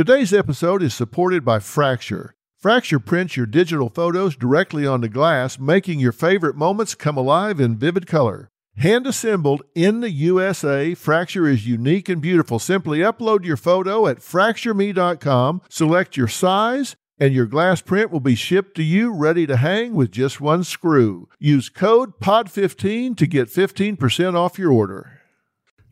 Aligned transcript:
Today's 0.00 0.32
episode 0.32 0.82
is 0.82 0.94
supported 0.94 1.44
by 1.44 1.58
Fracture. 1.58 2.34
Fracture 2.56 2.98
prints 2.98 3.36
your 3.36 3.44
digital 3.44 3.90
photos 3.90 4.34
directly 4.34 4.86
onto 4.86 5.08
glass, 5.08 5.58
making 5.58 6.00
your 6.00 6.10
favorite 6.10 6.56
moments 6.56 6.94
come 6.94 7.18
alive 7.18 7.60
in 7.60 7.76
vivid 7.76 8.06
color. 8.06 8.48
Hand 8.78 9.06
assembled 9.06 9.60
in 9.74 10.00
the 10.00 10.10
USA, 10.10 10.94
Fracture 10.94 11.46
is 11.46 11.66
unique 11.66 12.08
and 12.08 12.22
beautiful. 12.22 12.58
Simply 12.58 13.00
upload 13.00 13.44
your 13.44 13.58
photo 13.58 14.06
at 14.06 14.20
fractureme.com, 14.20 15.60
select 15.68 16.16
your 16.16 16.28
size, 16.28 16.96
and 17.18 17.34
your 17.34 17.44
glass 17.44 17.82
print 17.82 18.10
will 18.10 18.20
be 18.20 18.34
shipped 18.34 18.76
to 18.76 18.82
you 18.82 19.12
ready 19.12 19.46
to 19.46 19.58
hang 19.58 19.92
with 19.92 20.10
just 20.10 20.40
one 20.40 20.64
screw. 20.64 21.28
Use 21.38 21.68
code 21.68 22.18
POD15 22.20 23.18
to 23.18 23.26
get 23.26 23.48
15% 23.48 24.34
off 24.34 24.58
your 24.58 24.72
order. 24.72 25.19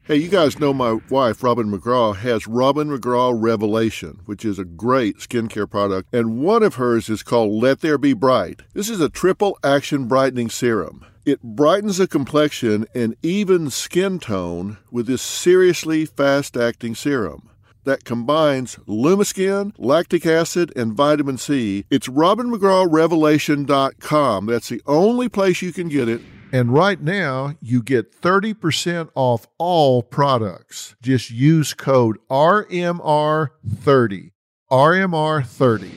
Hey, 0.08 0.16
you 0.16 0.28
guys 0.28 0.58
know 0.58 0.72
my 0.72 0.98
wife, 1.10 1.42
Robin 1.42 1.70
McGraw, 1.70 2.16
has 2.16 2.46
Robin 2.46 2.88
McGraw 2.88 3.36
Revelation, 3.38 4.20
which 4.24 4.42
is 4.42 4.58
a 4.58 4.64
great 4.64 5.18
skincare 5.18 5.68
product, 5.68 6.08
and 6.14 6.38
one 6.38 6.62
of 6.62 6.76
hers 6.76 7.10
is 7.10 7.22
called 7.22 7.62
Let 7.62 7.82
There 7.82 7.98
Be 7.98 8.14
Bright. 8.14 8.62
This 8.72 8.88
is 8.88 9.02
a 9.02 9.10
triple 9.10 9.58
action 9.62 10.08
brightening 10.08 10.48
serum. 10.48 11.04
It 11.26 11.42
brightens 11.42 11.98
the 11.98 12.08
complexion 12.08 12.86
and 12.94 13.16
even 13.22 13.68
skin 13.68 14.18
tone 14.18 14.78
with 14.90 15.08
this 15.08 15.20
seriously 15.20 16.06
fast 16.06 16.56
acting 16.56 16.94
serum 16.94 17.50
that 17.84 18.04
combines 18.04 18.76
Lumiskin, 18.86 19.74
lactic 19.76 20.24
acid, 20.24 20.72
and 20.74 20.94
vitamin 20.94 21.36
C. 21.36 21.84
It's 21.90 22.08
RobinMcGrawRevelation.com. 22.08 24.46
That's 24.46 24.70
the 24.70 24.80
only 24.86 25.28
place 25.28 25.60
you 25.60 25.74
can 25.74 25.90
get 25.90 26.08
it. 26.08 26.22
And 26.50 26.72
right 26.72 27.00
now, 27.00 27.54
you 27.60 27.82
get 27.82 28.18
30% 28.20 29.10
off 29.14 29.46
all 29.58 30.02
products. 30.02 30.96
Just 31.02 31.30
use 31.30 31.74
code 31.74 32.16
RMR30. 32.30 34.30
RMR30. 34.70 35.90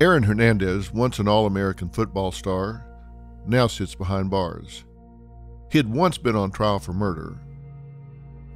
Aaron 0.00 0.22
Hernandez, 0.22 0.92
once 0.92 1.18
an 1.18 1.26
All 1.26 1.44
American 1.44 1.88
football 1.88 2.30
star, 2.30 2.86
now 3.46 3.66
sits 3.66 3.96
behind 3.96 4.30
bars. 4.30 4.84
He 5.72 5.78
had 5.78 5.92
once 5.92 6.18
been 6.18 6.36
on 6.36 6.52
trial 6.52 6.78
for 6.78 6.92
murder. 6.92 7.36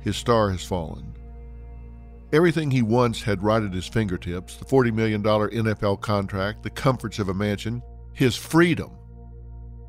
His 0.00 0.16
star 0.16 0.50
has 0.50 0.64
fallen. 0.64 1.11
Everything 2.32 2.70
he 2.70 2.82
once 2.82 3.22
had 3.22 3.42
right 3.42 3.62
at 3.62 3.74
his 3.74 3.86
fingertips 3.86 4.56
the 4.56 4.64
$40 4.64 4.92
million 4.92 5.22
NFL 5.22 6.00
contract, 6.00 6.62
the 6.62 6.70
comforts 6.70 7.18
of 7.18 7.28
a 7.28 7.34
mansion, 7.34 7.82
his 8.14 8.36
freedom 8.36 8.92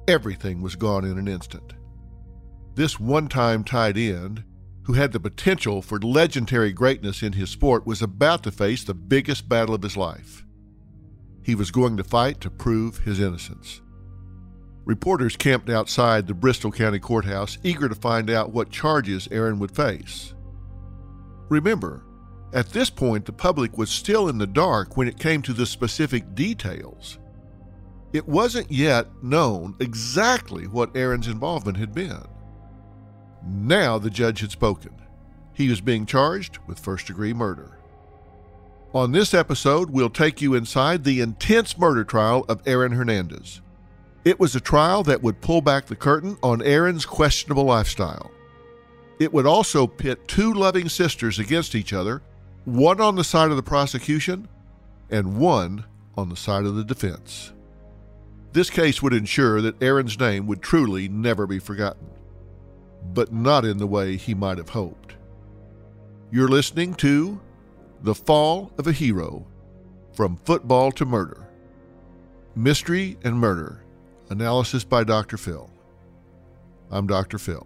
everything 0.08 0.61
was 0.61 0.75
gone 0.75 1.05
in 1.05 1.17
an 1.17 1.27
instant. 1.27 1.73
This 2.75 3.00
one 3.00 3.27
time 3.27 3.63
tight 3.63 3.97
end, 3.97 4.44
who 4.83 4.94
had 4.94 5.11
the 5.11 5.19
potential 5.19 5.81
for 5.81 6.00
legendary 6.00 6.73
greatness 6.73 7.23
in 7.23 7.33
his 7.33 7.50
sport, 7.50 7.85
was 7.85 8.02
about 8.02 8.44
to 8.44 8.52
face 8.52 8.83
the 8.83 8.94
biggest 8.94 9.47
battle 9.47 9.75
of 9.75 9.83
his 9.83 9.95
life. 9.95 10.44
He 11.44 11.55
was 11.55 11.72
going 11.72 11.97
to 11.97 12.03
fight 12.03 12.41
to 12.41 12.50
prove 12.50 13.00
his 13.00 13.19
innocence. 13.19 13.81
Reporters 14.85 15.38
camped 15.38 15.69
outside 15.69 16.28
the 16.28 16.33
Bristol 16.33 16.72
County 16.72 17.00
Courthouse, 17.00 17.57
eager 17.63 17.88
to 17.88 17.95
find 17.95 18.30
out 18.30 18.52
what 18.52 18.69
charges 18.69 19.30
Aaron 19.31 19.59
would 19.59 19.73
face. 19.73 20.33
Remember, 21.50 22.03
at 22.53 22.69
this 22.69 22.89
point, 22.89 23.25
the 23.25 23.33
public 23.33 23.77
was 23.77 23.89
still 23.89 24.29
in 24.29 24.37
the 24.37 24.47
dark 24.47 24.95
when 24.95 25.07
it 25.07 25.19
came 25.19 25.41
to 25.41 25.53
the 25.53 25.65
specific 25.65 26.35
details. 26.35 27.17
It 28.13 28.27
wasn't 28.27 28.71
yet 28.71 29.07
known 29.23 29.75
exactly 29.79 30.67
what 30.67 30.95
Aaron's 30.95 31.27
involvement 31.27 31.77
had 31.77 31.93
been. 31.93 32.23
Now 33.45 33.97
the 33.97 34.11
judge 34.11 34.41
had 34.41 34.51
spoken. 34.51 34.93
He 35.53 35.67
was 35.67 35.81
being 35.81 36.05
charged 36.05 36.59
with 36.67 36.79
first 36.79 37.07
degree 37.07 37.33
murder. 37.33 37.79
On 38.94 39.11
this 39.11 39.33
episode, 39.33 39.89
we'll 39.89 40.11
take 40.11 40.39
you 40.39 40.53
inside 40.53 41.03
the 41.03 41.22
intense 41.22 41.78
murder 41.78 42.03
trial 42.03 42.45
of 42.47 42.61
Aaron 42.67 42.91
Hernandez. 42.91 43.61
It 44.23 44.39
was 44.39 44.55
a 44.55 44.61
trial 44.61 45.01
that 45.03 45.23
would 45.23 45.41
pull 45.41 45.61
back 45.61 45.88
the 45.88 45.95
curtain 45.95 46.38
on 46.44 46.61
Aaron's 46.61 47.05
questionable 47.05 47.66
lifestyle. 47.66 48.31
It 49.19 49.33
would 49.33 49.47
also 49.47 49.88
pit 49.88 50.28
two 50.28 50.53
loving 50.53 50.89
sisters 50.89 51.39
against 51.39 51.73
each 51.73 51.91
other, 51.91 52.22
one 52.66 53.01
on 53.01 53.16
the 53.16 53.24
side 53.24 53.50
of 53.50 53.57
the 53.57 53.63
prosecution 53.63 54.47
and 55.09 55.38
one 55.38 55.85
on 56.16 56.29
the 56.29 56.35
side 56.35 56.66
of 56.66 56.75
the 56.75 56.84
defense. 56.84 57.51
This 58.53 58.69
case 58.69 59.01
would 59.01 59.13
ensure 59.13 59.62
that 59.62 59.81
Aaron's 59.81 60.19
name 60.19 60.47
would 60.47 60.62
truly 60.62 61.09
never 61.09 61.47
be 61.47 61.59
forgotten, 61.59 62.07
but 63.13 63.34
not 63.34 63.66
in 63.66 63.78
the 63.78 63.88
way 63.88 64.16
he 64.16 64.34
might 64.34 64.59
have 64.59 64.69
hoped. 64.69 65.16
You're 66.31 66.47
listening 66.47 66.94
to 66.96 67.41
The 68.02 68.16
Fall 68.16 68.72
of 68.78 68.88
a 68.88 68.91
Hero 68.91 69.46
From 70.13 70.38
Football 70.38 70.91
to 70.94 71.06
Murder 71.06 71.47
Mystery 72.56 73.18
and 73.23 73.38
Murder 73.38 73.84
Analysis 74.29 74.84
by 74.84 75.03
Dr. 75.03 75.38
Phil. 75.38 75.69
I'm 76.91 77.07
Dr. 77.07 77.40
Phil. 77.40 77.66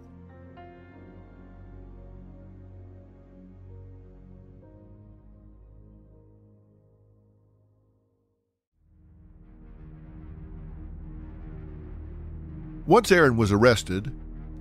Once 12.88 13.12
Aaron 13.12 13.36
was 13.36 13.52
arrested, 13.52 14.10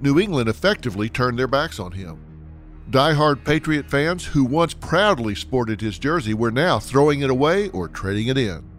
New 0.02 0.20
England 0.20 0.50
effectively 0.50 1.08
turned 1.08 1.40
their 1.40 1.48
backs 1.48 1.80
on 1.80 1.94
him. 1.94 2.20
Die-hard 2.90 3.46
Patriot 3.46 3.90
fans 3.90 4.26
who 4.26 4.44
once 4.44 4.74
proudly 4.74 5.34
sported 5.34 5.80
his 5.80 5.98
jersey 5.98 6.34
were 6.34 6.52
now 6.52 6.78
throwing 6.78 7.22
it 7.22 7.30
away 7.30 7.70
or 7.70 7.88
trading 7.88 8.28
it 8.28 8.38
in. 8.38 8.70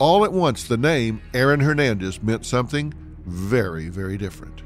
All 0.00 0.24
at 0.24 0.32
once, 0.32 0.64
the 0.64 0.76
name 0.76 1.22
Aaron 1.32 1.60
Hernandez 1.60 2.20
meant 2.24 2.44
something 2.44 2.92
very, 3.24 3.88
very 3.88 4.18
different. 4.18 4.62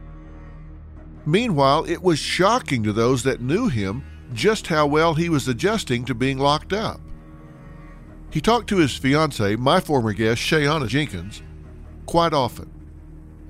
Meanwhile, 1.26 1.84
it 1.84 2.02
was 2.02 2.18
shocking 2.18 2.82
to 2.84 2.92
those 2.94 3.24
that 3.24 3.42
knew 3.42 3.68
him 3.68 4.02
just 4.32 4.68
how 4.68 4.86
well 4.86 5.12
he 5.12 5.28
was 5.28 5.46
adjusting 5.46 6.06
to 6.06 6.14
being 6.14 6.38
locked 6.38 6.72
up. 6.72 7.02
He 8.30 8.40
talked 8.40 8.70
to 8.70 8.78
his 8.78 8.96
fiancee, 8.96 9.56
my 9.56 9.78
former 9.78 10.14
guest, 10.14 10.40
Shayanna 10.40 10.88
Jenkins, 10.88 11.42
quite 12.06 12.32
often. 12.32 12.70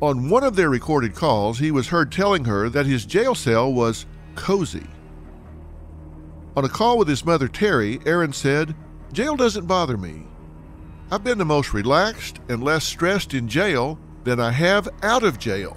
On 0.02 0.28
one 0.28 0.42
of 0.42 0.56
their 0.56 0.68
recorded 0.68 1.14
calls, 1.14 1.60
he 1.60 1.70
was 1.70 1.86
heard 1.86 2.10
telling 2.10 2.44
her 2.44 2.68
that 2.68 2.86
his 2.86 3.06
jail 3.06 3.36
cell 3.36 3.72
was 3.72 4.04
cozy. 4.34 4.86
On 6.56 6.64
a 6.64 6.68
call 6.68 6.98
with 6.98 7.06
his 7.06 7.24
mother, 7.24 7.46
Terry, 7.46 8.00
Aaron 8.04 8.32
said, 8.32 8.74
Jail 9.12 9.36
doesn't 9.36 9.68
bother 9.68 9.96
me. 9.96 10.26
I've 11.12 11.22
been 11.22 11.38
the 11.38 11.44
most 11.44 11.72
relaxed 11.72 12.40
and 12.48 12.64
less 12.64 12.82
stressed 12.82 13.32
in 13.32 13.46
jail 13.46 13.96
than 14.24 14.40
I 14.40 14.50
have 14.50 14.88
out 15.04 15.22
of 15.22 15.38
jail. 15.38 15.76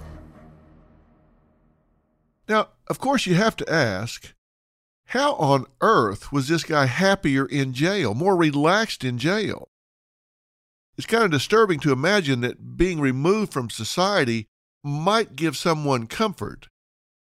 Now, 2.49 2.69
of 2.87 2.97
course, 2.97 3.27
you 3.27 3.35
have 3.35 3.55
to 3.57 3.71
ask 3.71 4.33
how 5.09 5.35
on 5.35 5.67
earth 5.81 6.31
was 6.31 6.47
this 6.47 6.63
guy 6.63 6.87
happier 6.87 7.45
in 7.45 7.73
jail, 7.73 8.15
more 8.15 8.35
relaxed 8.35 9.03
in 9.03 9.19
jail? 9.19 9.69
It's 10.97 11.07
kind 11.07 11.23
of 11.23 11.31
disturbing 11.31 11.79
to 11.81 11.91
imagine 11.91 12.41
that 12.41 12.77
being 12.77 12.99
removed 12.99 13.51
from 13.51 13.69
society 13.69 14.47
might 14.83 15.35
give 15.35 15.57
someone 15.57 16.07
comfort. 16.07 16.67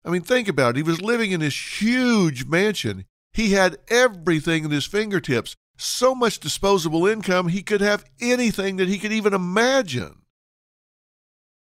I 0.05 0.09
mean, 0.09 0.21
think 0.21 0.47
about 0.47 0.71
it. 0.71 0.77
He 0.77 0.83
was 0.83 1.01
living 1.01 1.31
in 1.31 1.39
this 1.39 1.81
huge 1.81 2.45
mansion. 2.45 3.05
He 3.31 3.53
had 3.53 3.77
everything 3.89 4.65
at 4.65 4.71
his 4.71 4.85
fingertips, 4.85 5.55
so 5.77 6.13
much 6.13 6.39
disposable 6.39 7.07
income, 7.07 7.47
he 7.47 7.63
could 7.63 7.81
have 7.81 8.05
anything 8.21 8.77
that 8.77 8.87
he 8.87 8.99
could 8.99 9.11
even 9.11 9.33
imagine. 9.33 10.21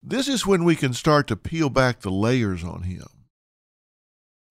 This 0.01 0.28
is 0.28 0.45
when 0.45 0.63
we 0.63 0.75
can 0.75 0.94
start 0.94 1.27
to 1.27 1.36
peel 1.36 1.69
back 1.69 2.00
the 2.00 2.12
layers 2.12 2.63
on 2.63 2.83
him. 2.83 3.07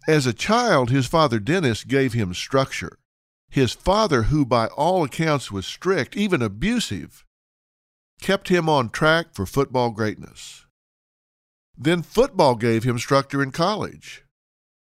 As 0.06 0.26
a 0.26 0.34
child, 0.34 0.90
his 0.90 1.06
father 1.06 1.38
Dennis 1.38 1.84
gave 1.84 2.12
him 2.12 2.34
structure. 2.34 2.98
His 3.48 3.72
father, 3.72 4.24
who 4.24 4.44
by 4.44 4.66
all 4.66 5.02
accounts 5.04 5.50
was 5.50 5.66
strict, 5.66 6.16
even 6.16 6.42
abusive, 6.42 7.24
kept 8.20 8.48
him 8.48 8.68
on 8.68 8.88
track 8.90 9.34
for 9.34 9.46
football 9.46 9.90
greatness. 9.90 10.66
Then 11.76 12.02
football 12.02 12.54
gave 12.54 12.84
him 12.84 12.98
structure 12.98 13.42
in 13.42 13.50
college. 13.50 14.24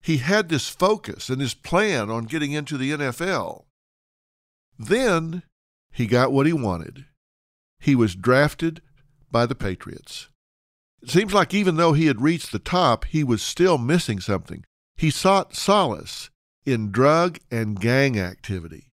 He 0.02 0.18
had 0.18 0.48
this 0.48 0.68
focus 0.68 1.28
and 1.28 1.40
this 1.40 1.54
plan 1.54 2.10
on 2.10 2.24
getting 2.24 2.52
into 2.52 2.76
the 2.76 2.92
NFL. 2.92 3.64
Then 4.78 5.42
he 5.90 6.06
got 6.06 6.32
what 6.32 6.46
he 6.46 6.52
wanted. 6.52 7.06
He 7.80 7.94
was 7.94 8.14
drafted 8.14 8.82
by 9.30 9.46
the 9.46 9.54
Patriots. 9.54 10.28
It 11.02 11.10
seems 11.10 11.32
like 11.32 11.54
even 11.54 11.76
though 11.76 11.92
he 11.92 12.06
had 12.06 12.20
reached 12.20 12.52
the 12.52 12.58
top, 12.58 13.04
he 13.06 13.24
was 13.24 13.42
still 13.42 13.78
missing 13.78 14.20
something. 14.20 14.64
He 14.96 15.10
sought 15.10 15.56
solace 15.56 16.30
in 16.64 16.90
drug 16.90 17.38
and 17.50 17.80
gang 17.80 18.18
activity. 18.18 18.85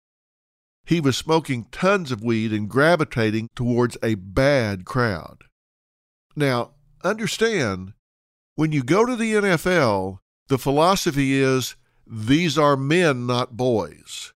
He 0.86 1.00
was 1.00 1.16
smoking 1.16 1.66
tons 1.72 2.12
of 2.12 2.24
weed 2.24 2.52
and 2.52 2.70
gravitating 2.70 3.50
towards 3.56 3.98
a 4.04 4.16
bad 4.16 4.86
crowd. 4.86 5.46
Now, 6.36 6.72
understand, 7.04 7.94
when 8.56 8.72
you 8.72 8.84
go 8.84 9.06
to 9.06 9.16
the 9.16 9.34
NFL, 9.34 10.20
the 10.48 10.58
philosophy 10.58 11.40
is 11.40 11.76
these 12.06 12.58
are 12.58 12.76
men, 12.76 13.26
not 13.26 13.56
boys. 13.56 14.34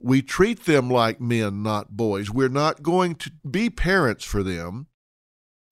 We 0.00 0.22
treat 0.22 0.64
them 0.64 0.88
like 0.88 1.20
men, 1.20 1.62
not 1.62 1.96
boys. 1.96 2.30
We're 2.30 2.48
not 2.48 2.82
going 2.82 3.16
to 3.16 3.32
be 3.48 3.70
parents 3.70 4.24
for 4.24 4.42
them. 4.42 4.86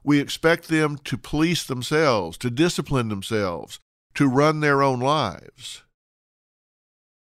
We 0.02 0.18
expect 0.18 0.68
them 0.68 0.98
to 1.04 1.18
police 1.18 1.64
themselves, 1.64 2.38
to 2.38 2.50
discipline 2.50 3.08
themselves, 3.08 3.80
to 4.14 4.28
run 4.28 4.60
their 4.60 4.82
own 4.82 5.00
lives. 5.00 5.82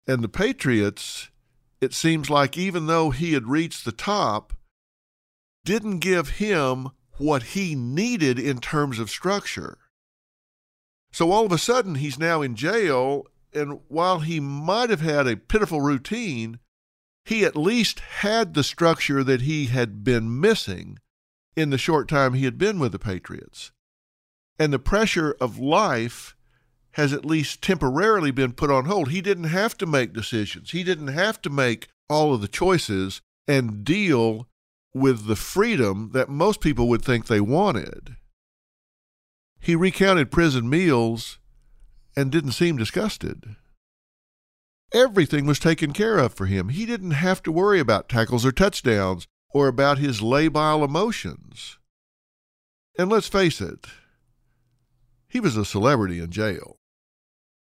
And 0.06 0.22
the 0.22 0.28
Patriots, 0.28 1.30
it 1.84 1.94
seems 1.94 2.28
like 2.28 2.58
even 2.58 2.86
though 2.86 3.10
he 3.10 3.34
had 3.34 3.46
reached 3.46 3.84
the 3.84 3.92
top, 3.92 4.52
didn't 5.64 6.00
give 6.00 6.30
him 6.30 6.88
what 7.18 7.42
he 7.54 7.74
needed 7.74 8.38
in 8.38 8.58
terms 8.58 8.98
of 8.98 9.10
structure. 9.10 9.78
So 11.12 11.30
all 11.30 11.46
of 11.46 11.52
a 11.52 11.58
sudden, 11.58 11.94
he's 11.96 12.18
now 12.18 12.42
in 12.42 12.56
jail, 12.56 13.26
and 13.52 13.80
while 13.88 14.20
he 14.20 14.40
might 14.40 14.90
have 14.90 15.00
had 15.00 15.28
a 15.28 15.36
pitiful 15.36 15.80
routine, 15.80 16.58
he 17.24 17.44
at 17.44 17.56
least 17.56 18.00
had 18.00 18.54
the 18.54 18.64
structure 18.64 19.22
that 19.22 19.42
he 19.42 19.66
had 19.66 20.02
been 20.02 20.40
missing 20.40 20.98
in 21.56 21.70
the 21.70 21.78
short 21.78 22.08
time 22.08 22.34
he 22.34 22.44
had 22.44 22.58
been 22.58 22.78
with 22.78 22.92
the 22.92 22.98
Patriots. 22.98 23.70
And 24.58 24.72
the 24.72 24.78
pressure 24.78 25.36
of 25.40 25.58
life 25.58 26.33
has 26.94 27.12
at 27.12 27.24
least 27.24 27.62
temporarily 27.62 28.30
been 28.30 28.52
put 28.52 28.70
on 28.70 28.84
hold. 28.84 29.10
He 29.10 29.20
didn't 29.20 29.44
have 29.44 29.76
to 29.78 29.86
make 29.86 30.12
decisions, 30.12 30.70
he 30.70 30.82
didn't 30.82 31.08
have 31.08 31.40
to 31.42 31.50
make 31.50 31.88
all 32.08 32.34
of 32.34 32.40
the 32.40 32.48
choices 32.48 33.20
and 33.46 33.84
deal 33.84 34.48
with 34.92 35.26
the 35.26 35.36
freedom 35.36 36.10
that 36.12 36.28
most 36.28 36.60
people 36.60 36.88
would 36.88 37.02
think 37.02 37.26
they 37.26 37.40
wanted. 37.40 38.16
He 39.58 39.74
recounted 39.74 40.30
prison 40.30 40.68
meals 40.68 41.38
and 42.16 42.30
didn't 42.30 42.52
seem 42.52 42.76
disgusted. 42.76 43.56
Everything 44.92 45.46
was 45.46 45.58
taken 45.58 45.92
care 45.92 46.18
of 46.18 46.34
for 46.34 46.46
him. 46.46 46.68
He 46.68 46.86
didn't 46.86 47.12
have 47.12 47.42
to 47.42 47.52
worry 47.52 47.80
about 47.80 48.08
tackles 48.08 48.46
or 48.46 48.52
touchdowns 48.52 49.26
or 49.50 49.66
about 49.66 49.98
his 49.98 50.20
labile 50.20 50.84
emotions. 50.84 51.78
And 52.96 53.10
let's 53.10 53.26
face 53.26 53.60
it, 53.60 53.86
he 55.26 55.40
was 55.40 55.56
a 55.56 55.64
celebrity 55.64 56.20
in 56.20 56.30
jail. 56.30 56.76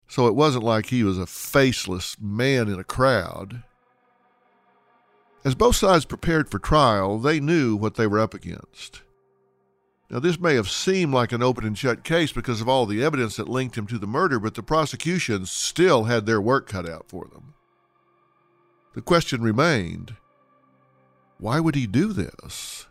So 0.09 0.27
it 0.27 0.35
wasn't 0.35 0.65
like 0.65 0.87
he 0.87 1.03
was 1.03 1.19
a 1.19 1.27
faceless 1.27 2.17
man 2.21 2.69
in 2.69 2.79
a 2.79 2.85
crowd. 2.85 3.63
As 5.45 5.55
both 5.55 5.77
sides 5.77 6.05
prepared 6.05 6.51
for 6.51 6.59
trial, 6.59 7.19
they 7.19 7.41
knew 7.41 7.77
what 7.77 7.95
they 7.95 8.07
were 8.07 8.21
up 8.21 8.35
against. 8.35 9.03
Now, 10.11 10.21
this 10.21 10.39
may 10.39 10.55
have 10.55 10.71
seemed 10.71 11.13
like 11.13 11.33
an 11.33 11.43
open 11.43 11.65
and 11.65 11.77
shut 11.77 12.05
case 12.05 12.31
because 12.31 12.61
of 12.61 12.69
all 12.69 12.87
the 12.87 13.03
evidence 13.03 13.37
that 13.37 13.49
linked 13.49 13.77
him 13.77 13.89
to 13.89 13.99
the 13.99 14.07
murder, 14.07 14.39
but 14.39 14.55
the 14.55 14.63
prosecution 14.63 15.47
still 15.47 16.05
had 16.05 16.27
their 16.27 16.41
work 16.41 16.69
cut 16.69 16.89
out 16.89 17.09
for 17.09 17.27
them. 17.33 17.55
The 18.95 19.03
question 19.03 19.43
remained 19.43 20.17
why 21.39 21.61
would 21.61 21.75
he 21.75 21.87
do 21.87 22.13
this? 22.13 22.87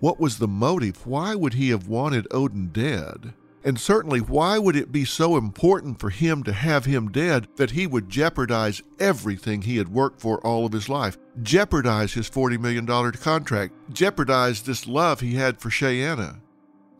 What 0.00 0.20
was 0.20 0.38
the 0.38 0.48
motive? 0.48 1.06
Why 1.06 1.34
would 1.34 1.54
he 1.54 1.70
have 1.70 1.88
wanted 1.88 2.26
Odin 2.30 2.68
dead? 2.68 3.32
And 3.64 3.80
certainly, 3.80 4.20
why 4.20 4.58
would 4.58 4.76
it 4.76 4.92
be 4.92 5.06
so 5.06 5.38
important 5.38 5.98
for 5.98 6.10
him 6.10 6.42
to 6.42 6.52
have 6.52 6.84
him 6.84 7.10
dead 7.10 7.48
that 7.56 7.70
he 7.70 7.86
would 7.86 8.10
jeopardize 8.10 8.82
everything 9.00 9.62
he 9.62 9.78
had 9.78 9.88
worked 9.88 10.20
for 10.20 10.38
all 10.46 10.66
of 10.66 10.72
his 10.72 10.90
life? 10.90 11.16
Jeopardize 11.42 12.12
his 12.12 12.28
$40 12.28 12.60
million 12.60 12.86
contract, 13.12 13.72
jeopardize 13.90 14.62
this 14.62 14.86
love 14.86 15.20
he 15.20 15.34
had 15.34 15.60
for 15.60 15.70
Shayanna. 15.70 16.40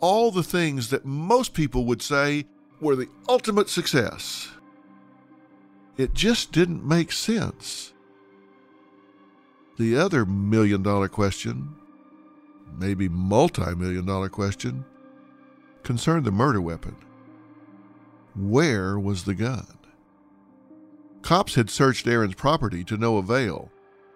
All 0.01 0.31
the 0.31 0.43
things 0.43 0.89
that 0.89 1.05
most 1.05 1.53
people 1.53 1.85
would 1.85 2.01
say 2.01 2.47
were 2.81 2.97
the 2.97 3.09
ultimate 3.29 3.69
success. 3.69 4.49
It 5.99 6.15
just 6.15 6.51
didn't 6.51 6.87
make 6.87 7.13
sense. 7.13 7.93
The 9.77 9.97
other 9.97 10.25
million 10.25 10.83
dollar 10.83 11.09
question, 11.09 11.75
maybe 12.79 13.09
multi 13.09 13.75
million 13.75 14.07
dollar 14.07 14.29
question, 14.29 14.85
concerned 15.85 16.25
the 16.25 16.33
murder 16.33 16.61
weapon. 16.61 16.97
Where 18.35 18.99
was 18.99 19.25
the 19.25 19.35
gun? 19.35 19.79
Cops 21.23 21.55
had 21.55 21.71
searched 21.71 22.07
Aaron's 22.07 22.35
property 22.35 22.83
to 22.85 22.97
no 22.97 23.19
avail. 23.19 23.71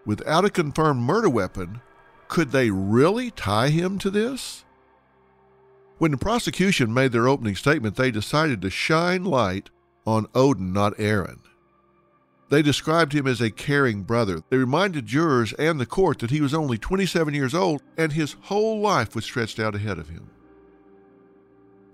Without 0.04 0.44
a 0.44 0.50
confirmed 0.50 1.00
murder 1.00 1.30
weapon, 1.30 1.80
could 2.26 2.50
they 2.50 2.70
really 2.70 3.30
tie 3.30 3.68
him 3.68 3.98
to 3.98 4.10
this? 4.10 4.64
When 5.98 6.10
the 6.10 6.16
prosecution 6.16 6.92
made 6.92 7.12
their 7.12 7.28
opening 7.28 7.56
statement, 7.56 7.96
they 7.96 8.10
decided 8.10 8.60
to 8.62 8.70
shine 8.70 9.24
light 9.24 9.70
on 10.06 10.26
Odin, 10.34 10.72
not 10.72 10.94
Aaron. 10.98 11.40
They 12.50 12.62
described 12.62 13.12
him 13.12 13.26
as 13.26 13.40
a 13.40 13.50
caring 13.50 14.04
brother. 14.04 14.42
They 14.48 14.56
reminded 14.56 15.06
jurors 15.06 15.52
and 15.54 15.78
the 15.78 15.86
court 15.86 16.20
that 16.20 16.30
he 16.30 16.40
was 16.40 16.54
only 16.54 16.78
27 16.78 17.34
years 17.34 17.54
old 17.54 17.82
and 17.96 18.12
his 18.12 18.36
whole 18.42 18.80
life 18.80 19.14
was 19.14 19.24
stretched 19.24 19.58
out 19.58 19.74
ahead 19.74 19.98
of 19.98 20.08
him. 20.08 20.30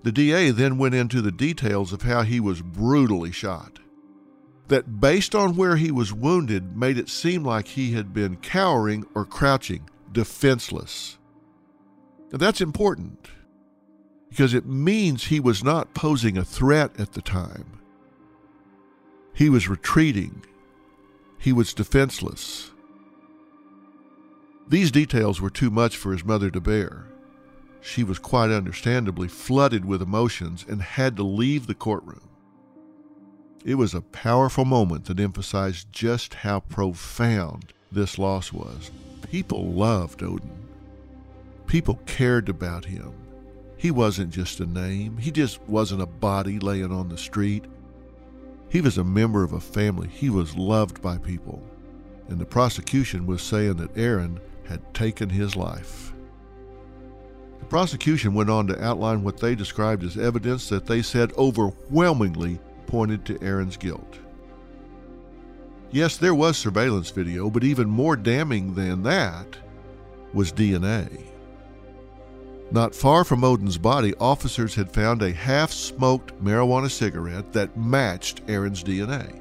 The 0.05 0.13
DA 0.13 0.51
then 0.51 0.77
went 0.77 0.95
into 0.95 1.23
the 1.23 1.33
details 1.33 1.95
of 1.95 2.03
how 2.03 2.23
he 2.23 2.39
was 2.39 2.61
brutally 2.61 3.33
shot. 3.33 3.79
That, 4.69 5.01
based 5.01 5.35
on 5.35 5.57
where 5.57 5.77
he 5.77 5.91
was 5.91 6.13
wounded, 6.13 6.77
made 6.77 6.99
it 6.99 7.09
seem 7.09 7.43
like 7.43 7.69
he 7.69 7.93
had 7.93 8.13
been 8.13 8.37
cowering 8.37 9.07
or 9.15 9.25
crouching, 9.25 9.89
defenseless. 10.13 11.17
Now, 12.31 12.37
that's 12.37 12.61
important 12.61 13.29
because 14.29 14.53
it 14.53 14.67
means 14.67 15.25
he 15.25 15.41
was 15.41 15.65
not 15.65 15.95
posing 15.95 16.37
a 16.37 16.45
threat 16.45 16.91
at 17.01 17.13
the 17.13 17.23
time. 17.23 17.81
He 19.33 19.49
was 19.49 19.71
retreating, 19.71 20.45
he 21.39 21.53
was 21.53 21.73
defenseless. 21.73 22.73
These 24.69 24.91
details 24.91 25.41
were 25.41 25.51
too 25.51 25.71
much 25.71 25.97
for 25.97 26.13
his 26.13 26.27
mother 26.27 26.51
to 26.51 26.61
bear. 26.61 27.07
She 27.87 28.03
was 28.03 28.19
quite 28.19 28.51
understandably 28.51 29.29
flooded 29.29 29.85
with 29.85 30.01
emotions 30.01 30.65
and 30.67 30.81
had 30.81 31.17
to 31.17 31.23
leave 31.23 31.67
the 31.67 31.75
courtroom. 31.75 32.27
It 33.63 33.75
was 33.75 33.93
a 33.93 34.01
powerful 34.01 34.65
moment 34.65 35.05
that 35.05 35.21
emphasized 35.21 35.93
just 35.93 36.33
how 36.33 36.61
profound 36.61 37.75
this 37.93 38.19
loss 38.19 38.55
was. 38.55 38.91
People 39.31 39.67
loved 39.67 40.23
Odin. 40.23 40.67
People 41.67 42.01
cared 42.07 42.49
about 42.49 42.87
him. 42.87 43.13
He 43.77 43.91
wasn't 43.91 44.31
just 44.33 44.61
a 44.61 44.67
name, 44.67 45.19
he 45.19 45.31
just 45.31 45.61
wasn't 45.69 46.01
a 46.01 46.07
body 46.07 46.59
laying 46.59 46.91
on 46.91 47.11
the 47.11 47.19
street. 47.19 47.67
He 48.71 48.81
was 48.81 48.97
a 48.97 49.05
member 49.05 49.45
of 49.45 49.53
a 49.53 49.61
family. 49.61 50.09
He 50.09 50.31
was 50.31 50.57
loved 50.57 51.03
by 51.03 51.19
people. 51.19 51.63
And 52.29 52.39
the 52.39 52.47
prosecution 52.47 53.27
was 53.27 53.43
saying 53.43 53.75
that 53.75 53.97
Aaron 53.97 54.41
had 54.67 54.95
taken 54.95 55.29
his 55.29 55.55
life. 55.55 56.14
The 57.65 57.71
prosecution 57.71 58.35
went 58.35 58.51
on 58.51 58.67
to 58.67 58.85
outline 58.85 59.23
what 59.23 59.39
they 59.39 59.55
described 59.55 60.05
as 60.05 60.19
evidence 60.19 60.69
that 60.69 60.85
they 60.85 61.01
said 61.01 61.33
overwhelmingly 61.33 62.61
pointed 62.87 63.25
to 63.25 63.43
Aaron's 63.43 63.79
guilt. 63.79 64.19
Yes, 65.91 66.19
there 66.19 66.35
was 66.35 66.59
surveillance 66.59 67.09
video, 67.09 67.49
but 67.49 67.65
even 67.65 67.89
more 67.89 68.17
damning 68.17 68.75
than 68.75 69.03
that 69.05 69.57
was 70.35 70.53
DNA. 70.53 71.25
Not 72.71 72.95
far 72.95 73.25
from 73.25 73.43
Odin's 73.43 73.79
body, 73.79 74.13
officers 74.21 74.75
had 74.75 74.93
found 74.93 75.23
a 75.23 75.33
half 75.33 75.73
smoked 75.73 76.39
marijuana 76.45 76.91
cigarette 76.91 77.55
that 77.55 77.79
matched 77.79 78.43
Aaron's 78.47 78.85
DNA. 78.85 79.41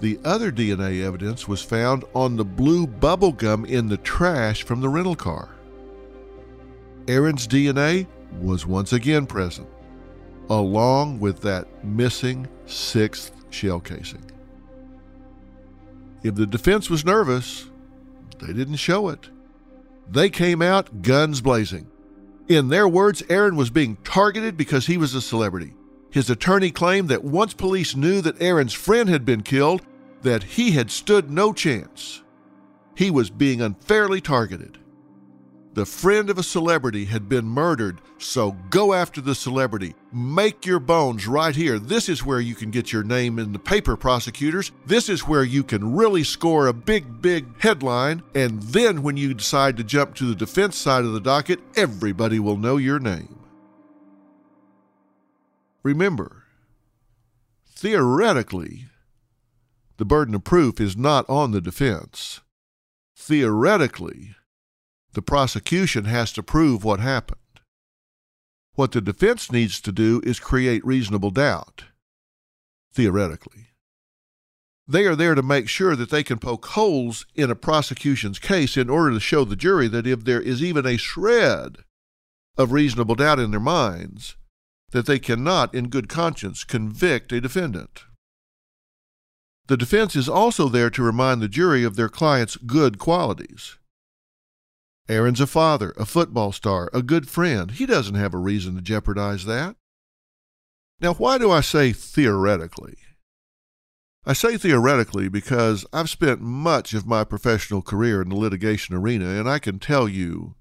The 0.00 0.20
other 0.26 0.52
DNA 0.52 1.02
evidence 1.02 1.48
was 1.48 1.62
found 1.62 2.04
on 2.14 2.36
the 2.36 2.44
blue 2.44 2.86
bubble 2.86 3.32
gum 3.32 3.64
in 3.64 3.88
the 3.88 3.96
trash 3.96 4.62
from 4.62 4.82
the 4.82 4.90
rental 4.90 5.16
car. 5.16 5.53
Aaron's 7.06 7.46
DNA 7.46 8.06
was 8.40 8.66
once 8.66 8.92
again 8.92 9.26
present, 9.26 9.68
along 10.48 11.20
with 11.20 11.40
that 11.42 11.84
missing 11.84 12.48
sixth 12.66 13.32
shell 13.50 13.80
casing. 13.80 14.30
If 16.22 16.34
the 16.34 16.46
defense 16.46 16.88
was 16.88 17.04
nervous, 17.04 17.70
they 18.38 18.52
didn't 18.52 18.76
show 18.76 19.08
it. 19.08 19.28
They 20.10 20.30
came 20.30 20.62
out 20.62 21.02
guns 21.02 21.40
blazing. 21.40 21.86
In 22.48 22.68
their 22.68 22.88
words, 22.88 23.22
Aaron 23.28 23.56
was 23.56 23.70
being 23.70 23.96
targeted 24.04 24.56
because 24.56 24.86
he 24.86 24.96
was 24.96 25.14
a 25.14 25.20
celebrity. 25.20 25.74
His 26.10 26.30
attorney 26.30 26.70
claimed 26.70 27.08
that 27.08 27.24
once 27.24 27.54
police 27.54 27.96
knew 27.96 28.20
that 28.22 28.40
Aaron's 28.40 28.72
friend 28.72 29.08
had 29.08 29.24
been 29.24 29.42
killed, 29.42 29.82
that 30.22 30.42
he 30.42 30.70
had 30.72 30.90
stood 30.90 31.30
no 31.30 31.52
chance. 31.52 32.22
He 32.96 33.10
was 33.10 33.30
being 33.30 33.60
unfairly 33.60 34.20
targeted. 34.20 34.78
The 35.74 35.84
friend 35.84 36.30
of 36.30 36.38
a 36.38 36.44
celebrity 36.44 37.06
had 37.06 37.28
been 37.28 37.46
murdered, 37.46 38.00
so 38.18 38.52
go 38.70 38.94
after 38.94 39.20
the 39.20 39.34
celebrity. 39.34 39.96
Make 40.12 40.64
your 40.64 40.78
bones 40.78 41.26
right 41.26 41.54
here. 41.54 41.80
This 41.80 42.08
is 42.08 42.24
where 42.24 42.38
you 42.38 42.54
can 42.54 42.70
get 42.70 42.92
your 42.92 43.02
name 43.02 43.40
in 43.40 43.52
the 43.52 43.58
paper, 43.58 43.96
prosecutors. 43.96 44.70
This 44.86 45.08
is 45.08 45.26
where 45.26 45.42
you 45.42 45.64
can 45.64 45.96
really 45.96 46.22
score 46.22 46.68
a 46.68 46.72
big, 46.72 47.20
big 47.20 47.60
headline. 47.60 48.22
And 48.36 48.62
then 48.62 49.02
when 49.02 49.16
you 49.16 49.34
decide 49.34 49.76
to 49.78 49.82
jump 49.82 50.14
to 50.14 50.26
the 50.26 50.36
defense 50.36 50.76
side 50.76 51.04
of 51.04 51.12
the 51.12 51.20
docket, 51.20 51.58
everybody 51.74 52.38
will 52.38 52.56
know 52.56 52.76
your 52.76 53.00
name. 53.00 53.40
Remember, 55.82 56.44
theoretically, 57.74 58.84
the 59.96 60.04
burden 60.04 60.36
of 60.36 60.44
proof 60.44 60.80
is 60.80 60.96
not 60.96 61.28
on 61.28 61.50
the 61.50 61.60
defense. 61.60 62.42
Theoretically, 63.16 64.36
the 65.14 65.22
prosecution 65.22 66.04
has 66.04 66.32
to 66.32 66.42
prove 66.42 66.84
what 66.84 67.00
happened. 67.00 67.40
What 68.74 68.92
the 68.92 69.00
defense 69.00 69.52
needs 69.52 69.80
to 69.80 69.92
do 69.92 70.20
is 70.24 70.40
create 70.40 70.84
reasonable 70.84 71.30
doubt, 71.30 71.84
theoretically. 72.92 73.68
They 74.86 75.06
are 75.06 75.16
there 75.16 75.34
to 75.34 75.42
make 75.42 75.68
sure 75.68 75.96
that 75.96 76.10
they 76.10 76.22
can 76.22 76.38
poke 76.38 76.66
holes 76.66 77.24
in 77.34 77.50
a 77.50 77.54
prosecution's 77.54 78.38
case 78.38 78.76
in 78.76 78.90
order 78.90 79.12
to 79.12 79.20
show 79.20 79.44
the 79.44 79.56
jury 79.56 79.88
that 79.88 80.06
if 80.06 80.24
there 80.24 80.42
is 80.42 80.62
even 80.62 80.84
a 80.84 80.98
shred 80.98 81.78
of 82.58 82.72
reasonable 82.72 83.14
doubt 83.14 83.38
in 83.38 83.50
their 83.50 83.60
minds, 83.60 84.36
that 84.90 85.06
they 85.06 85.18
cannot, 85.18 85.74
in 85.74 85.88
good 85.88 86.08
conscience, 86.08 86.64
convict 86.64 87.32
a 87.32 87.40
defendant. 87.40 88.04
The 89.66 89.76
defense 89.76 90.14
is 90.14 90.28
also 90.28 90.68
there 90.68 90.90
to 90.90 91.02
remind 91.02 91.40
the 91.40 91.48
jury 91.48 91.84
of 91.84 91.96
their 91.96 92.10
client's 92.10 92.56
good 92.56 92.98
qualities. 92.98 93.78
Aaron's 95.08 95.40
a 95.40 95.46
father, 95.46 95.92
a 95.96 96.06
football 96.06 96.52
star, 96.52 96.88
a 96.92 97.02
good 97.02 97.28
friend. 97.28 97.72
He 97.72 97.84
doesn't 97.84 98.14
have 98.14 98.32
a 98.32 98.38
reason 98.38 98.74
to 98.76 98.80
jeopardize 98.80 99.44
that. 99.44 99.76
Now, 101.00 101.14
why 101.14 101.36
do 101.38 101.50
I 101.50 101.60
say 101.60 101.92
theoretically? 101.92 102.96
I 104.24 104.32
say 104.32 104.56
theoretically 104.56 105.28
because 105.28 105.84
I've 105.92 106.08
spent 106.08 106.40
much 106.40 106.94
of 106.94 107.06
my 107.06 107.24
professional 107.24 107.82
career 107.82 108.22
in 108.22 108.30
the 108.30 108.36
litigation 108.36 108.94
arena, 108.94 109.26
and 109.38 109.48
I 109.48 109.58
can 109.58 109.78
tell 109.78 110.08
you 110.08 110.54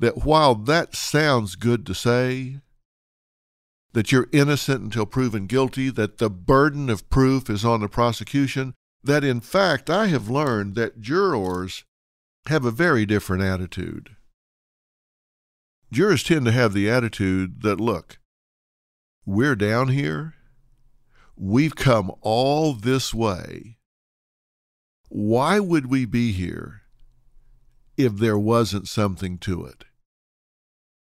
that 0.00 0.24
while 0.24 0.56
that 0.56 0.96
sounds 0.96 1.54
good 1.54 1.86
to 1.86 1.94
say, 1.94 2.58
that 3.92 4.10
you're 4.10 4.28
innocent 4.32 4.82
until 4.82 5.06
proven 5.06 5.46
guilty, 5.46 5.90
that 5.90 6.18
the 6.18 6.30
burden 6.30 6.90
of 6.90 7.08
proof 7.08 7.48
is 7.48 7.64
on 7.64 7.80
the 7.80 7.88
prosecution, 7.88 8.74
that 9.04 9.22
in 9.22 9.40
fact 9.40 9.88
I 9.88 10.06
have 10.06 10.28
learned 10.28 10.74
that 10.74 11.00
jurors 11.00 11.84
have 12.46 12.64
a 12.64 12.70
very 12.70 13.06
different 13.06 13.42
attitude. 13.42 14.16
Jurors 15.92 16.22
tend 16.22 16.44
to 16.46 16.52
have 16.52 16.72
the 16.72 16.88
attitude 16.90 17.62
that, 17.62 17.80
look, 17.80 18.18
we're 19.24 19.56
down 19.56 19.88
here, 19.88 20.34
we've 21.36 21.76
come 21.76 22.10
all 22.20 22.72
this 22.72 23.12
way. 23.14 23.78
Why 25.08 25.60
would 25.60 25.86
we 25.86 26.04
be 26.04 26.32
here 26.32 26.82
if 27.96 28.16
there 28.16 28.38
wasn't 28.38 28.88
something 28.88 29.38
to 29.38 29.64
it? 29.66 29.84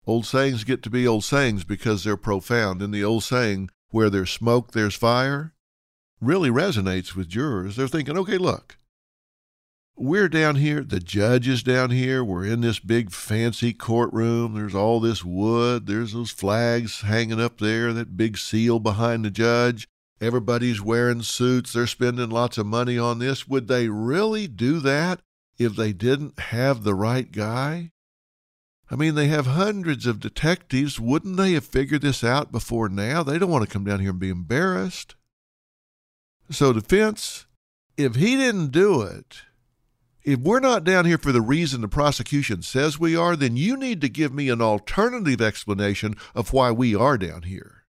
Old 0.07 0.25
sayings 0.25 0.63
get 0.63 0.81
to 0.83 0.89
be 0.89 1.05
old 1.05 1.24
sayings 1.24 1.63
because 1.63 2.03
they're 2.03 2.17
profound. 2.17 2.81
And 2.81 2.91
the 2.93 3.03
old 3.03 3.24
saying, 3.24 3.69
where 3.91 4.09
there's 4.09 4.31
smoke, 4.31 4.71
there's 4.71 4.95
fire, 4.95 5.53
really 6.19 6.50
resonates 6.50 7.15
with 7.15 7.29
jurors. 7.29 7.75
They're 7.75 7.88
thinking, 7.88 8.17
okay, 8.17 8.38
look, 8.38 8.78
we're 10.00 10.29
down 10.29 10.56
here, 10.56 10.82
the 10.82 11.00
judge 11.00 11.48
is 11.48 11.62
down 11.62 11.91
here, 11.91 12.24
we're 12.24 12.46
in 12.46 12.62
this 12.62 12.79
big 12.79 13.12
fancy 13.12 13.74
courtroom, 13.74 14.53
there's 14.53 14.74
all 14.74 15.00
this 15.00 15.24
wood, 15.25 15.88
there's 15.88 16.13
those 16.13 16.32
flags 16.32 17.01
hanging 17.01 17.41
up 17.41 17.60
there, 17.60 17.91
that 17.91 18.15
big 18.15 18.38
seal 18.38 18.79
behind 18.79 19.25
the 19.25 19.29
judge. 19.29 19.88
Everybody's 20.22 20.82
wearing 20.82 21.22
suits, 21.22 21.74
they're 21.74 21.88
spending 21.88 22.29
lots 22.29 22.58
of 22.58 22.65
money 22.65 22.98
on 22.98 23.20
this. 23.20 23.48
Would 23.48 23.68
they 23.68 23.89
really 23.89 24.48
do 24.48 24.79
that 24.79 25.22
if 25.58 25.75
they 25.75 25.94
didn't 25.94 26.39
have 26.39 26.84
the 26.84 26.96
right 26.96 27.32
guy? 27.32 27.91
I 28.91 28.96
mean, 28.96 29.15
they 29.15 29.27
have 29.27 29.46
hundreds 29.46 30.08
of 30.08 30.20
detectives. 30.20 31.00
Wouldn't 31.00 31.38
they 31.38 31.53
have 31.53 31.65
figured 31.65 32.01
this 32.01 32.24
out 32.24 32.51
before 32.51 32.89
now? 32.89 33.22
They 33.22 33.38
don't 33.38 33.51
want 33.51 33.63
to 33.63 33.72
come 33.72 33.84
down 33.84 34.00
here 34.00 34.10
and 34.10 34.20
be 34.20 34.29
embarrassed. 34.29 35.15
So, 36.50 36.74
defense, 36.74 37.46
if 37.98 38.15
he 38.15 38.36
didn't 38.36 38.72
do 38.72 39.01
it, 39.03 39.44
if 40.24 40.40
we're 40.40 40.60
not 40.60 40.84
down 40.84 41.06
here 41.06 41.18
for 41.18 41.32
the 41.32 41.42
reason 41.42 41.82
the 41.82 41.88
prosecution 41.88 42.62
says 42.62 43.00
we 43.00 43.16
are, 43.16 43.36
then 43.36 43.56
you 43.56 43.78
need 43.78 44.02
to 44.02 44.10
give 44.10 44.34
me 44.34 44.50
an 44.50 44.62
alternative 44.62 45.42
explanation 45.42 46.16
of 46.36 46.52
why 46.52 46.72
we 46.72 46.94
are 46.94 47.18
down 47.18 47.44
here. 47.44 47.84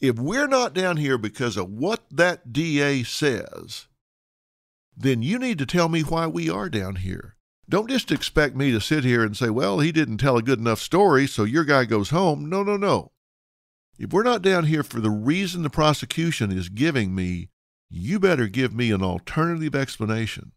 If 0.00 0.18
we're 0.18 0.46
not 0.46 0.74
down 0.74 0.96
here 0.96 1.18
because 1.18 1.56
of 1.56 1.70
what 1.70 2.04
that 2.10 2.52
DA 2.52 3.02
says, 3.02 3.88
then 4.96 5.22
you 5.22 5.38
need 5.38 5.58
to 5.58 5.66
tell 5.66 5.88
me 5.88 6.02
why 6.02 6.26
we 6.26 6.48
are 6.48 6.68
down 6.68 6.96
here. 6.96 7.36
Don't 7.68 7.90
just 7.90 8.10
expect 8.10 8.56
me 8.56 8.70
to 8.72 8.80
sit 8.80 9.04
here 9.04 9.22
and 9.22 9.36
say, 9.36 9.50
well, 9.50 9.80
he 9.80 9.92
didn't 9.92 10.18
tell 10.18 10.36
a 10.36 10.42
good 10.42 10.58
enough 10.58 10.80
story, 10.80 11.26
so 11.26 11.44
your 11.44 11.64
guy 11.64 11.84
goes 11.84 12.10
home. 12.10 12.48
No, 12.48 12.62
no, 12.62 12.76
no. 12.76 13.12
If 13.98 14.12
we're 14.12 14.22
not 14.22 14.42
down 14.42 14.64
here 14.64 14.82
for 14.82 15.00
the 15.00 15.10
reason 15.10 15.62
the 15.62 15.70
prosecution 15.70 16.50
is 16.50 16.68
giving 16.68 17.14
me, 17.14 17.50
you 17.88 18.18
better 18.18 18.48
give 18.48 18.74
me 18.74 18.90
an 18.90 19.02
alternative 19.02 19.74
explanation. 19.74 20.52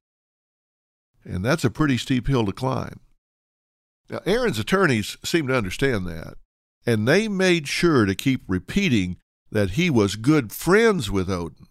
And 1.26 1.44
that's 1.44 1.64
a 1.64 1.70
pretty 1.70 1.98
steep 1.98 2.28
hill 2.28 2.46
to 2.46 2.52
climb. 2.52 3.00
Now, 4.10 4.20
Aaron's 4.26 4.60
attorneys 4.60 5.18
seem 5.24 5.48
to 5.48 5.56
understand 5.56 6.06
that, 6.08 6.36
and 6.86 7.08
they 7.08 7.28
made 7.28 7.68
sure 7.68 8.06
to 8.06 8.16
keep 8.16 8.44
repeating 8.48 9.18
that 9.52 9.72
he 9.72 9.90
was 9.90 10.16
good 10.16 10.52
friends 10.52 11.10
with 11.10 11.30
Odin. 11.30 11.68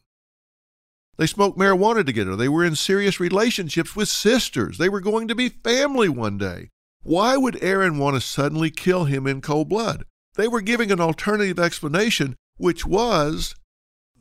They 1.19 1.27
smoked 1.27 1.59
marijuana 1.59 2.07
together. 2.07 2.37
They 2.37 2.49
were 2.49 2.65
in 2.65 2.75
serious 2.75 3.21
relationships 3.21 3.95
with 3.95 4.09
sisters. 4.09 4.79
They 4.79 4.89
were 4.89 5.01
going 5.01 5.29
to 5.29 5.35
be 5.35 5.51
family 5.51 6.09
one 6.09 6.39
day. 6.39 6.71
Why 7.03 7.37
would 7.37 7.63
Aaron 7.63 7.99
want 7.99 8.15
to 8.17 8.21
suddenly 8.21 8.71
kill 8.71 9.05
him 9.05 9.27
in 9.27 9.41
cold 9.41 9.69
blood? 9.69 10.05
They 10.37 10.49
were 10.49 10.63
giving 10.63 10.91
an 10.91 11.01
alternative 11.01 11.59
explanation, 11.59 12.37
which 12.57 12.87
was 12.87 13.55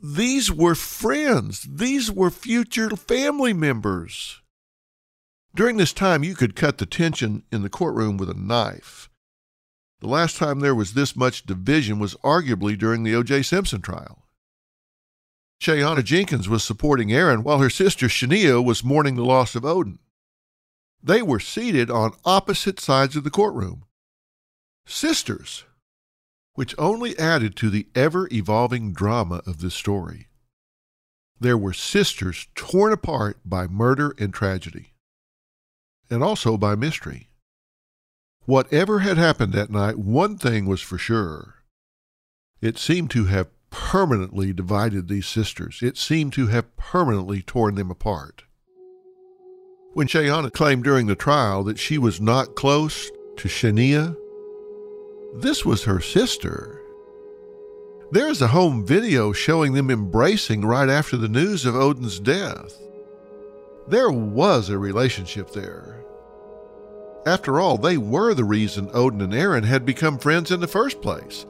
these 0.02 0.52
were 0.52 0.74
friends, 0.74 1.66
these 1.68 2.10
were 2.10 2.30
future 2.30 2.90
family 2.90 3.52
members. 3.52 4.41
During 5.54 5.76
this 5.76 5.92
time, 5.92 6.24
you 6.24 6.34
could 6.34 6.56
cut 6.56 6.78
the 6.78 6.86
tension 6.86 7.42
in 7.52 7.62
the 7.62 7.68
courtroom 7.68 8.16
with 8.16 8.30
a 8.30 8.34
knife. 8.34 9.10
The 10.00 10.08
last 10.08 10.38
time 10.38 10.60
there 10.60 10.74
was 10.74 10.94
this 10.94 11.14
much 11.14 11.44
division 11.44 11.98
was 11.98 12.14
arguably 12.24 12.76
during 12.76 13.02
the 13.02 13.14
O.J. 13.14 13.42
Simpson 13.42 13.82
trial. 13.82 14.26
Shayanna 15.60 16.02
Jenkins 16.02 16.48
was 16.48 16.64
supporting 16.64 17.12
Aaron 17.12 17.44
while 17.44 17.58
her 17.58 17.70
sister 17.70 18.06
Shania 18.06 18.64
was 18.64 18.82
mourning 18.82 19.14
the 19.14 19.24
loss 19.24 19.54
of 19.54 19.64
Odin. 19.64 19.98
They 21.02 21.20
were 21.20 21.38
seated 21.38 21.90
on 21.90 22.14
opposite 22.24 22.80
sides 22.80 23.14
of 23.14 23.22
the 23.22 23.30
courtroom. 23.30 23.84
Sisters, 24.86 25.64
which 26.54 26.74
only 26.78 27.16
added 27.18 27.56
to 27.56 27.68
the 27.68 27.88
ever 27.94 28.26
evolving 28.32 28.92
drama 28.92 29.42
of 29.46 29.60
this 29.60 29.74
story. 29.74 30.28
There 31.38 31.58
were 31.58 31.72
sisters 31.72 32.48
torn 32.54 32.92
apart 32.92 33.38
by 33.44 33.66
murder 33.66 34.14
and 34.18 34.32
tragedy 34.32 34.91
and 36.10 36.22
also 36.22 36.56
by 36.56 36.74
mystery. 36.74 37.28
Whatever 38.44 39.00
had 39.00 39.18
happened 39.18 39.52
that 39.52 39.70
night, 39.70 39.98
one 39.98 40.36
thing 40.36 40.66
was 40.66 40.80
for 40.80 40.98
sure. 40.98 41.56
It 42.60 42.78
seemed 42.78 43.10
to 43.12 43.26
have 43.26 43.48
permanently 43.70 44.52
divided 44.52 45.08
these 45.08 45.26
sisters. 45.26 45.80
It 45.82 45.96
seemed 45.96 46.32
to 46.34 46.48
have 46.48 46.76
permanently 46.76 47.42
torn 47.42 47.74
them 47.76 47.90
apart. 47.90 48.44
When 49.94 50.06
Shayanna 50.06 50.52
claimed 50.52 50.84
during 50.84 51.06
the 51.06 51.14
trial 51.14 51.64
that 51.64 51.78
she 51.78 51.98
was 51.98 52.20
not 52.20 52.54
close 52.54 53.10
to 53.36 53.48
Shania, 53.48 54.16
this 55.34 55.64
was 55.64 55.84
her 55.84 56.00
sister. 56.00 56.80
There 58.10 58.28
is 58.28 58.42
a 58.42 58.48
home 58.48 58.84
video 58.84 59.32
showing 59.32 59.72
them 59.72 59.90
embracing 59.90 60.64
right 60.64 60.88
after 60.88 61.16
the 61.16 61.28
news 61.28 61.64
of 61.64 61.74
Odin's 61.74 62.20
death. 62.20 62.78
There 63.88 64.10
was 64.10 64.68
a 64.68 64.78
relationship 64.78 65.50
there. 65.50 66.04
After 67.26 67.60
all, 67.60 67.76
they 67.76 67.98
were 67.98 68.34
the 68.34 68.44
reason 68.44 68.90
Odin 68.92 69.20
and 69.20 69.34
Aaron 69.34 69.64
had 69.64 69.84
become 69.84 70.18
friends 70.18 70.50
in 70.50 70.60
the 70.60 70.66
first 70.66 71.00
place. 71.00 71.46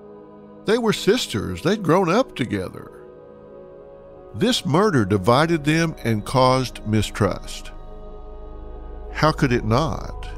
They 0.65 0.79
were 0.79 0.93
sisters, 0.93 1.62
they'd 1.62 1.83
grown 1.83 2.09
up 2.09 2.35
together. 2.35 2.91
This 4.35 4.65
murder 4.65 5.05
divided 5.05 5.65
them 5.65 5.95
and 6.05 6.25
caused 6.25 6.87
mistrust. 6.87 7.71
How 9.12 9.33
could 9.33 9.53
it 9.53 9.65
not? 9.65 10.29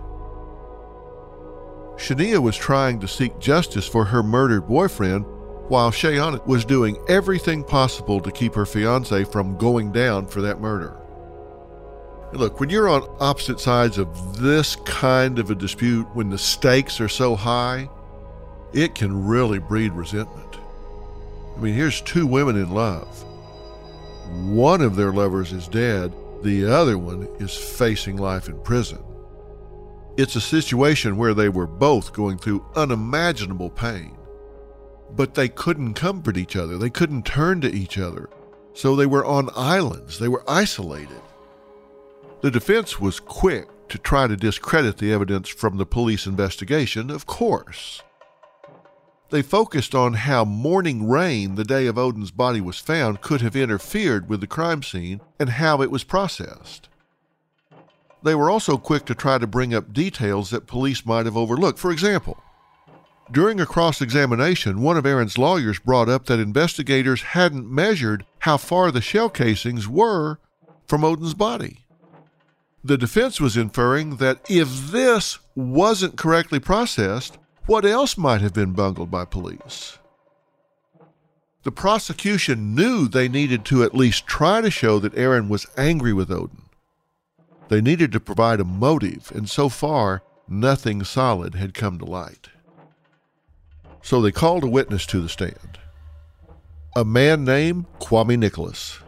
Shania 1.96 2.42
was 2.42 2.56
trying 2.56 2.98
to 3.00 3.08
seek 3.08 3.38
justice 3.38 3.86
for 3.86 4.04
her 4.04 4.22
murdered 4.22 4.66
boyfriend 4.66 5.24
while 5.68 5.90
Shayanna 5.90 6.44
was 6.46 6.64
doing 6.64 6.98
everything 7.08 7.62
possible 7.62 8.20
to 8.20 8.32
keep 8.32 8.54
her 8.54 8.66
fiance 8.66 9.24
from 9.24 9.56
going 9.56 9.92
down 9.92 10.26
for 10.26 10.42
that 10.42 10.60
murder. 10.60 11.03
Look, 12.34 12.58
when 12.58 12.68
you're 12.68 12.88
on 12.88 13.08
opposite 13.20 13.60
sides 13.60 13.96
of 13.96 14.40
this 14.40 14.74
kind 14.84 15.38
of 15.38 15.50
a 15.50 15.54
dispute, 15.54 16.06
when 16.14 16.30
the 16.30 16.38
stakes 16.38 17.00
are 17.00 17.08
so 17.08 17.36
high, 17.36 17.88
it 18.72 18.96
can 18.96 19.24
really 19.24 19.60
breed 19.60 19.92
resentment. 19.92 20.58
I 21.56 21.60
mean, 21.60 21.74
here's 21.74 22.00
two 22.00 22.26
women 22.26 22.56
in 22.56 22.72
love. 22.72 23.22
One 24.48 24.80
of 24.80 24.96
their 24.96 25.12
lovers 25.12 25.52
is 25.52 25.68
dead, 25.68 26.12
the 26.42 26.66
other 26.66 26.98
one 26.98 27.28
is 27.38 27.56
facing 27.56 28.16
life 28.16 28.48
in 28.48 28.60
prison. 28.62 29.02
It's 30.16 30.34
a 30.34 30.40
situation 30.40 31.16
where 31.16 31.34
they 31.34 31.48
were 31.48 31.68
both 31.68 32.12
going 32.12 32.38
through 32.38 32.66
unimaginable 32.74 33.70
pain. 33.70 34.16
But 35.12 35.34
they 35.34 35.48
couldn't 35.48 35.94
comfort 35.94 36.36
each 36.36 36.56
other, 36.56 36.78
they 36.78 36.90
couldn't 36.90 37.26
turn 37.26 37.60
to 37.60 37.72
each 37.72 37.96
other. 37.96 38.28
So 38.72 38.96
they 38.96 39.06
were 39.06 39.24
on 39.24 39.50
islands, 39.54 40.18
they 40.18 40.28
were 40.28 40.42
isolated. 40.48 41.20
The 42.44 42.50
defense 42.50 43.00
was 43.00 43.20
quick 43.20 43.88
to 43.88 43.96
try 43.96 44.26
to 44.26 44.36
discredit 44.36 44.98
the 44.98 45.10
evidence 45.10 45.48
from 45.48 45.78
the 45.78 45.86
police 45.86 46.26
investigation, 46.26 47.10
of 47.10 47.24
course. 47.24 48.02
They 49.30 49.40
focused 49.40 49.94
on 49.94 50.12
how 50.12 50.44
morning 50.44 51.08
rain 51.08 51.54
the 51.54 51.64
day 51.64 51.86
of 51.86 51.96
Odin's 51.96 52.30
body 52.30 52.60
was 52.60 52.78
found 52.78 53.22
could 53.22 53.40
have 53.40 53.56
interfered 53.56 54.28
with 54.28 54.42
the 54.42 54.46
crime 54.46 54.82
scene 54.82 55.22
and 55.40 55.48
how 55.48 55.80
it 55.80 55.90
was 55.90 56.04
processed. 56.04 56.90
They 58.22 58.34
were 58.34 58.50
also 58.50 58.76
quick 58.76 59.06
to 59.06 59.14
try 59.14 59.38
to 59.38 59.46
bring 59.46 59.72
up 59.72 59.94
details 59.94 60.50
that 60.50 60.66
police 60.66 61.06
might 61.06 61.24
have 61.24 61.38
overlooked. 61.38 61.78
For 61.78 61.90
example, 61.90 62.42
during 63.32 63.58
a 63.58 63.64
cross 63.64 64.02
examination, 64.02 64.82
one 64.82 64.98
of 64.98 65.06
Aaron's 65.06 65.38
lawyers 65.38 65.78
brought 65.78 66.10
up 66.10 66.26
that 66.26 66.40
investigators 66.40 67.22
hadn't 67.22 67.74
measured 67.74 68.26
how 68.40 68.58
far 68.58 68.90
the 68.90 69.00
shell 69.00 69.30
casings 69.30 69.88
were 69.88 70.40
from 70.86 71.04
Odin's 71.04 71.32
body. 71.32 71.83
The 72.84 72.98
defense 72.98 73.40
was 73.40 73.56
inferring 73.56 74.16
that 74.16 74.44
if 74.50 74.90
this 74.90 75.38
wasn't 75.54 76.18
correctly 76.18 76.60
processed, 76.60 77.38
what 77.64 77.86
else 77.86 78.18
might 78.18 78.42
have 78.42 78.52
been 78.52 78.72
bungled 78.72 79.10
by 79.10 79.24
police? 79.24 79.98
The 81.62 81.72
prosecution 81.72 82.74
knew 82.74 83.08
they 83.08 83.26
needed 83.26 83.64
to 83.66 83.82
at 83.82 83.94
least 83.94 84.26
try 84.26 84.60
to 84.60 84.70
show 84.70 84.98
that 84.98 85.16
Aaron 85.16 85.48
was 85.48 85.66
angry 85.78 86.12
with 86.12 86.30
Odin. 86.30 86.64
They 87.68 87.80
needed 87.80 88.12
to 88.12 88.20
provide 88.20 88.60
a 88.60 88.64
motive, 88.64 89.32
and 89.34 89.48
so 89.48 89.70
far, 89.70 90.22
nothing 90.46 91.04
solid 91.04 91.54
had 91.54 91.72
come 91.72 91.98
to 91.98 92.04
light. 92.04 92.50
So 94.02 94.20
they 94.20 94.30
called 94.30 94.62
a 94.62 94.68
witness 94.68 95.06
to 95.06 95.22
the 95.22 95.30
stand 95.30 95.78
a 96.96 97.04
man 97.04 97.44
named 97.44 97.86
Kwame 97.98 98.38
Nicholas. 98.38 99.00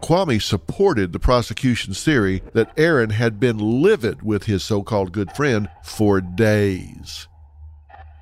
Kwame 0.00 0.42
supported 0.42 1.12
the 1.12 1.18
prosecution's 1.18 2.02
theory 2.02 2.42
that 2.52 2.72
Aaron 2.76 3.10
had 3.10 3.38
been 3.38 3.58
livid 3.82 4.22
with 4.22 4.44
his 4.44 4.62
so 4.62 4.82
called 4.82 5.12
good 5.12 5.32
friend 5.32 5.68
for 5.82 6.20
days. 6.20 7.28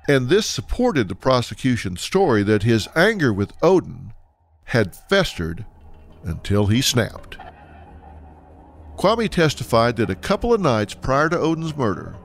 And 0.07 0.27
this 0.27 0.45
supported 0.45 1.07
the 1.07 1.15
prosecution's 1.15 2.01
story 2.01 2.43
that 2.43 2.63
his 2.63 2.87
anger 2.95 3.31
with 3.31 3.53
Odin 3.61 4.13
had 4.65 4.95
festered 4.95 5.65
until 6.23 6.67
he 6.67 6.81
snapped. 6.81 7.37
Kwame 8.97 9.29
testified 9.29 9.95
that 9.95 10.09
a 10.09 10.15
couple 10.15 10.53
of 10.53 10.59
nights 10.59 10.93
prior 10.93 11.29
to 11.29 11.39
Odin's 11.39 11.75
murder, 11.77 12.15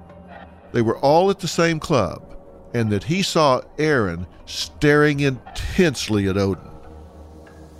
they 0.72 0.82
were 0.82 0.98
all 0.98 1.30
at 1.30 1.38
the 1.38 1.48
same 1.48 1.78
club 1.78 2.34
and 2.74 2.90
that 2.90 3.04
he 3.04 3.22
saw 3.22 3.62
Aaron 3.78 4.26
staring 4.46 5.20
intensely 5.20 6.26
at 6.26 6.36
Odin. 6.36 6.73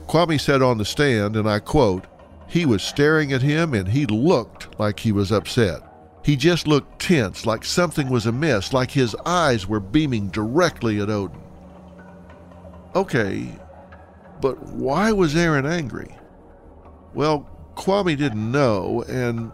Kwame 0.07 0.41
said 0.41 0.63
on 0.63 0.79
the 0.79 0.85
stand, 0.85 1.37
and 1.37 1.49
I 1.49 1.59
quote, 1.59 2.07
he 2.47 2.67
was 2.67 2.83
staring 2.83 3.33
at 3.33 3.43
him 3.43 3.75
and 3.75 3.89
he 3.89 4.07
looked 4.07 4.79
like 4.79 5.01
he 5.01 5.13
was 5.13 5.33
upset. 5.33 5.81
He 6.25 6.37
just 6.37 6.67
looked 6.67 7.01
tense, 7.01 7.45
like 7.45 7.65
something 7.65 8.09
was 8.09 8.27
amiss, 8.27 8.73
like 8.73 8.91
his 8.91 9.15
eyes 9.27 9.67
were 9.67 9.81
beaming 9.81 10.29
directly 10.29 11.01
at 11.01 11.11
Odin. 11.11 11.41
Okay, 12.95 13.49
but 14.41 14.63
why 14.69 15.13
was 15.13 15.37
Aaron 15.37 15.67
angry? 15.67 16.15
Well, 17.13 17.49
Kwame 17.75 18.17
didn't 18.17 18.53
know, 18.53 19.05
and 19.09 19.51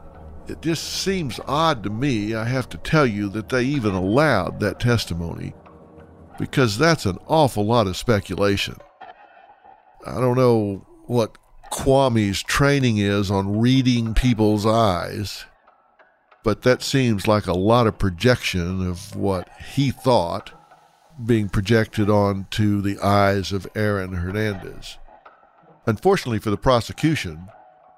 it 0.46 0.62
just 0.62 1.02
seems 1.02 1.40
odd 1.46 1.82
to 1.84 1.90
me, 1.90 2.34
I 2.34 2.44
have 2.44 2.68
to 2.70 2.78
tell 2.78 3.06
you, 3.06 3.28
that 3.30 3.48
they 3.48 3.62
even 3.64 3.94
allowed 3.94 4.60
that 4.60 4.78
testimony, 4.78 5.54
because 6.38 6.76
that's 6.76 7.06
an 7.06 7.18
awful 7.26 7.64
lot 7.64 7.86
of 7.86 7.96
speculation. 7.96 8.76
I 10.06 10.20
don't 10.20 10.36
know 10.36 10.86
what 11.06 11.36
Kwame's 11.70 12.42
training 12.42 12.98
is 12.98 13.30
on 13.30 13.60
reading 13.60 14.14
people's 14.14 14.66
eyes, 14.66 15.44
but 16.42 16.62
that 16.62 16.82
seems 16.82 17.28
like 17.28 17.46
a 17.46 17.52
lot 17.52 17.86
of 17.86 17.98
projection 17.98 18.86
of 18.86 19.14
what 19.14 19.48
he 19.74 19.90
thought 19.90 20.52
being 21.24 21.48
projected 21.48 22.08
onto 22.08 22.80
the 22.80 22.98
eyes 23.00 23.52
of 23.52 23.66
Aaron 23.74 24.14
Hernandez. 24.14 24.98
Unfortunately 25.86 26.38
for 26.38 26.50
the 26.50 26.56
prosecution, 26.56 27.48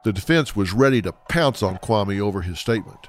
the 0.05 0.13
defense 0.13 0.57
was 0.57 0.73
ready 0.73 1.01
to 1.03 1.13
pounce 1.13 1.63
on 1.63 1.79
Kwame 1.79 2.21
over 2.21 2.43
his 2.43 2.59
statement. 2.59 3.09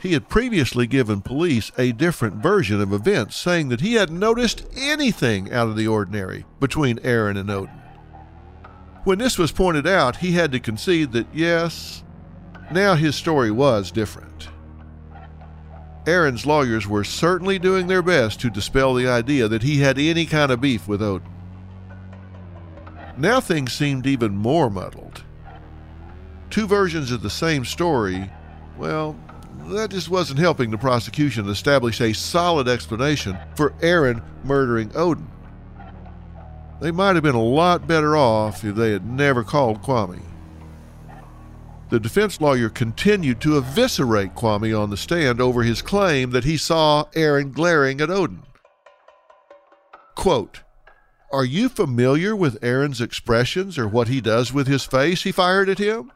He 0.00 0.14
had 0.14 0.28
previously 0.28 0.86
given 0.86 1.20
police 1.20 1.70
a 1.76 1.92
different 1.92 2.36
version 2.36 2.80
of 2.80 2.92
events, 2.92 3.36
saying 3.36 3.68
that 3.68 3.82
he 3.82 3.94
hadn't 3.94 4.18
noticed 4.18 4.66
anything 4.74 5.52
out 5.52 5.68
of 5.68 5.76
the 5.76 5.86
ordinary 5.86 6.46
between 6.58 6.98
Aaron 7.02 7.36
and 7.36 7.50
Odin. 7.50 7.74
When 9.04 9.18
this 9.18 9.38
was 9.38 9.52
pointed 9.52 9.86
out, 9.86 10.16
he 10.16 10.32
had 10.32 10.52
to 10.52 10.60
concede 10.60 11.12
that 11.12 11.26
yes, 11.34 12.02
now 12.72 12.94
his 12.94 13.14
story 13.14 13.50
was 13.50 13.90
different. 13.90 14.48
Aaron's 16.06 16.46
lawyers 16.46 16.86
were 16.86 17.04
certainly 17.04 17.58
doing 17.58 17.86
their 17.86 18.02
best 18.02 18.40
to 18.40 18.50
dispel 18.50 18.94
the 18.94 19.06
idea 19.08 19.48
that 19.48 19.62
he 19.62 19.80
had 19.80 19.98
any 19.98 20.24
kind 20.24 20.50
of 20.50 20.60
beef 20.60 20.88
with 20.88 21.02
Odin. 21.02 21.28
Now 23.18 23.40
things 23.40 23.72
seemed 23.72 24.06
even 24.06 24.34
more 24.34 24.70
muddled 24.70 25.24
two 26.50 26.66
versions 26.66 27.12
of 27.12 27.22
the 27.22 27.30
same 27.30 27.64
story, 27.64 28.30
well, 28.76 29.16
that 29.68 29.90
just 29.90 30.08
wasn't 30.08 30.38
helping 30.38 30.70
the 30.70 30.78
prosecution 30.78 31.48
establish 31.48 32.00
a 32.00 32.12
solid 32.12 32.68
explanation 32.68 33.38
for 33.54 33.74
Aaron 33.82 34.22
murdering 34.44 34.90
Odin. 34.94 35.28
They 36.80 36.90
might 36.90 37.14
have 37.14 37.22
been 37.22 37.34
a 37.34 37.42
lot 37.42 37.86
better 37.86 38.16
off 38.16 38.64
if 38.64 38.74
they 38.74 38.92
had 38.92 39.06
never 39.06 39.44
called 39.44 39.82
Kwame. 39.82 40.22
The 41.90 42.00
defense 42.00 42.40
lawyer 42.40 42.68
continued 42.68 43.40
to 43.42 43.58
eviscerate 43.58 44.34
Kwame 44.34 44.80
on 44.80 44.90
the 44.90 44.96
stand 44.96 45.40
over 45.40 45.62
his 45.62 45.82
claim 45.82 46.30
that 46.30 46.44
he 46.44 46.56
saw 46.56 47.04
Aaron 47.14 47.50
glaring 47.50 48.00
at 48.00 48.10
Odin. 48.10 48.44
Quote, 50.14 50.60
Are 51.32 51.44
you 51.44 51.68
familiar 51.68 52.36
with 52.36 52.62
Aaron's 52.62 53.00
expressions 53.00 53.76
or 53.76 53.88
what 53.88 54.08
he 54.08 54.20
does 54.20 54.52
with 54.52 54.68
his 54.68 54.84
face? 54.84 55.22
He 55.22 55.32
fired 55.32 55.68
at 55.68 55.78
him. 55.78 56.12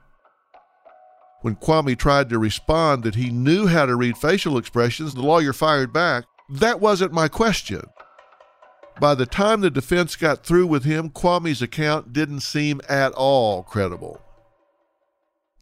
When 1.45 1.57
Kwame 1.57 1.95
tried 1.99 2.31
to 2.31 2.39
respond 2.39 3.03
that 3.03 3.17
he 3.17 3.29
knew 3.29 3.67
how 3.67 3.85
to 3.85 3.97
read 3.97 4.17
facial 4.17 4.57
expressions, 4.57 5.13
the 5.13 5.21
lawyer 5.21 5.53
fired 5.53 5.93
back, 5.93 6.25
That 6.49 6.81
wasn't 6.81 7.13
my 7.13 7.29
question. 7.29 7.83
By 8.99 9.15
the 9.15 9.27
time 9.27 9.61
the 9.61 9.71
defense 9.71 10.17
got 10.17 10.43
through 10.43 10.69
with 10.69 10.85
him, 10.85 11.11
Kwame's 11.11 11.61
account 11.61 12.15
didn't 12.15 12.41
seem 12.41 12.81
at 12.89 13.13
all 13.13 13.63
credible. 13.63 14.23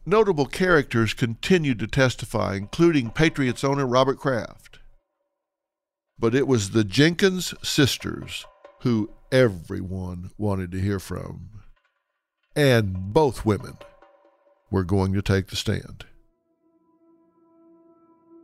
Notable 0.05 0.45
characters 0.45 1.13
continued 1.13 1.79
to 1.79 1.87
testify, 1.87 2.55
including 2.55 3.09
Patriots 3.09 3.65
owner 3.65 3.85
Robert 3.85 4.19
Kraft. 4.19 4.79
But 6.17 6.33
it 6.33 6.47
was 6.47 6.69
the 6.69 6.85
Jenkins 6.85 7.53
sisters 7.61 8.45
who 8.83 9.11
everyone 9.33 10.31
wanted 10.37 10.71
to 10.71 10.79
hear 10.79 11.01
from. 11.01 11.49
And 12.55 13.13
both 13.13 13.45
women 13.45 13.75
were 14.73 14.83
going 14.83 15.13
to 15.13 15.21
take 15.21 15.47
the 15.47 15.55
stand. 15.55 16.03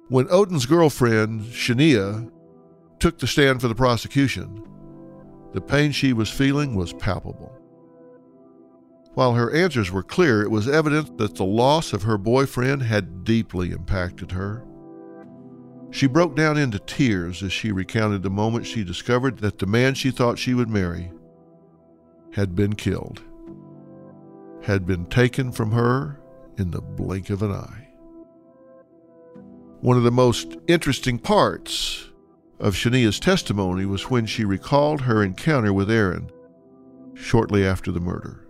When 0.09 0.27
Odin's 0.29 0.67
girlfriend, 0.67 1.41
Shania, 1.41 2.31
took 2.99 3.17
the 3.17 3.25
stand 3.25 3.61
for 3.61 3.67
the 3.67 3.73
prosecution, 3.75 4.63
the 5.53 5.61
pain 5.61 5.91
she 5.91 6.13
was 6.13 6.29
feeling 6.29 6.75
was 6.75 6.93
palpable. 6.93 7.51
While 9.15 9.33
her 9.33 9.51
answers 9.51 9.91
were 9.91 10.03
clear, 10.03 10.43
it 10.43 10.51
was 10.51 10.69
evident 10.69 11.17
that 11.17 11.35
the 11.35 11.45
loss 11.45 11.93
of 11.93 12.03
her 12.03 12.19
boyfriend 12.19 12.83
had 12.83 13.23
deeply 13.23 13.71
impacted 13.71 14.31
her. 14.31 14.63
She 15.89 16.05
broke 16.05 16.35
down 16.35 16.59
into 16.59 16.77
tears 16.77 17.41
as 17.41 17.51
she 17.51 17.71
recounted 17.71 18.21
the 18.21 18.29
moment 18.29 18.67
she 18.67 18.83
discovered 18.83 19.39
that 19.39 19.57
the 19.57 19.65
man 19.65 19.95
she 19.95 20.11
thought 20.11 20.37
she 20.37 20.53
would 20.53 20.69
marry 20.69 21.11
had 22.33 22.55
been 22.55 22.75
killed, 22.75 23.23
had 24.61 24.85
been 24.85 25.07
taken 25.07 25.51
from 25.51 25.71
her 25.71 26.18
in 26.59 26.71
the 26.71 26.81
blink 26.81 27.29
of 27.29 27.41
an 27.41 27.51
eye. 27.51 27.87
One 29.81 29.97
of 29.97 30.03
the 30.03 30.11
most 30.11 30.57
interesting 30.67 31.17
parts 31.17 32.09
of 32.59 32.75
Shania's 32.75 33.19
testimony 33.19 33.85
was 33.85 34.09
when 34.09 34.25
she 34.25 34.43
recalled 34.43 35.01
her 35.01 35.23
encounter 35.23 35.71
with 35.71 35.89
Aaron 35.89 36.29
shortly 37.15 37.65
after 37.65 37.91
the 37.91 38.01
murder. 38.01 38.45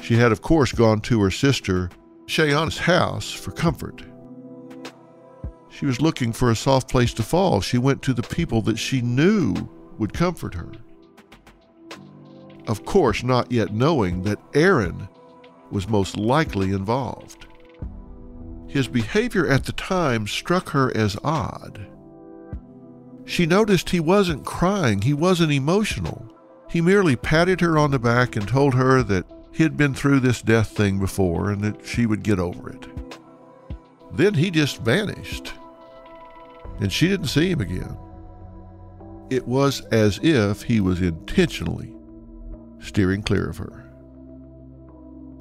She 0.00 0.14
had, 0.14 0.30
of 0.30 0.42
course, 0.42 0.72
gone 0.72 1.00
to 1.02 1.20
her 1.22 1.30
sister 1.30 1.90
Shayanna's 2.26 2.78
house 2.78 3.32
for 3.32 3.50
comfort. 3.50 4.04
She 5.70 5.86
was 5.86 6.00
looking 6.00 6.32
for 6.32 6.50
a 6.50 6.56
soft 6.56 6.88
place 6.88 7.12
to 7.14 7.22
fall. 7.22 7.60
She 7.60 7.78
went 7.78 8.02
to 8.02 8.12
the 8.12 8.22
people 8.22 8.62
that 8.62 8.78
she 8.78 9.00
knew 9.00 9.54
would 9.98 10.12
comfort 10.12 10.54
her. 10.54 10.70
Of 12.66 12.84
course, 12.84 13.22
not 13.22 13.50
yet 13.50 13.72
knowing 13.72 14.22
that 14.22 14.38
Aaron 14.54 15.08
was 15.70 15.88
most 15.88 16.16
likely 16.16 16.72
involved. 16.72 17.46
His 18.68 18.86
behavior 18.86 19.48
at 19.48 19.64
the 19.64 19.72
time 19.72 20.26
struck 20.26 20.70
her 20.70 20.94
as 20.96 21.16
odd. 21.24 21.86
She 23.24 23.46
noticed 23.46 23.90
he 23.90 24.00
wasn't 24.00 24.44
crying, 24.44 25.02
he 25.02 25.14
wasn't 25.14 25.52
emotional. 25.52 26.32
He 26.70 26.80
merely 26.80 27.16
patted 27.16 27.60
her 27.60 27.78
on 27.78 27.90
the 27.90 27.98
back 27.98 28.36
and 28.36 28.46
told 28.46 28.74
her 28.74 29.02
that 29.02 29.26
he'd 29.52 29.76
been 29.76 29.94
through 29.94 30.20
this 30.20 30.42
death 30.42 30.68
thing 30.70 30.98
before 30.98 31.50
and 31.50 31.62
that 31.62 31.86
she 31.86 32.06
would 32.06 32.22
get 32.22 32.38
over 32.38 32.70
it. 32.70 32.86
Then 34.12 34.34
he 34.34 34.50
just 34.50 34.82
vanished, 34.82 35.52
and 36.80 36.92
she 36.92 37.08
didn't 37.08 37.26
see 37.26 37.50
him 37.50 37.60
again. 37.60 37.96
It 39.30 39.46
was 39.46 39.82
as 39.86 40.18
if 40.22 40.62
he 40.62 40.80
was 40.80 41.02
intentionally 41.02 41.94
steering 42.80 43.22
clear 43.22 43.50
of 43.50 43.58
her. 43.58 43.87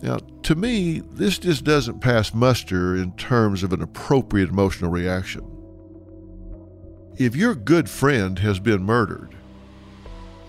Now, 0.01 0.19
to 0.43 0.55
me, 0.55 0.99
this 0.99 1.39
just 1.39 1.63
doesn't 1.63 2.01
pass 2.01 2.33
muster 2.33 2.95
in 2.95 3.13
terms 3.13 3.63
of 3.63 3.73
an 3.73 3.81
appropriate 3.81 4.49
emotional 4.49 4.91
reaction. 4.91 5.43
If 7.17 7.35
your 7.35 7.55
good 7.55 7.89
friend 7.89 8.37
has 8.39 8.59
been 8.59 8.83
murdered 8.83 9.35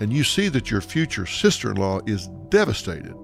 and 0.01 0.13
you 0.13 0.23
see 0.23 0.49
that 0.49 0.71
your 0.71 0.83
future 0.83 1.25
sister 1.25 1.71
in 1.71 1.79
law 1.79 2.01
is 2.07 2.29
devastated, 2.51 3.17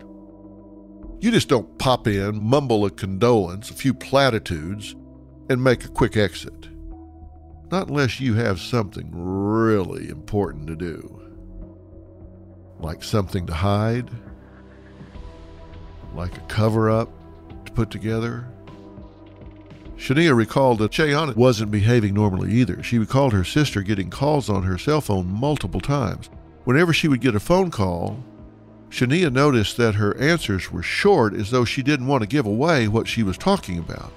you 1.20 1.30
just 1.30 1.48
don't 1.48 1.78
pop 1.78 2.06
in, 2.06 2.42
mumble 2.42 2.86
a 2.86 2.90
condolence, 2.90 3.70
a 3.70 3.74
few 3.74 3.92
platitudes, 3.92 4.94
and 5.50 5.62
make 5.62 5.84
a 5.84 5.88
quick 5.88 6.16
exit. 6.16 6.68
Not 7.70 7.88
unless 7.88 8.18
you 8.18 8.34
have 8.34 8.60
something 8.60 9.10
really 9.12 10.08
important 10.08 10.66
to 10.68 10.76
do. 10.76 11.20
Like 12.78 13.02
something 13.02 13.46
to 13.46 13.54
hide, 13.54 14.10
like 16.14 16.36
a 16.36 16.40
cover 16.42 16.90
up 16.90 17.08
to 17.66 17.72
put 17.72 17.90
together. 17.90 18.46
Shania 19.96 20.36
recalled 20.36 20.80
that 20.80 20.92
Shayanna 20.92 21.36
wasn't 21.36 21.70
behaving 21.70 22.14
normally 22.14 22.52
either. 22.52 22.82
She 22.82 22.98
recalled 22.98 23.32
her 23.32 23.44
sister 23.44 23.80
getting 23.80 24.10
calls 24.10 24.50
on 24.50 24.64
her 24.64 24.76
cell 24.76 25.00
phone 25.00 25.26
multiple 25.26 25.80
times. 25.80 26.28
Whenever 26.64 26.92
she 26.92 27.08
would 27.08 27.20
get 27.20 27.34
a 27.34 27.40
phone 27.40 27.70
call, 27.70 28.18
Shania 28.90 29.32
noticed 29.32 29.76
that 29.76 29.96
her 29.96 30.16
answers 30.18 30.70
were 30.70 30.82
short 30.82 31.34
as 31.34 31.50
though 31.50 31.64
she 31.64 31.82
didn't 31.82 32.06
want 32.06 32.22
to 32.22 32.28
give 32.28 32.46
away 32.46 32.86
what 32.86 33.08
she 33.08 33.22
was 33.22 33.38
talking 33.38 33.78
about. 33.78 34.12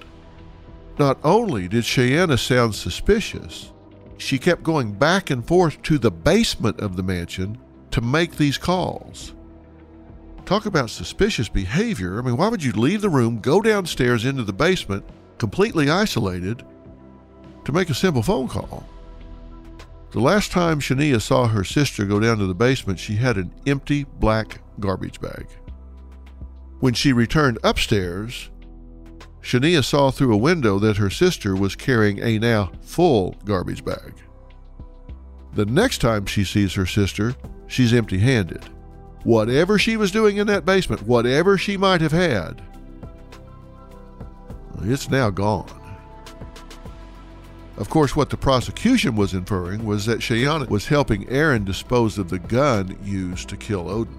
Not 1.00 1.20
only 1.24 1.68
did 1.68 1.84
Shayanna 1.84 2.40
sound 2.40 2.76
suspicious, 2.76 3.72
she 4.18 4.40
kept 4.40 4.64
going 4.64 4.94
back 4.94 5.30
and 5.30 5.46
forth 5.46 5.82
to 5.84 5.98
the 5.98 6.12
basement 6.12 6.80
of 6.80 6.96
the 6.96 7.04
mansion 7.04 7.58
to 7.92 8.02
make 8.02 8.36
these 8.36 8.58
calls. 8.58 9.34
Talk 10.48 10.66
about 10.66 10.90
suspicious 10.90 11.50
behavior. 11.50 12.18
I 12.18 12.22
mean, 12.22 12.38
why 12.38 12.48
would 12.48 12.64
you 12.64 12.72
leave 12.72 13.02
the 13.02 13.10
room, 13.10 13.42
go 13.42 13.62
downstairs 13.62 14.24
into 14.24 14.44
the 14.44 14.54
basement, 14.54 15.04
completely 15.40 15.90
isolated, 15.90 16.66
to 17.66 17.74
make 17.74 17.90
a 17.90 17.94
simple 17.94 18.24
phone 18.24 18.48
call? 18.48 18.88
The 20.12 20.22
last 20.22 20.54
time 20.54 20.80
Shania 20.80 21.22
saw 21.22 21.50
her 21.50 21.66
sister 21.66 22.06
go 22.06 22.22
down 22.22 22.38
to 22.38 22.46
the 22.46 22.56
basement, 22.56 22.98
she 22.98 23.18
had 23.18 23.36
an 23.36 23.54
empty 23.68 24.06
black 24.06 24.62
garbage 24.80 25.20
bag. 25.20 25.48
When 26.80 26.94
she 26.94 27.12
returned 27.12 27.60
upstairs, 27.66 28.50
Shania 29.42 29.84
saw 29.84 30.12
through 30.12 30.34
a 30.34 30.38
window 30.38 30.80
that 30.80 30.96
her 30.96 31.10
sister 31.10 31.58
was 31.58 31.76
carrying 31.76 32.20
a 32.20 32.40
now 32.40 32.72
full 32.80 33.36
garbage 33.44 33.84
bag. 33.84 34.14
The 35.56 35.66
next 35.66 35.98
time 35.98 36.26
she 36.26 36.46
sees 36.46 36.74
her 36.76 36.86
sister, 36.86 37.36
she's 37.68 37.92
empty 37.92 38.20
handed 38.20 38.64
whatever 39.24 39.78
she 39.78 39.98
was 39.98 40.12
doing 40.12 40.38
in 40.38 40.48
that 40.48 40.66
basement, 40.66 41.04
whatever 41.04 41.58
she 41.58 41.78
might 41.78 42.02
have 42.02 42.12
had, 42.12 42.62
it's 44.82 45.10
now 45.10 45.30
gone. 45.30 45.70
Of 47.78 47.90
course, 47.90 48.16
what 48.16 48.30
the 48.30 48.38
prosecution 48.38 49.16
was 49.16 49.34
inferring 49.34 49.86
was 49.86 50.06
that 50.06 50.20
Shayanna 50.20 50.68
was 50.68 50.88
helping 50.88 51.30
Aaron 51.30 51.64
dispose 51.64 52.18
of 52.18 52.30
the 52.30 52.40
gun 52.40 52.98
used 53.04 53.50
to 53.50 53.58
kill 53.58 53.90
Odin. 53.90 54.18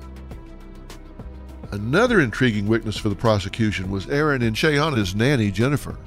Another 1.72 2.20
intriguing 2.20 2.66
witness 2.66 2.96
for 2.96 3.08
the 3.08 3.16
prosecution 3.16 3.90
was 3.90 4.08
Aaron 4.08 4.42
and 4.42 4.54
Shayanna's 4.54 5.14
nanny, 5.14 5.50
Jennifer. 5.50 5.98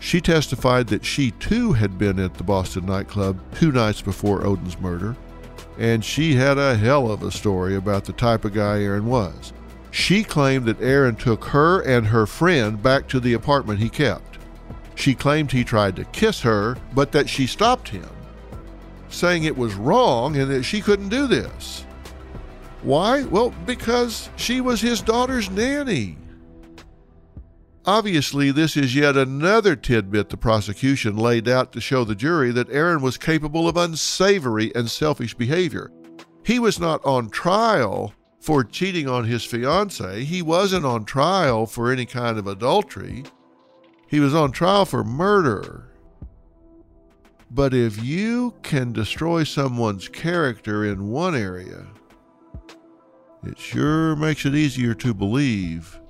She 0.00 0.20
testified 0.20 0.88
that 0.88 1.04
she 1.04 1.30
too 1.32 1.72
had 1.72 1.98
been 1.98 2.18
at 2.18 2.34
the 2.34 2.44
Boston 2.44 2.86
nightclub 2.86 3.38
two 3.54 3.70
nights 3.70 4.02
before 4.02 4.44
Odin's 4.44 4.80
murder 4.80 5.16
and 5.80 6.04
she 6.04 6.34
had 6.34 6.58
a 6.58 6.76
hell 6.76 7.10
of 7.10 7.22
a 7.22 7.30
story 7.30 7.74
about 7.74 8.04
the 8.04 8.12
type 8.12 8.44
of 8.44 8.52
guy 8.52 8.82
Aaron 8.82 9.06
was. 9.06 9.54
She 9.90 10.22
claimed 10.22 10.66
that 10.66 10.82
Aaron 10.82 11.16
took 11.16 11.46
her 11.46 11.80
and 11.80 12.06
her 12.06 12.26
friend 12.26 12.80
back 12.82 13.08
to 13.08 13.18
the 13.18 13.32
apartment 13.32 13.80
he 13.80 13.88
kept. 13.88 14.36
She 14.94 15.14
claimed 15.14 15.50
he 15.50 15.64
tried 15.64 15.96
to 15.96 16.04
kiss 16.04 16.42
her, 16.42 16.76
but 16.94 17.12
that 17.12 17.30
she 17.30 17.46
stopped 17.46 17.88
him, 17.88 18.10
saying 19.08 19.44
it 19.44 19.56
was 19.56 19.74
wrong 19.74 20.36
and 20.36 20.50
that 20.50 20.64
she 20.64 20.82
couldn't 20.82 21.08
do 21.08 21.26
this. 21.26 21.86
Why? 22.82 23.22
Well, 23.24 23.54
because 23.64 24.28
she 24.36 24.60
was 24.60 24.82
his 24.82 25.00
daughter's 25.00 25.50
nanny. 25.50 26.18
Obviously, 27.90 28.52
this 28.52 28.76
is 28.76 28.94
yet 28.94 29.16
another 29.16 29.74
tidbit 29.74 30.28
the 30.28 30.36
prosecution 30.36 31.16
laid 31.16 31.48
out 31.48 31.72
to 31.72 31.80
show 31.80 32.04
the 32.04 32.14
jury 32.14 32.52
that 32.52 32.70
Aaron 32.70 33.02
was 33.02 33.18
capable 33.18 33.66
of 33.66 33.76
unsavory 33.76 34.72
and 34.76 34.88
selfish 34.88 35.34
behavior. 35.34 35.90
He 36.46 36.60
was 36.60 36.78
not 36.78 37.04
on 37.04 37.30
trial 37.30 38.14
for 38.38 38.62
cheating 38.62 39.08
on 39.08 39.24
his 39.24 39.44
fiancee. 39.44 40.22
He 40.24 40.40
wasn't 40.40 40.84
on 40.84 41.04
trial 41.04 41.66
for 41.66 41.90
any 41.90 42.06
kind 42.06 42.38
of 42.38 42.46
adultery. 42.46 43.24
He 44.06 44.20
was 44.20 44.36
on 44.36 44.52
trial 44.52 44.84
for 44.84 45.02
murder. 45.02 45.90
But 47.50 47.74
if 47.74 48.00
you 48.00 48.54
can 48.62 48.92
destroy 48.92 49.42
someone's 49.42 50.06
character 50.06 50.84
in 50.84 51.08
one 51.08 51.34
area, 51.34 51.88
it 53.44 53.58
sure 53.58 54.14
makes 54.14 54.46
it 54.46 54.54
easier 54.54 54.94
to 54.94 55.12
believe 55.12 56.00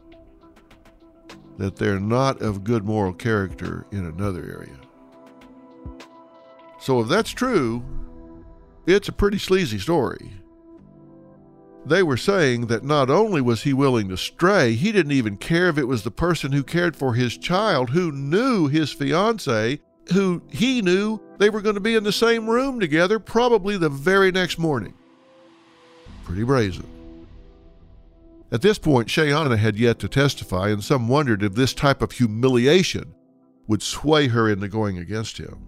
that 1.61 1.77
they're 1.77 2.01
not 2.01 2.41
of 2.41 2.65
good 2.65 2.87
moral 2.87 3.13
character 3.13 3.85
in 3.93 4.07
another 4.07 4.41
area. 4.41 4.81
So, 6.81 7.01
if 7.01 7.09
that's 7.09 7.33
true, 7.33 7.85
it's 8.87 9.09
a 9.09 9.13
pretty 9.13 9.37
sleazy 9.37 9.79
story. 9.79 10.33
They 11.85 12.03
were 12.03 12.17
saying 12.17 12.69
that 12.69 12.83
not 12.83 13.11
only 13.11 13.43
was 13.43 13.63
he 13.63 13.75
willing 13.75 14.09
to 14.09 14.17
stray, 14.17 14.73
he 14.73 14.91
didn't 14.91 15.13
even 15.13 15.37
care 15.37 15.69
if 15.69 15.77
it 15.77 15.87
was 15.87 16.03
the 16.03 16.11
person 16.11 16.53
who 16.53 16.65
cared 16.65 16.97
for 16.97 17.13
his 17.13 17.37
child, 17.37 17.91
who 17.91 18.11
knew 18.11 18.69
his 18.69 18.91
fiancee, 18.91 19.81
who 20.15 20.41
he 20.49 20.81
knew 20.81 21.21
they 21.37 21.51
were 21.51 21.61
going 21.61 21.75
to 21.75 21.81
be 21.81 21.95
in 21.95 22.05
the 22.05 22.13
same 22.13 22.49
room 22.49 22.81
together 22.81 23.19
probably 23.19 23.77
the 23.77 23.91
very 23.91 24.33
next 24.33 24.59
morning. 24.59 24.95
Pretty 26.25 26.43
brazen. 26.43 27.00
At 28.53 28.63
this 28.63 28.79
point, 28.79 29.09
Shayanna 29.09 29.57
had 29.59 29.79
yet 29.79 29.99
to 30.01 30.09
testify, 30.09 30.71
and 30.71 30.83
some 30.83 31.07
wondered 31.07 31.43
if 31.43 31.55
this 31.55 31.73
type 31.73 32.03
of 32.03 32.13
humiliation 32.13 33.15
would 33.69 33.83
sway 33.83 34.29
her 34.29 34.51
into 34.51 34.69
going 34.69 34.99
against 34.99 35.39
him. 35.39 35.67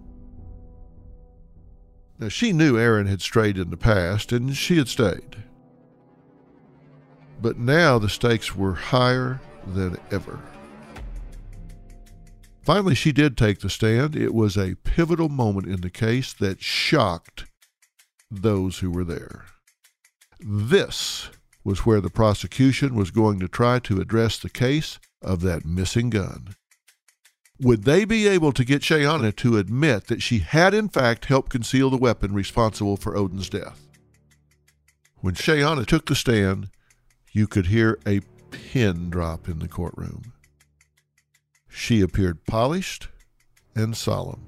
Now, 2.19 2.27
she 2.27 2.51
knew 2.51 2.77
Aaron 2.77 3.07
had 3.07 3.21
strayed 3.21 3.57
in 3.57 3.69
the 3.69 3.77
past, 3.77 4.31
and 4.31 4.55
she 4.55 4.77
had 4.77 4.89
stayed. 4.89 5.43
But 7.41 7.57
now 7.57 7.99
the 7.99 8.09
stakes 8.09 8.55
were 8.55 8.75
higher 8.75 9.39
than 9.65 9.97
ever. 10.11 10.39
Finally, 12.61 12.95
she 12.95 13.11
did 13.11 13.37
take 13.37 13.59
the 13.59 13.69
stand. 13.69 14.15
It 14.15 14.33
was 14.33 14.57
a 14.57 14.75
pivotal 14.83 15.29
moment 15.29 15.67
in 15.67 15.81
the 15.81 15.89
case 15.89 16.33
that 16.33 16.61
shocked 16.61 17.45
those 18.31 18.79
who 18.79 18.89
were 18.91 19.03
there. 19.03 19.45
This 20.39 21.29
was 21.63 21.85
where 21.85 22.01
the 22.01 22.09
prosecution 22.09 22.95
was 22.95 23.11
going 23.11 23.39
to 23.39 23.47
try 23.47 23.79
to 23.79 24.01
address 24.01 24.37
the 24.37 24.49
case 24.49 24.99
of 25.21 25.41
that 25.41 25.65
missing 25.65 26.09
gun. 26.09 26.55
Would 27.59 27.83
they 27.83 28.03
be 28.03 28.27
able 28.27 28.51
to 28.51 28.65
get 28.65 28.81
Shayanna 28.81 29.35
to 29.37 29.57
admit 29.57 30.07
that 30.07 30.21
she 30.21 30.39
had 30.39 30.73
in 30.73 30.89
fact 30.89 31.25
helped 31.25 31.51
conceal 31.51 31.89
the 31.89 31.97
weapon 31.97 32.33
responsible 32.33 32.97
for 32.97 33.15
Odin's 33.15 33.49
death? 33.49 33.87
When 35.21 35.35
Shayanna 35.35 35.85
took 35.85 36.07
the 36.07 36.15
stand, 36.15 36.69
you 37.31 37.47
could 37.47 37.67
hear 37.67 37.99
a 38.05 38.21
pin 38.51 39.09
drop 39.09 39.47
in 39.47 39.59
the 39.59 39.67
courtroom. 39.67 40.33
She 41.69 42.01
appeared 42.01 42.45
polished 42.45 43.07
and 43.75 43.95
solemn. 43.95 44.47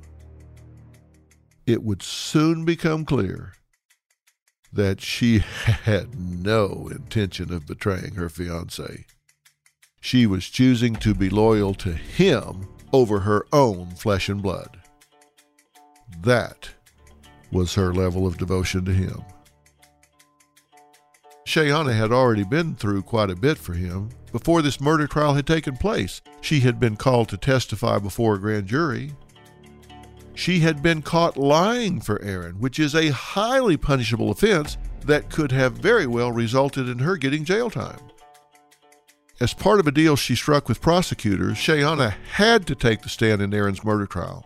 It 1.66 1.84
would 1.84 2.04
soon 2.04 2.66
become 2.66 3.06
clear 3.06 3.54
that 4.76 5.02
she 5.02 5.40
had 5.84 6.20
no 6.20 6.90
intention 6.92 7.52
of 7.52 7.66
betraying 7.66 8.16
her 8.16 8.30
fiance. 8.30 9.06
She 10.00 10.28
was 10.28 10.50
choosing 10.50 10.96
to 10.98 11.16
be 11.16 11.30
loyal 11.30 11.74
to 11.76 11.94
him 11.94 12.68
over 12.94 13.22
her 13.22 13.46
own 13.52 13.92
flesh 13.92 14.30
and 14.30 14.42
blood. 14.42 14.80
That 16.22 16.70
was 17.52 17.76
her 17.76 17.94
level 17.94 18.28
of 18.28 18.38
devotion 18.38 18.86
to 18.86 18.94
him. 18.94 19.24
Shayanna 21.46 21.98
had 21.98 22.12
already 22.12 22.44
been 22.44 22.76
through 22.76 23.04
quite 23.04 23.30
a 23.30 23.36
bit 23.36 23.58
for 23.58 23.74
him. 23.74 24.10
Before 24.32 24.62
this 24.62 24.82
murder 24.82 25.08
trial 25.08 25.36
had 25.36 25.48
taken 25.48 25.78
place, 25.78 26.22
she 26.42 26.60
had 26.60 26.80
been 26.80 26.98
called 26.98 27.30
to 27.30 27.38
testify 27.38 28.00
before 28.00 28.36
a 28.36 28.40
grand 28.40 28.68
jury. 28.68 29.14
She 30.36 30.60
had 30.60 30.84
been 30.84 31.02
caught 31.02 31.38
lying 31.38 32.02
for 32.02 32.22
Aaron, 32.22 32.60
which 32.60 32.78
is 32.78 32.94
a 32.94 33.10
highly 33.10 33.78
punishable 33.78 34.30
offense 34.30 34.78
that 35.06 35.30
could 35.30 35.52
have 35.52 35.74
very 35.74 36.06
well 36.06 36.32
resulted 36.32 36.90
in 36.90 37.00
her 37.00 37.16
getting 37.16 37.46
jail 37.46 37.70
time. 37.70 38.00
As 39.40 39.54
part 39.54 39.80
of 39.80 39.88
a 39.88 39.92
deal 39.92 40.16
she 40.16 40.36
struck 40.36 40.70
with 40.70 40.82
prosecutors, 40.82 41.58
Shayanna 41.58 42.16
had 42.34 42.68
to 42.68 42.76
take 42.76 43.02
the 43.02 43.10
stand 43.10 43.42
in 43.42 43.54
Aaron's 43.54 43.84
murder 43.84 44.06
trial. 44.06 44.46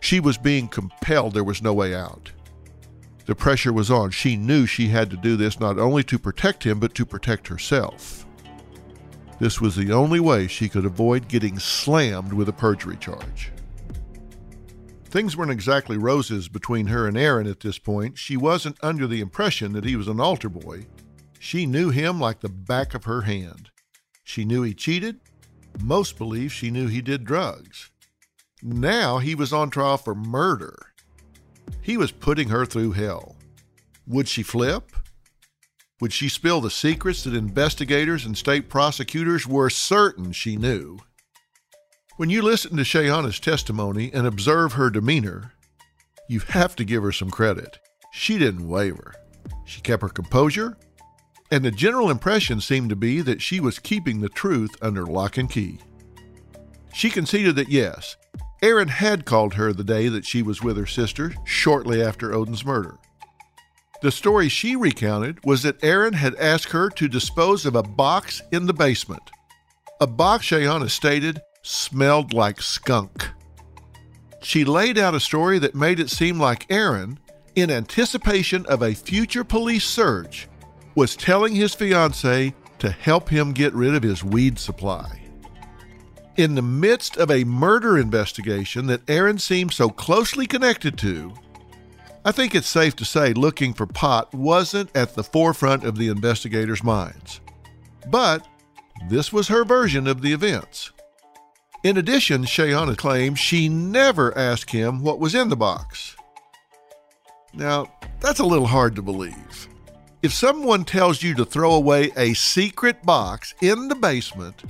She 0.00 0.20
was 0.20 0.38
being 0.38 0.68
compelled, 0.68 1.34
there 1.34 1.44
was 1.44 1.62
no 1.62 1.74
way 1.74 1.94
out. 1.94 2.32
The 3.26 3.34
pressure 3.34 3.72
was 3.72 3.90
on. 3.90 4.10
She 4.10 4.36
knew 4.36 4.66
she 4.66 4.88
had 4.88 5.10
to 5.10 5.16
do 5.16 5.36
this 5.36 5.60
not 5.60 5.78
only 5.78 6.02
to 6.04 6.18
protect 6.18 6.64
him, 6.64 6.80
but 6.80 6.94
to 6.94 7.06
protect 7.06 7.48
herself. 7.48 8.26
This 9.38 9.60
was 9.60 9.76
the 9.76 9.92
only 9.92 10.20
way 10.20 10.46
she 10.46 10.68
could 10.68 10.84
avoid 10.84 11.28
getting 11.28 11.58
slammed 11.58 12.32
with 12.32 12.48
a 12.48 12.52
perjury 12.52 12.96
charge. 12.96 13.52
Things 15.10 15.36
weren't 15.36 15.50
exactly 15.50 15.98
roses 15.98 16.48
between 16.48 16.86
her 16.86 17.08
and 17.08 17.18
Aaron 17.18 17.48
at 17.48 17.58
this 17.58 17.80
point. 17.80 18.16
She 18.16 18.36
wasn't 18.36 18.78
under 18.80 19.08
the 19.08 19.20
impression 19.20 19.72
that 19.72 19.84
he 19.84 19.96
was 19.96 20.06
an 20.06 20.20
altar 20.20 20.48
boy. 20.48 20.86
She 21.40 21.66
knew 21.66 21.90
him 21.90 22.20
like 22.20 22.40
the 22.40 22.48
back 22.48 22.94
of 22.94 23.04
her 23.04 23.22
hand. 23.22 23.70
She 24.22 24.44
knew 24.44 24.62
he 24.62 24.72
cheated. 24.72 25.18
Most 25.82 26.16
believe 26.16 26.52
she 26.52 26.70
knew 26.70 26.86
he 26.86 27.00
did 27.00 27.24
drugs. 27.24 27.90
Now 28.62 29.18
he 29.18 29.34
was 29.34 29.52
on 29.52 29.70
trial 29.70 29.96
for 29.96 30.14
murder. 30.14 30.76
He 31.82 31.96
was 31.96 32.12
putting 32.12 32.50
her 32.50 32.64
through 32.64 32.92
hell. 32.92 33.36
Would 34.06 34.28
she 34.28 34.44
flip? 34.44 34.92
Would 36.00 36.12
she 36.12 36.28
spill 36.28 36.60
the 36.60 36.70
secrets 36.70 37.24
that 37.24 37.34
investigators 37.34 38.24
and 38.24 38.38
state 38.38 38.68
prosecutors 38.68 39.44
were 39.44 39.70
certain 39.70 40.30
she 40.30 40.56
knew? 40.56 41.00
When 42.20 42.28
you 42.28 42.42
listen 42.42 42.76
to 42.76 42.82
Shayanna's 42.82 43.40
testimony 43.40 44.10
and 44.12 44.26
observe 44.26 44.74
her 44.74 44.90
demeanor, 44.90 45.54
you 46.28 46.40
have 46.40 46.76
to 46.76 46.84
give 46.84 47.02
her 47.02 47.12
some 47.12 47.30
credit. 47.30 47.78
She 48.12 48.36
didn't 48.36 48.68
waver. 48.68 49.14
She 49.64 49.80
kept 49.80 50.02
her 50.02 50.10
composure, 50.10 50.76
and 51.50 51.64
the 51.64 51.70
general 51.70 52.10
impression 52.10 52.60
seemed 52.60 52.90
to 52.90 52.94
be 52.94 53.22
that 53.22 53.40
she 53.40 53.58
was 53.58 53.78
keeping 53.78 54.20
the 54.20 54.28
truth 54.28 54.76
under 54.82 55.06
lock 55.06 55.38
and 55.38 55.48
key. 55.48 55.78
She 56.92 57.08
conceded 57.08 57.56
that 57.56 57.70
yes, 57.70 58.18
Aaron 58.60 58.88
had 58.88 59.24
called 59.24 59.54
her 59.54 59.72
the 59.72 59.82
day 59.82 60.08
that 60.08 60.26
she 60.26 60.42
was 60.42 60.62
with 60.62 60.76
her 60.76 60.84
sister 60.84 61.32
shortly 61.46 62.02
after 62.02 62.34
Odin's 62.34 62.66
murder. 62.66 62.98
The 64.02 64.12
story 64.12 64.50
she 64.50 64.76
recounted 64.76 65.42
was 65.46 65.62
that 65.62 65.82
Aaron 65.82 66.12
had 66.12 66.34
asked 66.34 66.72
her 66.72 66.90
to 66.90 67.08
dispose 67.08 67.64
of 67.64 67.76
a 67.76 67.82
box 67.82 68.42
in 68.52 68.66
the 68.66 68.74
basement. 68.74 69.22
A 70.02 70.06
box, 70.06 70.50
Shayanna 70.50 70.90
stated, 70.90 71.40
smelled 71.62 72.32
like 72.32 72.60
skunk. 72.60 73.28
She 74.42 74.64
laid 74.64 74.98
out 74.98 75.14
a 75.14 75.20
story 75.20 75.58
that 75.58 75.74
made 75.74 76.00
it 76.00 76.10
seem 76.10 76.38
like 76.38 76.70
Aaron, 76.70 77.18
in 77.54 77.70
anticipation 77.70 78.64
of 78.66 78.82
a 78.82 78.94
future 78.94 79.44
police 79.44 79.84
search, 79.84 80.48
was 80.94 81.16
telling 81.16 81.54
his 81.54 81.74
fiancee 81.74 82.54
to 82.78 82.90
help 82.90 83.28
him 83.28 83.52
get 83.52 83.74
rid 83.74 83.94
of 83.94 84.02
his 84.02 84.24
weed 84.24 84.58
supply. 84.58 85.20
In 86.36 86.54
the 86.54 86.62
midst 86.62 87.18
of 87.18 87.30
a 87.30 87.44
murder 87.44 87.98
investigation 87.98 88.86
that 88.86 89.08
Aaron 89.08 89.38
seemed 89.38 89.72
so 89.72 89.90
closely 89.90 90.46
connected 90.46 90.96
to, 90.98 91.34
I 92.24 92.32
think 92.32 92.54
it's 92.54 92.68
safe 92.68 92.96
to 92.96 93.04
say 93.04 93.32
looking 93.34 93.74
for 93.74 93.86
pot 93.86 94.34
wasn't 94.34 94.94
at 94.96 95.14
the 95.14 95.24
forefront 95.24 95.84
of 95.84 95.96
the 95.96 96.08
investigators' 96.08 96.84
minds. 96.84 97.40
But 98.08 98.46
this 99.08 99.32
was 99.32 99.48
her 99.48 99.64
version 99.64 100.06
of 100.06 100.22
the 100.22 100.32
events. 100.32 100.92
In 101.82 101.96
addition, 101.96 102.44
Shayanna 102.44 102.96
claims 102.96 103.38
she 103.38 103.68
never 103.70 104.36
asked 104.36 104.70
him 104.70 105.02
what 105.02 105.18
was 105.18 105.34
in 105.34 105.48
the 105.48 105.56
box. 105.56 106.14
Now, 107.54 107.86
that's 108.20 108.40
a 108.40 108.44
little 108.44 108.66
hard 108.66 108.94
to 108.96 109.02
believe. 109.02 109.68
If 110.22 110.34
someone 110.34 110.84
tells 110.84 111.22
you 111.22 111.34
to 111.36 111.44
throw 111.46 111.72
away 111.72 112.12
a 112.16 112.34
secret 112.34 113.02
box 113.02 113.54
in 113.62 113.88
the 113.88 113.94
basement, 113.94 114.62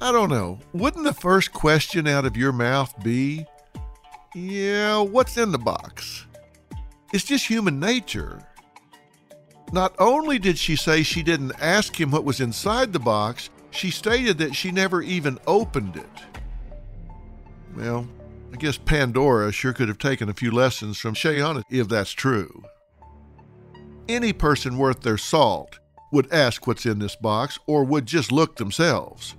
I 0.00 0.10
don't 0.10 0.30
know, 0.30 0.58
wouldn't 0.72 1.04
the 1.04 1.14
first 1.14 1.52
question 1.52 2.08
out 2.08 2.24
of 2.24 2.36
your 2.36 2.50
mouth 2.50 2.92
be, 3.04 3.46
Yeah, 4.34 5.00
what's 5.00 5.36
in 5.36 5.52
the 5.52 5.58
box? 5.58 6.26
It's 7.12 7.24
just 7.24 7.46
human 7.46 7.78
nature. 7.78 8.44
Not 9.70 9.94
only 10.00 10.40
did 10.40 10.58
she 10.58 10.74
say 10.74 11.04
she 11.04 11.22
didn't 11.22 11.52
ask 11.60 11.98
him 11.98 12.10
what 12.10 12.24
was 12.24 12.40
inside 12.40 12.92
the 12.92 12.98
box, 12.98 13.48
she 13.70 13.90
stated 13.90 14.38
that 14.38 14.56
she 14.56 14.72
never 14.72 15.02
even 15.02 15.38
opened 15.46 15.96
it. 15.96 16.31
Well, 17.76 18.06
I 18.52 18.56
guess 18.56 18.76
Pandora 18.76 19.50
sure 19.52 19.72
could 19.72 19.88
have 19.88 19.98
taken 19.98 20.28
a 20.28 20.34
few 20.34 20.50
lessons 20.50 20.98
from 20.98 21.14
Shayanna 21.14 21.62
if 21.70 21.88
that's 21.88 22.12
true. 22.12 22.62
Any 24.08 24.32
person 24.32 24.76
worth 24.76 25.00
their 25.00 25.18
salt 25.18 25.78
would 26.10 26.30
ask 26.32 26.66
what's 26.66 26.84
in 26.84 26.98
this 26.98 27.16
box 27.16 27.58
or 27.66 27.84
would 27.84 28.06
just 28.06 28.30
look 28.30 28.56
themselves. 28.56 29.34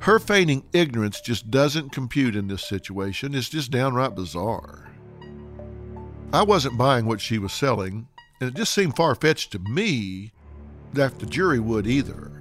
Her 0.00 0.18
feigning 0.18 0.64
ignorance 0.72 1.20
just 1.20 1.50
doesn't 1.50 1.92
compute 1.92 2.36
in 2.36 2.46
this 2.46 2.62
situation. 2.62 3.34
It's 3.34 3.48
just 3.48 3.70
downright 3.70 4.14
bizarre. 4.14 4.90
I 6.32 6.42
wasn't 6.42 6.78
buying 6.78 7.06
what 7.06 7.20
she 7.20 7.38
was 7.38 7.52
selling, 7.52 8.06
and 8.40 8.50
it 8.50 8.54
just 8.54 8.72
seemed 8.72 8.96
far 8.96 9.14
fetched 9.14 9.52
to 9.52 9.58
me 9.58 10.32
that 10.92 11.18
the 11.18 11.26
jury 11.26 11.58
would 11.58 11.86
either. 11.86 12.33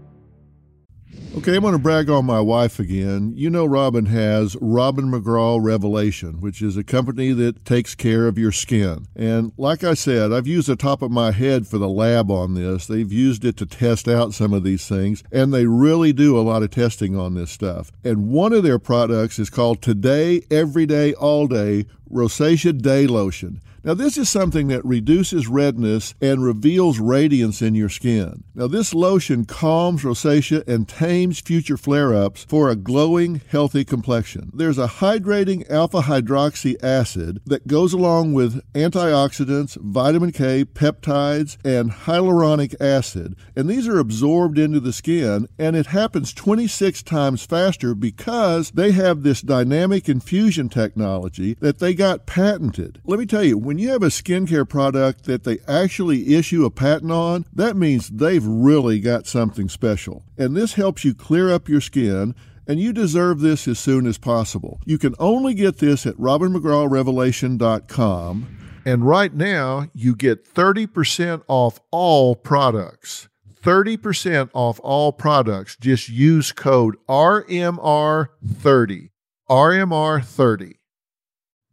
Okay, 1.36 1.56
I'm 1.56 1.64
going 1.64 1.74
to 1.74 1.80
brag 1.80 2.12
on 2.12 2.26
my 2.26 2.40
wife 2.40 2.78
again. 2.78 3.34
You 3.36 3.50
know, 3.50 3.66
Robin 3.66 4.06
has 4.06 4.56
Robin 4.62 5.06
McGraw 5.06 5.58
Revelation, 5.60 6.40
which 6.40 6.62
is 6.62 6.78
a 6.78 6.84
company 6.84 7.32
that 7.34 7.66
takes 7.66 7.96
care 7.96 8.28
of 8.28 8.38
your 8.38 8.52
skin. 8.52 9.08
And 9.16 9.52
like 9.58 9.84
I 9.84 9.96
said, 9.96 10.32
I've 10.32 10.46
used 10.46 10.68
the 10.68 10.76
top 10.76 11.02
of 11.02 11.10
my 11.10 11.32
head 11.32 11.66
for 11.66 11.80
the 11.80 11.90
lab 11.90 12.30
on 12.30 12.54
this. 12.54 12.86
They've 12.86 13.12
used 13.12 13.46
it 13.46 13.58
to 13.58 13.66
test 13.66 14.08
out 14.08 14.36
some 14.36 14.54
of 14.54 14.64
these 14.64 14.88
things, 14.88 15.24
and 15.32 15.52
they 15.52 15.66
really 15.66 16.14
do 16.14 16.38
a 16.38 16.46
lot 16.46 16.62
of 16.62 16.70
testing 16.70 17.18
on 17.18 17.34
this 17.34 17.50
stuff. 17.50 17.92
And 18.04 18.30
one 18.30 18.54
of 18.54 18.62
their 18.62 18.78
products 18.78 19.40
is 19.40 19.50
called 19.50 19.82
Today, 19.82 20.44
Every 20.52 20.86
Day, 20.86 21.16
All 21.16 21.48
Day 21.48 21.88
Rosacea 22.12 22.80
Day 22.80 23.08
Lotion. 23.08 23.60
Now, 23.86 23.94
this 23.94 24.18
is 24.18 24.30
something 24.30 24.70
that 24.70 24.86
reduces 24.86 25.50
redness 25.50 26.16
and 26.22 26.42
reveals 26.42 27.00
radiance 27.00 27.62
in 27.62 27.76
your 27.76 27.90
skin. 27.90 28.46
Now, 28.56 28.68
this 28.68 28.94
lotion 28.94 29.44
calms 29.44 30.04
rosacea 30.04 30.66
and 30.66 30.88
tames 30.88 31.42
future 31.42 31.76
flare 31.76 32.14
ups 32.14 32.46
for 32.48 32.70
a 32.70 32.78
glowing, 32.78 33.42
healthy 33.50 33.84
complexion. 33.84 34.52
There's 34.54 34.78
a 34.78 34.88
hydrating 34.88 35.70
alpha 35.70 36.04
hydroxy 36.04 36.82
acid 36.82 37.42
that 37.46 37.68
goes 37.68 37.92
along 37.92 38.32
with 38.32 38.62
antioxidants, 38.72 39.76
vitamin 39.82 40.32
K, 40.32 40.64
peptides, 40.64 41.58
and 41.66 41.92
hyaluronic 41.92 42.76
acid, 42.80 43.36
and 43.54 43.70
these 43.70 43.86
are 43.90 44.00
absorbed 44.00 44.58
into 44.58 44.80
the 44.80 44.94
skin, 44.94 45.50
and 45.60 45.76
it 45.76 45.88
happens 45.88 46.32
26 46.32 47.04
times 47.04 47.46
faster 47.46 47.94
because 47.94 48.72
they 48.72 48.94
have 48.94 49.24
this 49.24 49.42
dynamic 49.42 50.08
infusion 50.08 50.70
technology 50.70 51.56
that 51.60 51.80
they 51.80 51.94
got 51.94 52.26
patented. 52.26 53.02
Let 53.04 53.20
me 53.20 53.26
tell 53.26 53.44
you, 53.44 53.58
when 53.58 53.73
you 53.80 53.90
have 53.90 54.04
a 54.04 54.08
skincare 54.08 54.68
product 54.68 55.26
that 55.26 55.44
they 55.44 55.60
actually 55.68 56.36
issue 56.36 56.66
a 56.66 56.72
patent 56.72 57.12
on, 57.12 57.46
that 57.54 57.78
means 57.78 58.10
they've 58.10 58.46
really 58.46 59.00
got 59.00 59.28
something 59.28 59.70
special. 59.70 60.24
And 60.38 60.56
this 60.56 60.74
helps 60.74 61.06
you 61.06 61.14
clear 61.14 61.52
up 61.52 61.70
your 61.70 61.82
skin 61.82 62.34
and 62.68 62.80
you 62.80 62.94
deserve 62.94 63.42
this 63.42 63.68
as 63.68 63.80
soon 63.80 64.06
as 64.06 64.18
possible. 64.18 64.80
You 64.86 64.98
can 64.98 65.16
only 65.20 65.54
get 65.54 65.78
this 65.78 66.06
at 66.06 66.16
robinmcgrawrevelation.com. 66.16 68.60
And 68.86 69.08
right 69.08 69.34
now, 69.34 69.88
you 69.94 70.14
get 70.16 70.46
30% 70.46 71.44
off 71.48 71.80
all 71.92 72.36
products. 72.36 73.30
30% 73.62 74.50
off 74.54 74.80
all 74.84 75.14
products. 75.14 75.78
Just 75.80 76.10
use 76.10 76.52
code 76.52 76.98
RMR30. 77.08 79.10
RMR30. 79.50 80.74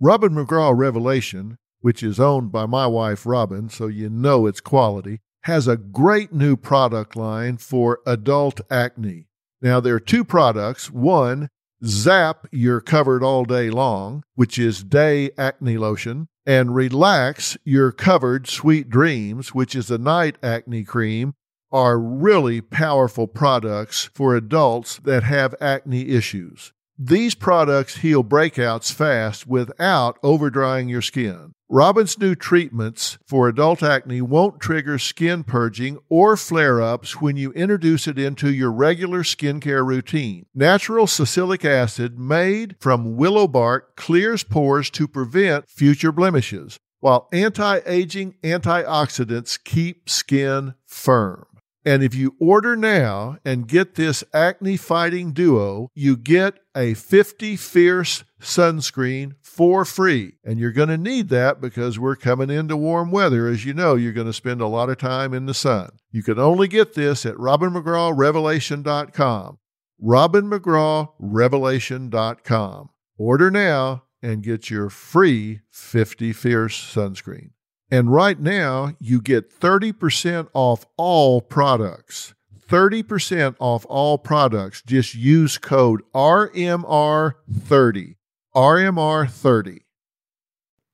Robin 0.00 0.32
McGraw 0.32 0.72
Revelation 0.76 1.58
which 1.80 2.02
is 2.02 2.20
owned 2.20 2.52
by 2.52 2.66
my 2.66 2.86
wife 2.86 3.26
Robin, 3.26 3.68
so 3.68 3.86
you 3.86 4.08
know 4.08 4.46
it's 4.46 4.60
quality, 4.60 5.20
has 5.42 5.66
a 5.66 5.76
great 5.76 6.32
new 6.32 6.56
product 6.56 7.16
line 7.16 7.56
for 7.56 8.00
adult 8.06 8.60
acne. 8.70 9.26
Now, 9.62 9.80
there 9.80 9.94
are 9.94 10.00
two 10.00 10.24
products. 10.24 10.90
One, 10.90 11.48
Zap 11.84 12.46
You're 12.50 12.80
Covered 12.80 13.22
All 13.22 13.44
Day 13.44 13.70
Long, 13.70 14.22
which 14.34 14.58
is 14.58 14.84
day 14.84 15.30
acne 15.38 15.78
lotion, 15.78 16.28
and 16.46 16.74
Relax 16.74 17.56
Your 17.64 17.92
Covered 17.92 18.46
Sweet 18.46 18.90
Dreams, 18.90 19.54
which 19.54 19.74
is 19.74 19.90
a 19.90 19.98
night 19.98 20.36
acne 20.42 20.84
cream, 20.84 21.34
are 21.72 21.98
really 21.98 22.60
powerful 22.60 23.26
products 23.26 24.10
for 24.14 24.34
adults 24.34 24.98
that 25.04 25.22
have 25.22 25.54
acne 25.60 26.08
issues. 26.08 26.72
These 27.02 27.34
products 27.34 27.96
heal 27.96 28.22
breakouts 28.22 28.92
fast 28.92 29.46
without 29.46 30.20
overdrying 30.22 30.90
your 30.90 31.00
skin. 31.00 31.54
Robin's 31.66 32.18
new 32.18 32.34
treatments 32.34 33.16
for 33.26 33.48
adult 33.48 33.82
acne 33.82 34.20
won't 34.20 34.60
trigger 34.60 34.98
skin 34.98 35.42
purging 35.42 35.98
or 36.10 36.36
flare 36.36 36.82
ups 36.82 37.18
when 37.18 37.38
you 37.38 37.52
introduce 37.52 38.06
it 38.06 38.18
into 38.18 38.52
your 38.52 38.70
regular 38.70 39.22
skincare 39.22 39.82
routine. 39.82 40.44
Natural 40.54 41.06
salicylic 41.06 41.64
acid 41.64 42.18
made 42.18 42.76
from 42.80 43.16
willow 43.16 43.48
bark 43.48 43.96
clears 43.96 44.44
pores 44.44 44.90
to 44.90 45.08
prevent 45.08 45.70
future 45.70 46.12
blemishes, 46.12 46.78
while 46.98 47.28
anti 47.32 47.80
aging 47.86 48.34
antioxidants 48.42 49.58
keep 49.64 50.10
skin 50.10 50.74
firm. 50.84 51.46
And 51.84 52.02
if 52.02 52.14
you 52.14 52.34
order 52.38 52.76
now 52.76 53.38
and 53.44 53.66
get 53.66 53.94
this 53.94 54.22
acne 54.34 54.76
fighting 54.76 55.32
duo, 55.32 55.88
you 55.94 56.16
get 56.16 56.58
a 56.76 56.94
50 56.94 57.56
Fierce 57.56 58.24
sunscreen 58.40 59.34
for 59.40 59.84
free. 59.84 60.34
And 60.44 60.58
you're 60.58 60.72
going 60.72 60.90
to 60.90 60.98
need 60.98 61.28
that 61.30 61.60
because 61.60 61.98
we're 61.98 62.16
coming 62.16 62.50
into 62.50 62.76
warm 62.76 63.10
weather. 63.10 63.46
As 63.46 63.64
you 63.64 63.74
know, 63.74 63.94
you're 63.94 64.12
going 64.12 64.26
to 64.26 64.32
spend 64.32 64.60
a 64.60 64.66
lot 64.66 64.90
of 64.90 64.98
time 64.98 65.32
in 65.32 65.46
the 65.46 65.54
sun. 65.54 65.90
You 66.10 66.22
can 66.22 66.38
only 66.38 66.68
get 66.68 66.94
this 66.94 67.24
at 67.24 67.36
robinmcgrawrevelation.com. 67.36 69.58
robinmcgrawrevelation.com. 70.02 72.90
Order 73.18 73.50
now 73.50 74.04
and 74.22 74.42
get 74.42 74.70
your 74.70 74.90
free 74.90 75.60
50 75.70 76.32
Fierce 76.32 76.94
sunscreen. 76.94 77.50
And 77.90 78.12
right 78.12 78.38
now, 78.38 78.94
you 79.00 79.20
get 79.20 79.50
30% 79.50 80.48
off 80.54 80.86
all 80.96 81.40
products. 81.40 82.34
30% 82.68 83.56
off 83.58 83.84
all 83.88 84.16
products. 84.16 84.80
Just 84.82 85.16
use 85.16 85.58
code 85.58 86.02
RMR30. 86.14 88.14
RMR30. 88.54 89.80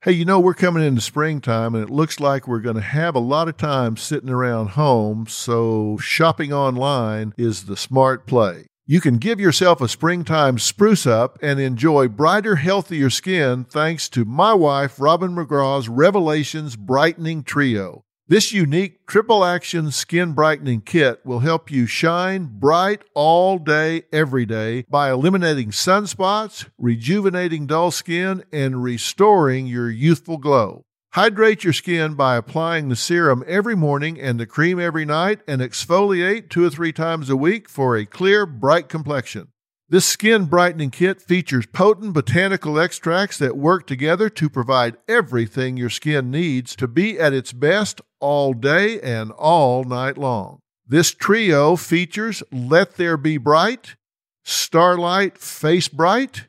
Hey, 0.02 0.12
you 0.12 0.24
know, 0.24 0.40
we're 0.40 0.54
coming 0.54 0.84
into 0.84 1.00
springtime 1.00 1.74
and 1.74 1.82
it 1.82 1.90
looks 1.90 2.20
like 2.20 2.46
we're 2.46 2.60
going 2.60 2.76
to 2.76 2.82
have 2.82 3.14
a 3.14 3.18
lot 3.18 3.48
of 3.48 3.56
time 3.56 3.96
sitting 3.96 4.30
around 4.30 4.68
home, 4.68 5.26
so 5.26 5.98
shopping 5.98 6.52
online 6.52 7.34
is 7.36 7.64
the 7.64 7.76
smart 7.76 8.26
play. 8.26 8.66
You 8.88 9.00
can 9.00 9.18
give 9.18 9.40
yourself 9.40 9.80
a 9.80 9.88
springtime 9.88 10.60
spruce 10.60 11.08
up 11.08 11.40
and 11.42 11.58
enjoy 11.58 12.06
brighter, 12.06 12.54
healthier 12.54 13.10
skin 13.10 13.64
thanks 13.64 14.08
to 14.10 14.24
my 14.24 14.54
wife, 14.54 15.00
Robin 15.00 15.32
McGraw's 15.32 15.88
Revelations 15.88 16.76
Brightening 16.76 17.42
Trio. 17.42 18.04
This 18.28 18.52
unique 18.52 19.04
triple 19.08 19.44
action 19.44 19.90
skin 19.90 20.34
brightening 20.34 20.82
kit 20.82 21.18
will 21.26 21.40
help 21.40 21.68
you 21.68 21.86
shine 21.86 22.44
bright 22.60 23.02
all 23.12 23.58
day, 23.58 24.04
every 24.12 24.46
day 24.46 24.84
by 24.88 25.10
eliminating 25.10 25.72
sunspots, 25.72 26.68
rejuvenating 26.78 27.66
dull 27.66 27.90
skin, 27.90 28.44
and 28.52 28.84
restoring 28.84 29.66
your 29.66 29.90
youthful 29.90 30.38
glow. 30.38 30.84
Hydrate 31.16 31.64
your 31.64 31.72
skin 31.72 32.12
by 32.12 32.36
applying 32.36 32.90
the 32.90 32.94
serum 32.94 33.42
every 33.46 33.74
morning 33.74 34.20
and 34.20 34.38
the 34.38 34.44
cream 34.44 34.78
every 34.78 35.06
night, 35.06 35.40
and 35.48 35.62
exfoliate 35.62 36.50
two 36.50 36.66
or 36.66 36.68
three 36.68 36.92
times 36.92 37.30
a 37.30 37.36
week 37.38 37.70
for 37.70 37.96
a 37.96 38.04
clear, 38.04 38.44
bright 38.44 38.90
complexion. 38.90 39.48
This 39.88 40.04
skin 40.04 40.44
brightening 40.44 40.90
kit 40.90 41.22
features 41.22 41.64
potent 41.64 42.12
botanical 42.12 42.78
extracts 42.78 43.38
that 43.38 43.56
work 43.56 43.86
together 43.86 44.28
to 44.28 44.50
provide 44.50 44.98
everything 45.08 45.78
your 45.78 45.88
skin 45.88 46.30
needs 46.30 46.76
to 46.76 46.86
be 46.86 47.18
at 47.18 47.32
its 47.32 47.50
best 47.50 48.02
all 48.20 48.52
day 48.52 49.00
and 49.00 49.32
all 49.32 49.84
night 49.84 50.18
long. 50.18 50.58
This 50.86 51.14
trio 51.14 51.76
features 51.76 52.42
Let 52.52 52.96
There 52.96 53.16
Be 53.16 53.38
Bright, 53.38 53.96
Starlight 54.44 55.38
Face 55.38 55.88
Bright, 55.88 56.48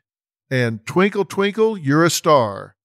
and 0.52 0.86
Twinkle 0.86 1.24
Twinkle 1.24 1.78
You're 1.78 2.04
a 2.04 2.10
Star 2.10 2.76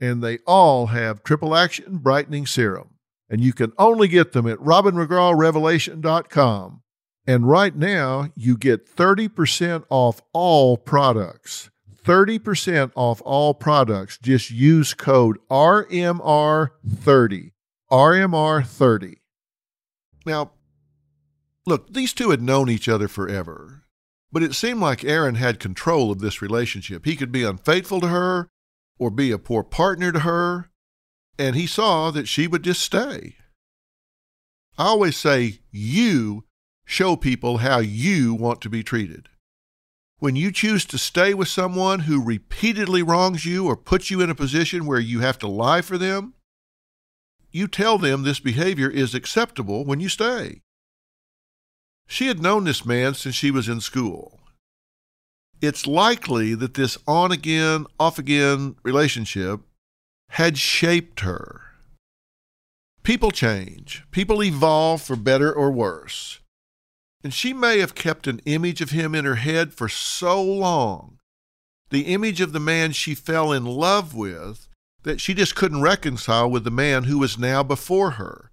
and 0.00 0.22
they 0.22 0.38
all 0.46 0.86
have 0.86 1.22
triple 1.22 1.54
action 1.54 1.98
brightening 1.98 2.46
serum. 2.46 2.94
And 3.30 3.42
you 3.42 3.52
can 3.52 3.74
only 3.78 4.08
get 4.08 4.32
them 4.32 4.46
at 4.46 4.56
robinmcgrawrevelation.com. 4.58 6.82
And 7.26 7.48
right 7.48 7.76
now, 7.76 8.30
you 8.34 8.56
get 8.56 8.88
30% 8.88 9.84
off 9.90 10.22
all 10.32 10.78
products. 10.78 11.68
30% 12.02 12.90
off 12.94 13.20
all 13.22 13.52
products. 13.52 14.16
Just 14.18 14.50
use 14.50 14.94
code 14.94 15.36
RMR30. 15.50 17.50
RMR30. 17.90 19.16
Now, 20.24 20.52
look, 21.66 21.92
these 21.92 22.14
two 22.14 22.30
had 22.30 22.40
known 22.40 22.70
each 22.70 22.88
other 22.88 23.08
forever, 23.08 23.82
but 24.32 24.42
it 24.42 24.54
seemed 24.54 24.80
like 24.80 25.04
Aaron 25.04 25.34
had 25.34 25.60
control 25.60 26.10
of 26.10 26.20
this 26.20 26.40
relationship. 26.40 27.04
He 27.04 27.16
could 27.16 27.32
be 27.32 27.44
unfaithful 27.44 28.00
to 28.00 28.08
her, 28.08 28.48
or 28.98 29.10
be 29.10 29.30
a 29.30 29.38
poor 29.38 29.62
partner 29.62 30.12
to 30.12 30.20
her, 30.20 30.70
and 31.38 31.54
he 31.54 31.66
saw 31.66 32.10
that 32.10 32.28
she 32.28 32.46
would 32.46 32.62
just 32.62 32.82
stay. 32.82 33.36
I 34.76 34.86
always 34.86 35.16
say, 35.16 35.60
you 35.70 36.44
show 36.84 37.16
people 37.16 37.58
how 37.58 37.78
you 37.78 38.34
want 38.34 38.60
to 38.62 38.68
be 38.68 38.82
treated. 38.82 39.28
When 40.18 40.34
you 40.34 40.50
choose 40.50 40.84
to 40.86 40.98
stay 40.98 41.32
with 41.32 41.48
someone 41.48 42.00
who 42.00 42.22
repeatedly 42.22 43.02
wrongs 43.02 43.44
you 43.44 43.66
or 43.66 43.76
puts 43.76 44.10
you 44.10 44.20
in 44.20 44.30
a 44.30 44.34
position 44.34 44.86
where 44.86 44.98
you 44.98 45.20
have 45.20 45.38
to 45.38 45.46
lie 45.46 45.80
for 45.80 45.96
them, 45.96 46.34
you 47.50 47.68
tell 47.68 47.98
them 47.98 48.22
this 48.22 48.40
behavior 48.40 48.90
is 48.90 49.14
acceptable 49.14 49.84
when 49.84 50.00
you 50.00 50.08
stay. 50.08 50.62
She 52.06 52.26
had 52.26 52.42
known 52.42 52.64
this 52.64 52.84
man 52.84 53.14
since 53.14 53.34
she 53.34 53.50
was 53.50 53.68
in 53.68 53.80
school 53.80 54.37
it's 55.60 55.86
likely 55.86 56.54
that 56.54 56.74
this 56.74 56.98
on 57.06 57.32
again, 57.32 57.86
off 57.98 58.18
again 58.18 58.76
relationship 58.82 59.60
had 60.30 60.58
shaped 60.58 61.20
her. 61.20 61.62
People 63.02 63.30
change, 63.30 64.04
people 64.10 64.42
evolve 64.42 65.02
for 65.02 65.16
better 65.16 65.52
or 65.52 65.70
worse. 65.70 66.40
And 67.24 67.34
she 67.34 67.52
may 67.52 67.78
have 67.78 67.94
kept 67.94 68.26
an 68.26 68.40
image 68.44 68.80
of 68.80 68.90
him 68.90 69.14
in 69.14 69.24
her 69.24 69.36
head 69.36 69.72
for 69.72 69.88
so 69.88 70.42
long, 70.42 71.18
the 71.90 72.02
image 72.02 72.40
of 72.40 72.52
the 72.52 72.60
man 72.60 72.92
she 72.92 73.14
fell 73.14 73.50
in 73.50 73.64
love 73.64 74.14
with, 74.14 74.68
that 75.02 75.20
she 75.20 75.34
just 75.34 75.56
couldn't 75.56 75.80
reconcile 75.80 76.50
with 76.50 76.64
the 76.64 76.70
man 76.70 77.04
who 77.04 77.18
was 77.18 77.38
now 77.38 77.62
before 77.62 78.12
her, 78.12 78.50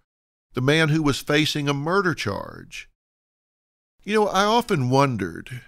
the 0.54 0.62
man 0.62 0.90
who 0.90 1.04
was 1.04 1.20
facing 1.20 1.68
a 1.68 1.74
murder 1.74 2.16
charge. 2.16 2.90
You 4.04 4.16
know, 4.16 4.28
I 4.28 4.46
often 4.46 4.90
wondered 4.90 5.62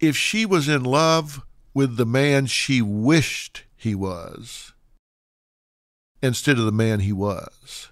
if 0.00 0.16
she 0.16 0.46
was 0.46 0.68
in 0.68 0.82
love 0.82 1.42
with 1.74 1.96
the 1.96 2.06
man 2.06 2.46
she 2.46 2.82
wished 2.82 3.64
he 3.76 3.94
was 3.94 4.72
instead 6.22 6.58
of 6.58 6.64
the 6.64 6.72
man 6.72 7.00
he 7.00 7.12
was. 7.12 7.88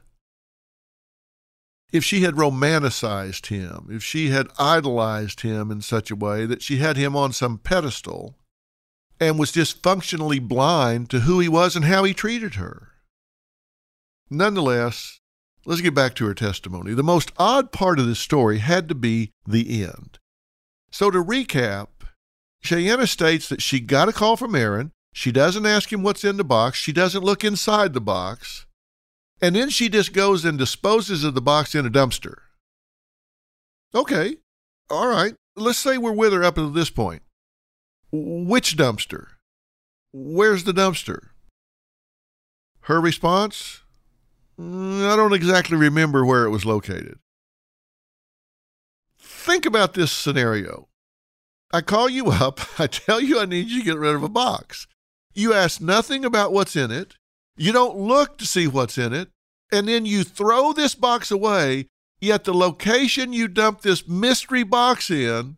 If 1.90 2.05
she 2.05 2.21
had 2.21 2.35
romanticized 2.35 3.47
him, 3.47 3.88
if 3.90 4.03
she 4.03 4.29
had 4.29 4.49
idolized 4.59 5.40
him 5.40 5.71
in 5.71 5.81
such 5.81 6.11
a 6.11 6.16
way 6.16 6.44
that 6.44 6.61
she 6.61 6.77
had 6.77 6.97
him 6.97 7.16
on 7.16 7.33
some 7.33 7.59
pedestal 7.59 8.37
and 9.18 9.38
was 9.38 9.53
just 9.53 9.83
functionally 9.83 10.38
blind 10.38 11.09
to 11.11 11.21
who 11.21 11.40
he 11.40 11.49
was 11.49 11.77
and 11.77 11.87
how 11.87 12.05
he 12.05 12.12
treated 12.12 12.55
her. 12.55 12.88
Nonetheless, 14.31 15.21
let's 15.64 15.81
get 15.81 15.94
back 15.94 16.14
to 16.16 16.27
her 16.27 16.35
testimony. 16.35 16.92
The 16.92 17.03
most 17.03 17.33
odd 17.38 17.73
part 17.73 17.99
of 17.99 18.07
this 18.07 18.18
story 18.18 18.59
had 18.59 18.88
to 18.88 18.94
be 18.94 19.31
the 19.47 19.83
end. 19.83 20.18
So, 20.90 21.11
to 21.11 21.23
recap, 21.23 21.88
Shayanna 22.64 23.09
states 23.09 23.49
that 23.49 23.62
she 23.62 23.81
got 23.81 24.09
a 24.09 24.12
call 24.12 24.37
from 24.37 24.55
Aaron. 24.55 24.92
She 25.12 25.33
doesn't 25.33 25.66
ask 25.66 25.92
him 25.92 26.03
what's 26.03 26.25
in 26.25 26.37
the 26.37 26.44
box. 26.44 26.79
She 26.79 26.92
doesn't 26.92 27.25
look 27.25 27.44
inside 27.44 27.92
the 27.92 28.01
box. 28.01 28.66
And 29.40 29.55
then 29.55 29.71
she 29.71 29.88
just 29.88 30.12
goes 30.12 30.44
and 30.44 30.59
disposes 30.59 31.25
of 31.25 31.35
the 31.35 31.40
box 31.40 31.75
in 31.75 31.87
a 31.87 31.90
dumpster. 31.90 32.37
Okay. 33.94 34.37
All 34.90 35.09
right. 35.09 35.35
Let's 35.57 35.79
say 35.79 35.99
we're 35.99 36.12
with 36.12 36.33
her 36.33 36.44
up 36.44 36.59
until 36.59 36.73
this 36.73 36.90
point. 36.90 37.23
Which 38.11 38.77
dumpster? 38.77 39.27
Where's 40.12 40.64
the 40.64 40.73
dumpster? 40.73 41.29
Her 42.83 43.01
response? 43.01 43.83
I 44.59 45.14
don't 45.14 45.35
exactly 45.35 45.77
remember 45.77 46.25
where 46.25 46.44
it 46.44 46.51
was 46.51 46.64
located. 46.64 47.18
Think 49.18 49.66
about 49.66 49.94
this 49.94 50.11
scenario. 50.11 50.88
I 51.73 51.81
call 51.81 52.09
you 52.09 52.27
up. 52.29 52.61
I 52.81 52.87
tell 52.87 53.21
you 53.21 53.41
I 53.41 53.45
need 53.45 53.69
you 53.69 53.81
to 53.81 53.85
get 53.85 53.99
rid 53.99 54.14
of 54.14 54.23
a 54.23 54.29
box. 54.29 54.87
You 55.35 55.53
ask 55.53 55.81
nothing 55.81 56.25
about 56.25 56.53
what's 56.53 56.77
in 56.77 56.91
it. 56.91 57.14
You 57.57 57.73
don't 57.73 57.97
look 57.97 58.39
to 58.39 58.47
see 58.47 58.66
what's 58.66 58.99
in 58.99 59.12
it. 59.12 59.29
And 59.71 59.89
then 59.89 60.07
you 60.07 60.25
throw 60.25 60.73
this 60.73 60.95
box 60.95 61.31
away, 61.31 61.87
yet 62.21 62.45
the 62.45 62.55
location 62.55 63.33
you 63.33 63.49
dumped 63.49 63.83
this 63.83 64.09
mystery 64.09 64.62
box 64.62 65.11
in 65.11 65.57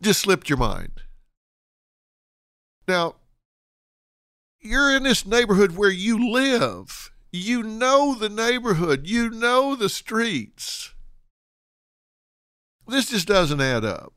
just 0.00 0.20
slipped 0.20 0.48
your 0.48 0.58
mind. 0.58 1.02
Now, 2.86 3.16
You're 4.60 4.94
in 4.96 5.04
this 5.04 5.24
neighborhood 5.26 5.76
where 5.76 5.90
you 5.90 6.32
live. 6.32 7.12
You 7.30 7.62
know 7.62 8.14
the 8.14 8.28
neighborhood. 8.28 9.06
You 9.06 9.30
know 9.30 9.76
the 9.76 9.88
streets. 9.88 10.92
This 12.86 13.10
just 13.10 13.28
doesn't 13.28 13.60
add 13.60 13.84
up. 13.84 14.14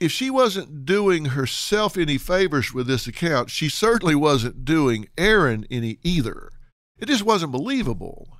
If 0.00 0.12
she 0.12 0.30
wasn't 0.30 0.84
doing 0.84 1.26
herself 1.26 1.96
any 1.96 2.18
favors 2.18 2.72
with 2.72 2.86
this 2.86 3.06
account, 3.06 3.50
she 3.50 3.68
certainly 3.68 4.14
wasn't 4.14 4.64
doing 4.64 5.08
Aaron 5.18 5.66
any 5.70 5.98
either. 6.04 6.50
It 6.98 7.06
just 7.06 7.24
wasn't 7.24 7.52
believable. 7.52 8.38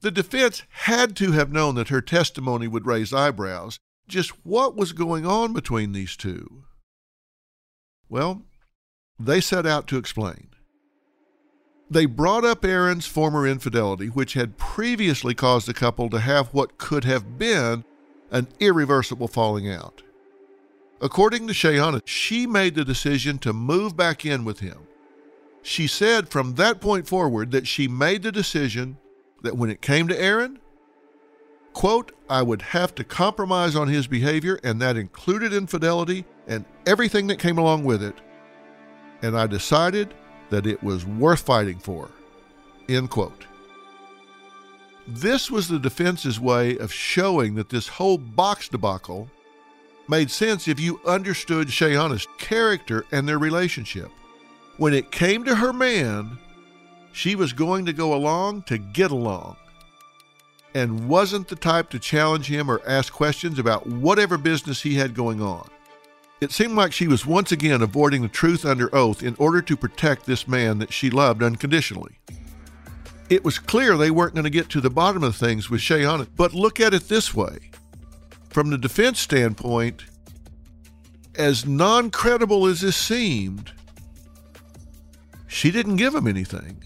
The 0.00 0.10
defense 0.10 0.62
had 0.70 1.16
to 1.16 1.32
have 1.32 1.52
known 1.52 1.74
that 1.74 1.88
her 1.88 2.00
testimony 2.00 2.68
would 2.68 2.86
raise 2.86 3.12
eyebrows. 3.12 3.78
Just 4.08 4.46
what 4.46 4.76
was 4.76 4.92
going 4.92 5.26
on 5.26 5.52
between 5.52 5.92
these 5.92 6.16
two? 6.16 6.64
Well, 8.08 8.42
they 9.18 9.40
set 9.40 9.66
out 9.66 9.86
to 9.88 9.98
explain. 9.98 10.48
They 11.90 12.06
brought 12.06 12.44
up 12.44 12.64
Aaron's 12.64 13.06
former 13.06 13.46
infidelity, 13.46 14.06
which 14.06 14.34
had 14.34 14.58
previously 14.58 15.34
caused 15.34 15.68
the 15.68 15.74
couple 15.74 16.08
to 16.10 16.20
have 16.20 16.48
what 16.48 16.78
could 16.78 17.04
have 17.04 17.38
been 17.38 17.84
an 18.30 18.48
irreversible 18.58 19.28
falling 19.28 19.70
out. 19.70 20.02
According 21.00 21.46
to 21.46 21.52
Shayanna, 21.52 22.02
she 22.04 22.46
made 22.46 22.74
the 22.74 22.84
decision 22.84 23.38
to 23.38 23.52
move 23.52 23.96
back 23.96 24.24
in 24.24 24.44
with 24.44 24.60
him. 24.60 24.78
She 25.62 25.86
said 25.86 26.28
from 26.28 26.54
that 26.54 26.80
point 26.80 27.06
forward 27.06 27.50
that 27.50 27.66
she 27.66 27.88
made 27.88 28.22
the 28.22 28.32
decision 28.32 28.96
that 29.42 29.56
when 29.56 29.68
it 29.68 29.82
came 29.82 30.08
to 30.08 30.18
Aaron, 30.20 30.58
quote, 31.72 32.12
I 32.30 32.42
would 32.42 32.62
have 32.62 32.94
to 32.94 33.04
compromise 33.04 33.76
on 33.76 33.88
his 33.88 34.06
behavior, 34.06 34.58
and 34.64 34.80
that 34.80 34.96
included 34.96 35.52
infidelity 35.52 36.24
and 36.46 36.64
everything 36.86 37.26
that 37.26 37.38
came 37.38 37.58
along 37.58 37.84
with 37.84 38.02
it. 38.02 38.16
And 39.22 39.36
I 39.36 39.46
decided 39.46 40.14
that 40.50 40.66
it 40.66 40.82
was 40.82 41.04
worth 41.04 41.40
fighting 41.40 41.78
for. 41.78 42.10
End 42.88 43.10
quote. 43.10 43.44
This 45.06 45.50
was 45.50 45.68
the 45.68 45.78
defense's 45.78 46.40
way 46.40 46.78
of 46.78 46.92
showing 46.92 47.54
that 47.56 47.68
this 47.68 47.88
whole 47.88 48.18
box 48.18 48.68
debacle 48.68 49.28
made 50.08 50.30
sense 50.30 50.68
if 50.68 50.78
you 50.78 51.00
understood 51.06 51.68
Shayanna's 51.68 52.26
character 52.38 53.04
and 53.12 53.28
their 53.28 53.38
relationship. 53.38 54.10
When 54.76 54.94
it 54.94 55.10
came 55.10 55.44
to 55.44 55.56
her 55.56 55.72
man, 55.72 56.38
she 57.12 57.34
was 57.34 57.52
going 57.52 57.86
to 57.86 57.92
go 57.92 58.14
along 58.14 58.62
to 58.62 58.78
get 58.78 59.10
along 59.10 59.56
and 60.74 61.08
wasn't 61.08 61.48
the 61.48 61.56
type 61.56 61.88
to 61.88 61.98
challenge 61.98 62.46
him 62.46 62.70
or 62.70 62.82
ask 62.86 63.10
questions 63.12 63.58
about 63.58 63.86
whatever 63.86 64.36
business 64.36 64.82
he 64.82 64.94
had 64.96 65.14
going 65.14 65.40
on. 65.40 65.66
It 66.38 66.52
seemed 66.52 66.74
like 66.74 66.92
she 66.92 67.08
was 67.08 67.24
once 67.24 67.50
again 67.50 67.80
avoiding 67.80 68.20
the 68.20 68.28
truth 68.28 68.66
under 68.66 68.94
oath 68.94 69.22
in 69.22 69.34
order 69.38 69.62
to 69.62 69.76
protect 69.76 70.26
this 70.26 70.46
man 70.46 70.78
that 70.80 70.92
she 70.92 71.08
loved 71.08 71.42
unconditionally. 71.42 72.18
It 73.30 73.42
was 73.42 73.58
clear 73.58 73.96
they 73.96 74.10
weren't 74.10 74.34
going 74.34 74.44
to 74.44 74.50
get 74.50 74.68
to 74.70 74.82
the 74.82 74.90
bottom 74.90 75.24
of 75.24 75.34
things 75.34 75.70
with 75.70 75.80
Shayanna, 75.80 76.28
but 76.36 76.52
look 76.52 76.78
at 76.78 76.92
it 76.92 77.08
this 77.08 77.34
way. 77.34 77.58
From 78.56 78.70
the 78.70 78.78
defense 78.78 79.20
standpoint, 79.20 80.06
as 81.34 81.66
non 81.66 82.10
credible 82.10 82.64
as 82.64 82.80
this 82.80 82.96
seemed, 82.96 83.70
she 85.46 85.70
didn't 85.70 85.96
give 85.96 86.14
him 86.14 86.26
anything. 86.26 86.82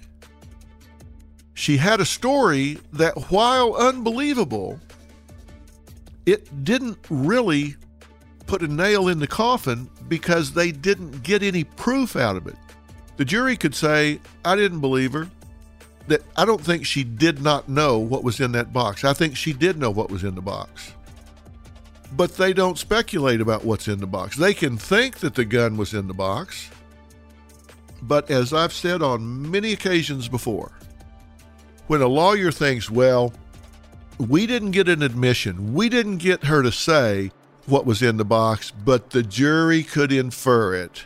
She 1.54 1.76
had 1.76 2.00
a 2.00 2.04
story 2.04 2.78
that, 2.94 3.30
while 3.30 3.76
unbelievable, 3.76 4.80
it 6.26 6.64
didn't 6.64 6.98
really 7.08 7.76
put 8.48 8.62
a 8.62 8.66
nail 8.66 9.06
in 9.06 9.20
the 9.20 9.28
coffin 9.28 9.88
because 10.08 10.52
they 10.52 10.72
didn't 10.72 11.22
get 11.22 11.44
any 11.44 11.62
proof 11.62 12.16
out 12.16 12.34
of 12.34 12.48
it. 12.48 12.56
The 13.16 13.24
jury 13.24 13.56
could 13.56 13.76
say, 13.76 14.20
I 14.44 14.56
didn't 14.56 14.80
believe 14.80 15.12
her. 15.12 15.30
That 16.08 16.22
I 16.36 16.44
don't 16.44 16.60
think 16.60 16.84
she 16.84 17.04
did 17.04 17.40
not 17.40 17.68
know 17.68 17.96
what 17.96 18.24
was 18.24 18.40
in 18.40 18.50
that 18.52 18.72
box. 18.72 19.04
I 19.04 19.12
think 19.12 19.36
she 19.36 19.52
did 19.52 19.78
know 19.78 19.92
what 19.92 20.10
was 20.10 20.24
in 20.24 20.34
the 20.34 20.42
box. 20.42 20.94
But 22.12 22.36
they 22.36 22.52
don't 22.52 22.78
speculate 22.78 23.40
about 23.40 23.64
what's 23.64 23.88
in 23.88 24.00
the 24.00 24.06
box. 24.06 24.36
They 24.36 24.54
can 24.54 24.76
think 24.76 25.18
that 25.18 25.34
the 25.34 25.44
gun 25.44 25.76
was 25.76 25.94
in 25.94 26.08
the 26.08 26.14
box. 26.14 26.70
But 28.02 28.30
as 28.30 28.52
I've 28.52 28.72
said 28.72 29.02
on 29.02 29.50
many 29.50 29.72
occasions 29.72 30.28
before, 30.28 30.72
when 31.86 32.02
a 32.02 32.08
lawyer 32.08 32.50
thinks, 32.50 32.90
well, 32.90 33.32
we 34.18 34.46
didn't 34.46 34.72
get 34.72 34.88
an 34.88 35.02
admission, 35.02 35.74
we 35.74 35.88
didn't 35.88 36.18
get 36.18 36.44
her 36.44 36.62
to 36.62 36.72
say, 36.72 37.32
what 37.66 37.86
was 37.86 38.02
in 38.02 38.16
the 38.16 38.24
box, 38.24 38.70
but 38.70 39.10
the 39.10 39.22
jury 39.22 39.82
could 39.82 40.12
infer 40.12 40.74
it. 40.74 41.04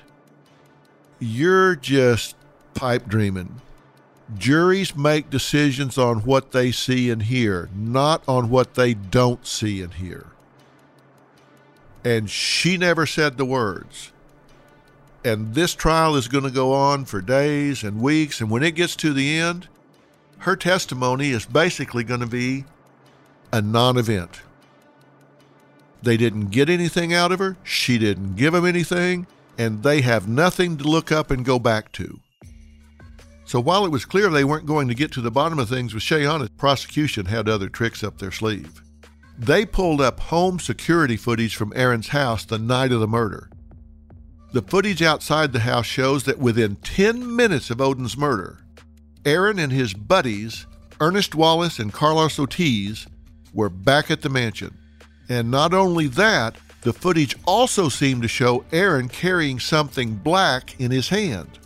You're 1.18 1.76
just 1.76 2.36
pipe 2.74 3.06
dreaming. 3.06 3.60
Juries 4.36 4.96
make 4.96 5.30
decisions 5.30 5.98
on 5.98 6.20
what 6.20 6.52
they 6.52 6.72
see 6.72 7.10
and 7.10 7.22
hear, 7.22 7.68
not 7.74 8.22
on 8.26 8.48
what 8.48 8.74
they 8.74 8.94
don't 8.94 9.46
see 9.46 9.82
and 9.82 9.94
hear. 9.94 10.26
And 12.04 12.28
she 12.28 12.76
never 12.76 13.06
said 13.06 13.36
the 13.36 13.44
words. 13.44 14.12
And 15.24 15.54
this 15.54 15.74
trial 15.74 16.16
is 16.16 16.28
going 16.28 16.44
to 16.44 16.50
go 16.50 16.74
on 16.74 17.06
for 17.06 17.22
days 17.22 17.82
and 17.82 18.02
weeks. 18.02 18.40
And 18.40 18.50
when 18.50 18.62
it 18.62 18.74
gets 18.74 18.94
to 18.96 19.14
the 19.14 19.38
end, 19.38 19.68
her 20.38 20.54
testimony 20.54 21.30
is 21.30 21.46
basically 21.46 22.04
going 22.04 22.20
to 22.20 22.26
be 22.26 22.66
a 23.50 23.62
non 23.62 23.96
event. 23.96 24.42
They 26.02 26.18
didn't 26.18 26.50
get 26.50 26.68
anything 26.68 27.14
out 27.14 27.32
of 27.32 27.38
her. 27.38 27.56
She 27.64 27.96
didn't 27.96 28.36
give 28.36 28.52
them 28.52 28.66
anything. 28.66 29.26
And 29.56 29.82
they 29.82 30.02
have 30.02 30.28
nothing 30.28 30.76
to 30.76 30.84
look 30.84 31.10
up 31.10 31.30
and 31.30 31.44
go 31.44 31.58
back 31.58 31.90
to. 31.92 32.20
So 33.46 33.60
while 33.60 33.86
it 33.86 33.90
was 33.90 34.04
clear 34.04 34.28
they 34.28 34.44
weren't 34.44 34.66
going 34.66 34.88
to 34.88 34.94
get 34.94 35.12
to 35.12 35.22
the 35.22 35.30
bottom 35.30 35.58
of 35.58 35.68
things 35.68 35.94
with 35.94 36.02
Shayanna, 36.02 36.50
prosecution 36.58 37.26
had 37.26 37.48
other 37.48 37.70
tricks 37.70 38.04
up 38.04 38.18
their 38.18 38.32
sleeve. 38.32 38.83
They 39.38 39.66
pulled 39.66 40.00
up 40.00 40.20
home 40.20 40.60
security 40.60 41.16
footage 41.16 41.56
from 41.56 41.72
Aaron's 41.74 42.08
house 42.08 42.44
the 42.44 42.58
night 42.58 42.92
of 42.92 43.00
the 43.00 43.08
murder. 43.08 43.50
The 44.52 44.62
footage 44.62 45.02
outside 45.02 45.52
the 45.52 45.60
house 45.60 45.86
shows 45.86 46.22
that 46.24 46.38
within 46.38 46.76
10 46.76 47.34
minutes 47.34 47.70
of 47.70 47.80
Odin's 47.80 48.16
murder, 48.16 48.60
Aaron 49.24 49.58
and 49.58 49.72
his 49.72 49.92
buddies, 49.94 50.66
Ernest 51.00 51.34
Wallace 51.34 51.80
and 51.80 51.92
Carlos 51.92 52.38
Ortiz, 52.38 53.06
were 53.52 53.68
back 53.68 54.10
at 54.10 54.22
the 54.22 54.28
mansion. 54.28 54.78
And 55.28 55.50
not 55.50 55.74
only 55.74 56.06
that, 56.08 56.56
the 56.82 56.92
footage 56.92 57.34
also 57.46 57.88
seemed 57.88 58.22
to 58.22 58.28
show 58.28 58.64
Aaron 58.70 59.08
carrying 59.08 59.58
something 59.58 60.14
black 60.14 60.78
in 60.78 60.92
his 60.92 61.08
hand. 61.08 61.58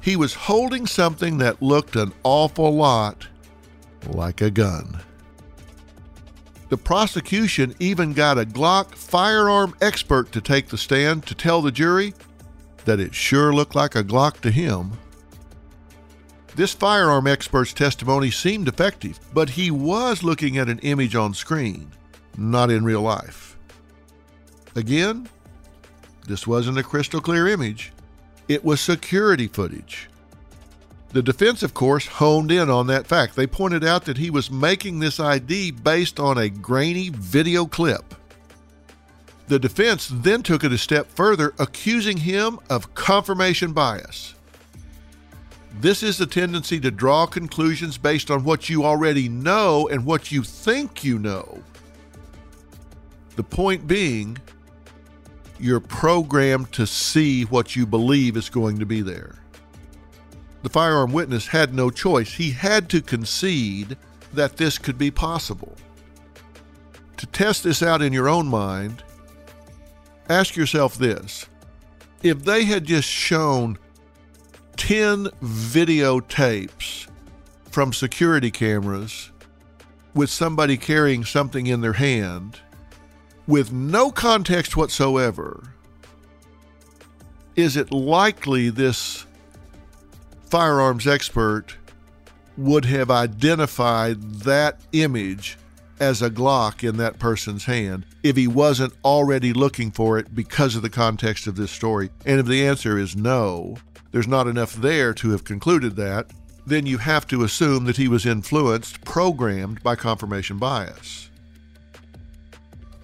He 0.00 0.14
was 0.14 0.34
holding 0.34 0.86
something 0.86 1.38
that 1.38 1.60
looked 1.60 1.96
an 1.96 2.12
awful 2.22 2.72
lot 2.72 3.26
like 4.06 4.40
a 4.40 4.50
gun. 4.50 5.00
The 6.68 6.76
prosecution 6.76 7.74
even 7.78 8.12
got 8.12 8.38
a 8.38 8.44
Glock 8.44 8.94
firearm 8.94 9.74
expert 9.80 10.32
to 10.32 10.40
take 10.40 10.68
the 10.68 10.78
stand 10.78 11.26
to 11.26 11.34
tell 11.34 11.62
the 11.62 11.70
jury 11.70 12.14
that 12.84 13.00
it 13.00 13.14
sure 13.14 13.52
looked 13.52 13.74
like 13.74 13.94
a 13.94 14.04
Glock 14.04 14.40
to 14.40 14.50
him. 14.50 14.92
This 16.56 16.72
firearm 16.72 17.26
expert's 17.26 17.72
testimony 17.72 18.30
seemed 18.30 18.66
effective, 18.66 19.20
but 19.34 19.50
he 19.50 19.70
was 19.70 20.22
looking 20.22 20.58
at 20.58 20.68
an 20.68 20.78
image 20.80 21.14
on 21.14 21.34
screen 21.34 21.92
not 22.36 22.70
in 22.70 22.84
real 22.84 23.02
life. 23.02 23.56
Again, 24.74 25.28
this 26.26 26.46
wasn't 26.46 26.78
a 26.78 26.82
crystal 26.82 27.20
clear 27.20 27.48
image, 27.48 27.92
it 28.48 28.64
was 28.64 28.80
security 28.80 29.46
footage. 29.46 30.08
The 31.16 31.22
defense, 31.22 31.62
of 31.62 31.72
course, 31.72 32.04
honed 32.04 32.52
in 32.52 32.68
on 32.68 32.88
that 32.88 33.06
fact. 33.06 33.36
They 33.36 33.46
pointed 33.46 33.82
out 33.82 34.04
that 34.04 34.18
he 34.18 34.28
was 34.28 34.50
making 34.50 34.98
this 34.98 35.18
ID 35.18 35.70
based 35.70 36.20
on 36.20 36.36
a 36.36 36.50
grainy 36.50 37.08
video 37.08 37.64
clip. 37.64 38.14
The 39.48 39.58
defense 39.58 40.10
then 40.12 40.42
took 40.42 40.62
it 40.62 40.72
a 40.72 40.76
step 40.76 41.10
further, 41.10 41.54
accusing 41.58 42.18
him 42.18 42.58
of 42.68 42.94
confirmation 42.94 43.72
bias. 43.72 44.34
This 45.80 46.02
is 46.02 46.18
the 46.18 46.26
tendency 46.26 46.78
to 46.80 46.90
draw 46.90 47.24
conclusions 47.24 47.96
based 47.96 48.30
on 48.30 48.44
what 48.44 48.68
you 48.68 48.84
already 48.84 49.26
know 49.26 49.88
and 49.88 50.04
what 50.04 50.30
you 50.30 50.42
think 50.42 51.02
you 51.02 51.18
know. 51.18 51.62
The 53.36 53.42
point 53.42 53.86
being, 53.86 54.36
you're 55.58 55.80
programmed 55.80 56.72
to 56.72 56.86
see 56.86 57.44
what 57.44 57.74
you 57.74 57.86
believe 57.86 58.36
is 58.36 58.50
going 58.50 58.78
to 58.80 58.84
be 58.84 59.00
there. 59.00 59.36
The 60.66 60.70
firearm 60.70 61.12
witness 61.12 61.46
had 61.46 61.72
no 61.72 61.90
choice. 61.90 62.32
He 62.34 62.50
had 62.50 62.88
to 62.88 63.00
concede 63.00 63.96
that 64.32 64.56
this 64.56 64.78
could 64.78 64.98
be 64.98 65.12
possible. 65.12 65.76
To 67.18 67.26
test 67.26 67.62
this 67.62 67.84
out 67.84 68.02
in 68.02 68.12
your 68.12 68.28
own 68.28 68.48
mind, 68.48 69.04
ask 70.28 70.56
yourself 70.56 70.98
this 70.98 71.46
if 72.24 72.44
they 72.44 72.64
had 72.64 72.84
just 72.84 73.08
shown 73.08 73.78
10 74.76 75.26
videotapes 75.40 77.06
from 77.70 77.92
security 77.92 78.50
cameras 78.50 79.30
with 80.14 80.30
somebody 80.30 80.76
carrying 80.76 81.24
something 81.24 81.68
in 81.68 81.80
their 81.80 81.92
hand, 81.92 82.58
with 83.46 83.70
no 83.70 84.10
context 84.10 84.76
whatsoever, 84.76 85.62
is 87.54 87.76
it 87.76 87.92
likely 87.92 88.68
this 88.68 89.25
firearms 90.48 91.06
expert 91.06 91.76
would 92.56 92.84
have 92.86 93.10
identified 93.10 94.20
that 94.40 94.80
image 94.92 95.58
as 96.00 96.22
a 96.22 96.30
Glock 96.30 96.86
in 96.86 96.96
that 96.98 97.18
person's 97.18 97.64
hand 97.64 98.04
if 98.22 98.36
he 98.36 98.46
wasn't 98.46 98.92
already 99.04 99.52
looking 99.52 99.90
for 99.90 100.18
it 100.18 100.34
because 100.34 100.76
of 100.76 100.82
the 100.82 100.90
context 100.90 101.46
of 101.46 101.56
this 101.56 101.70
story? 101.70 102.10
And 102.24 102.40
if 102.40 102.46
the 102.46 102.66
answer 102.66 102.98
is 102.98 103.16
no, 103.16 103.76
there's 104.12 104.28
not 104.28 104.46
enough 104.46 104.74
there 104.74 105.14
to 105.14 105.30
have 105.30 105.44
concluded 105.44 105.96
that, 105.96 106.30
then 106.66 106.86
you 106.86 106.98
have 106.98 107.26
to 107.28 107.44
assume 107.44 107.84
that 107.84 107.96
he 107.96 108.08
was 108.08 108.26
influenced, 108.26 109.04
programmed 109.04 109.82
by 109.82 109.94
confirmation 109.94 110.58
bias. 110.58 111.30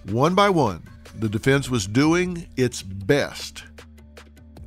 One 0.05 0.35
by 0.35 0.49
one, 0.49 0.83
the 1.17 1.29
defense 1.29 1.69
was 1.69 1.87
doing 1.87 2.47
its 2.57 2.81
best 2.81 3.63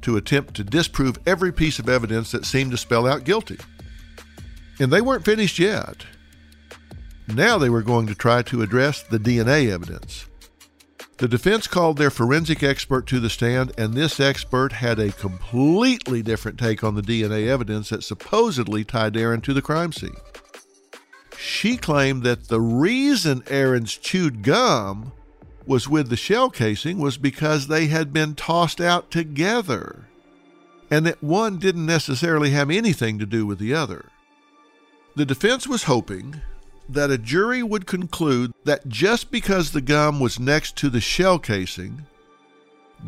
to 0.06 0.16
attempt 0.16 0.54
to 0.54 0.62
disprove 0.62 1.18
every 1.26 1.52
piece 1.52 1.80
of 1.80 1.88
evidence 1.88 2.30
that 2.30 2.46
seemed 2.46 2.70
to 2.70 2.76
spell 2.76 3.08
out 3.08 3.24
guilty. 3.24 3.58
And 4.78 4.92
they 4.92 5.00
weren't 5.00 5.24
finished 5.24 5.58
yet. 5.58 6.06
Now 7.26 7.58
they 7.58 7.68
were 7.68 7.82
going 7.82 8.06
to 8.06 8.14
try 8.14 8.42
to 8.42 8.62
address 8.62 9.02
the 9.02 9.18
DNA 9.18 9.68
evidence. 9.68 10.26
The 11.18 11.26
defense 11.26 11.66
called 11.66 11.96
their 11.96 12.10
forensic 12.10 12.62
expert 12.62 13.08
to 13.08 13.18
the 13.18 13.28
stand, 13.28 13.72
and 13.76 13.94
this 13.94 14.20
expert 14.20 14.74
had 14.74 15.00
a 15.00 15.10
completely 15.10 16.22
different 16.22 16.56
take 16.56 16.84
on 16.84 16.94
the 16.94 17.02
DNA 17.02 17.48
evidence 17.48 17.88
that 17.88 18.04
supposedly 18.04 18.84
tied 18.84 19.16
Aaron 19.16 19.40
to 19.40 19.52
the 19.52 19.60
crime 19.60 19.90
scene. 19.90 20.14
She 21.36 21.76
claimed 21.76 22.22
that 22.22 22.46
the 22.46 22.60
reason 22.60 23.42
Aaron's 23.48 23.96
chewed 23.96 24.44
gum 24.44 25.10
was 25.66 25.88
with 25.88 26.08
the 26.08 26.16
shell 26.16 26.50
casing 26.50 26.98
was 26.98 27.18
because 27.18 27.66
they 27.66 27.86
had 27.86 28.12
been 28.12 28.34
tossed 28.34 28.80
out 28.80 29.10
together, 29.10 30.06
and 30.90 31.06
that 31.06 31.22
one 31.22 31.58
didn't 31.58 31.86
necessarily 31.86 32.50
have 32.50 32.70
anything 32.70 33.18
to 33.18 33.26
do 33.26 33.44
with 33.44 33.58
the 33.58 33.74
other. 33.74 34.06
The 35.16 35.26
defense 35.26 35.66
was 35.66 35.84
hoping 35.84 36.40
that 36.88 37.10
a 37.10 37.18
jury 37.18 37.62
would 37.62 37.86
conclude 37.86 38.52
that 38.64 38.88
just 38.88 39.30
because 39.30 39.72
the 39.72 39.80
gum 39.80 40.20
was 40.20 40.38
next 40.38 40.76
to 40.76 40.90
the 40.90 41.00
shell 41.00 41.38
casing 41.38 42.06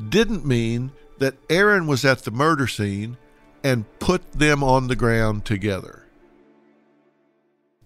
didn't 0.09 0.44
mean 0.44 0.90
that 1.18 1.36
Aaron 1.48 1.86
was 1.86 2.04
at 2.04 2.20
the 2.20 2.30
murder 2.30 2.66
scene 2.66 3.16
and 3.62 3.84
put 3.98 4.32
them 4.32 4.62
on 4.62 4.88
the 4.88 4.96
ground 4.96 5.44
together. 5.44 6.04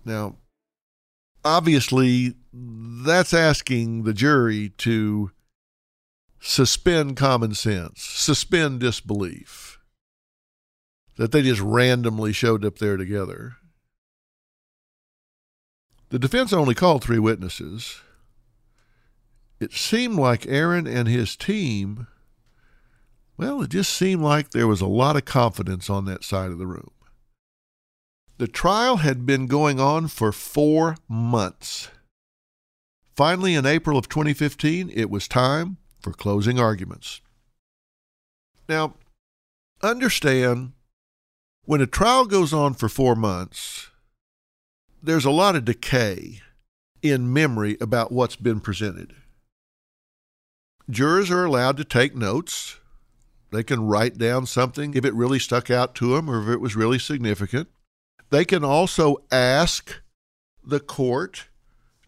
Now, 0.05 0.37
obviously, 1.45 2.35
that's 2.53 3.35
asking 3.35 4.05
the 4.05 4.13
jury 4.13 4.71
to 4.79 5.31
suspend 6.41 7.17
common 7.17 7.55
sense, 7.55 8.03
suspend 8.03 8.81
disbelief, 8.81 9.79
that 11.17 11.33
they 11.33 11.43
just 11.43 11.61
randomly 11.61 12.33
showed 12.33 12.65
up 12.65 12.79
there 12.79 12.97
together. 12.97 13.57
The 16.11 16.19
defense 16.19 16.53
only 16.53 16.75
called 16.75 17.03
three 17.03 17.19
witnesses. 17.19 18.01
It 19.61 19.73
seemed 19.73 20.17
like 20.17 20.47
Aaron 20.47 20.87
and 20.87 21.09
his 21.09 21.37
team, 21.37 22.09
well, 23.37 23.63
it 23.63 23.71
just 23.71 23.95
seemed 23.95 24.23
like 24.23 24.51
there 24.51 24.67
was 24.67 24.81
a 24.81 24.87
lot 24.87 25.17
of 25.17 25.25
confidence 25.25 25.89
on 25.89 26.05
that 26.07 26.25
side 26.25 26.51
of 26.51 26.59
the 26.59 26.67
room. 26.67 26.91
The 28.39 28.49
trial 28.49 28.99
had 28.99 29.27
been 29.27 29.47
going 29.47 29.79
on 29.79 30.09
for 30.09 30.33
four 30.33 30.97
months. 31.09 31.89
Finally, 33.15 33.55
in 33.55 33.67
April 33.67 33.99
of 33.99 34.09
2015, 34.09 34.91
it 34.95 35.11
was 35.11 35.29
time 35.29 35.77
for 36.01 36.13
closing 36.13 36.59
arguments. 36.59 37.21
Now, 38.69 38.95
understand 39.83 40.73
when 41.65 41.81
a 41.81 41.87
trial 41.87 42.25
goes 42.25 42.53
on 42.53 42.75
for 42.75 42.89
four 42.89 43.15
months, 43.15 43.91
there's 45.03 45.25
a 45.25 45.31
lot 45.31 45.57
of 45.57 45.65
decay 45.65 46.41
in 47.03 47.33
memory 47.33 47.77
about 47.81 48.13
what's 48.13 48.37
been 48.37 48.61
presented. 48.61 49.15
Jurors 50.89 51.31
are 51.31 51.45
allowed 51.45 51.77
to 51.77 51.85
take 51.85 52.17
notes. 52.17 52.79
They 53.51 53.63
can 53.63 53.87
write 53.87 54.19
down 54.19 54.47
something 54.47 54.95
if 54.95 55.05
it 55.05 55.15
really 55.15 55.39
stuck 55.39 55.71
out 55.71 55.95
to 55.97 56.15
them 56.15 56.31
or 56.31 56.43
if 56.43 56.49
it 56.49 56.61
was 56.61 56.75
really 56.75 56.99
significant. 56.99 57.69
They 58.33 58.45
can 58.45 58.65
also 58.65 59.19
ask 59.31 60.03
the 60.65 60.81
court 60.81 61.49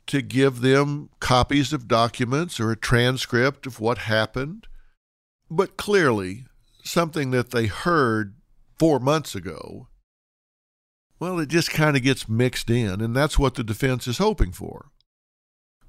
to 0.06 0.22
give 0.22 0.62
them 0.62 1.10
copies 1.20 1.72
of 1.72 1.86
documents 1.86 2.58
or 2.58 2.72
a 2.72 2.76
transcript 2.76 3.66
of 3.66 3.78
what 3.78 3.98
happened. 3.98 4.66
But 5.50 5.76
clearly, 5.76 6.46
something 6.82 7.30
that 7.32 7.50
they 7.50 7.66
heard 7.66 8.34
four 8.78 8.98
months 8.98 9.34
ago 9.34 9.88
well, 11.20 11.38
it 11.38 11.48
just 11.48 11.70
kind 11.70 11.96
of 11.96 12.02
gets 12.02 12.28
mixed 12.28 12.68
in, 12.68 13.00
and 13.00 13.14
that's 13.14 13.38
what 13.38 13.54
the 13.54 13.64
defense 13.64 14.06
is 14.06 14.18
hoping 14.18 14.52
for. 14.52 14.90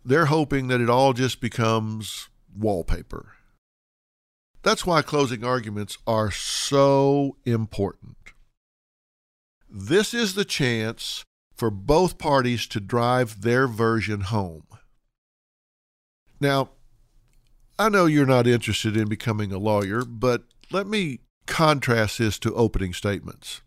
They're 0.05 0.27
hoping 0.27 0.67
that 0.67 0.81
it 0.81 0.89
all 0.89 1.13
just 1.13 1.41
becomes 1.41 2.29
wallpaper. 2.55 3.33
That's 4.61 4.85
why 4.85 5.01
closing 5.01 5.43
arguments 5.43 5.97
are 6.05 6.31
so 6.31 7.37
important. 7.43 8.15
This 9.77 10.13
is 10.13 10.35
the 10.35 10.45
chance 10.45 11.25
for 11.53 11.69
both 11.69 12.17
parties 12.17 12.65
to 12.67 12.79
drive 12.79 13.41
their 13.41 13.67
version 13.67 14.21
home. 14.21 14.63
Now, 16.39 16.69
I 17.77 17.89
know 17.89 18.05
you're 18.05 18.25
not 18.25 18.47
interested 18.47 18.95
in 18.95 19.09
becoming 19.09 19.51
a 19.51 19.57
lawyer, 19.57 20.05
but 20.05 20.43
let 20.71 20.87
me 20.87 21.19
contrast 21.45 22.19
this 22.19 22.39
to 22.39 22.55
opening 22.55 22.93
statements. 22.93 23.63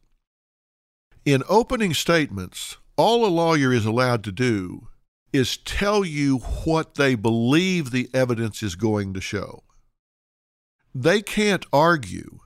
In 1.27 1.43
opening 1.47 1.93
statements, 1.93 2.79
all 2.97 3.27
a 3.27 3.29
lawyer 3.29 3.71
is 3.71 3.85
allowed 3.85 4.25
to 4.25 4.33
do 4.33 4.89
is 5.35 5.59
tell 5.59 6.07
you 6.07 6.39
what 6.65 6.95
they 6.95 7.17
believe 7.17 7.91
the 7.91 8.09
evidence 8.15 8.63
is 8.63 8.77
going 8.77 9.13
to 9.13 9.21
show. 9.21 9.63
They 10.95 11.21
can't 11.21 11.67
argue. 11.71 12.41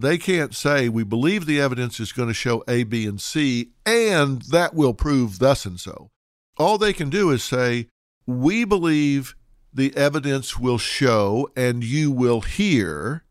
They 0.00 0.16
can't 0.16 0.54
say, 0.54 0.88
we 0.88 1.02
believe 1.02 1.44
the 1.44 1.60
evidence 1.60 1.98
is 1.98 2.12
going 2.12 2.28
to 2.28 2.34
show 2.34 2.62
A, 2.68 2.84
B, 2.84 3.04
and 3.04 3.20
C, 3.20 3.70
and 3.84 4.42
that 4.42 4.72
will 4.72 4.94
prove 4.94 5.40
thus 5.40 5.66
and 5.66 5.80
so. 5.80 6.10
All 6.56 6.78
they 6.78 6.92
can 6.92 7.10
do 7.10 7.32
is 7.32 7.42
say, 7.42 7.88
we 8.24 8.64
believe 8.64 9.34
the 9.74 9.96
evidence 9.96 10.56
will 10.56 10.78
show, 10.78 11.50
and 11.56 11.82
you 11.82 12.12
will 12.12 12.42
hear 12.42 13.24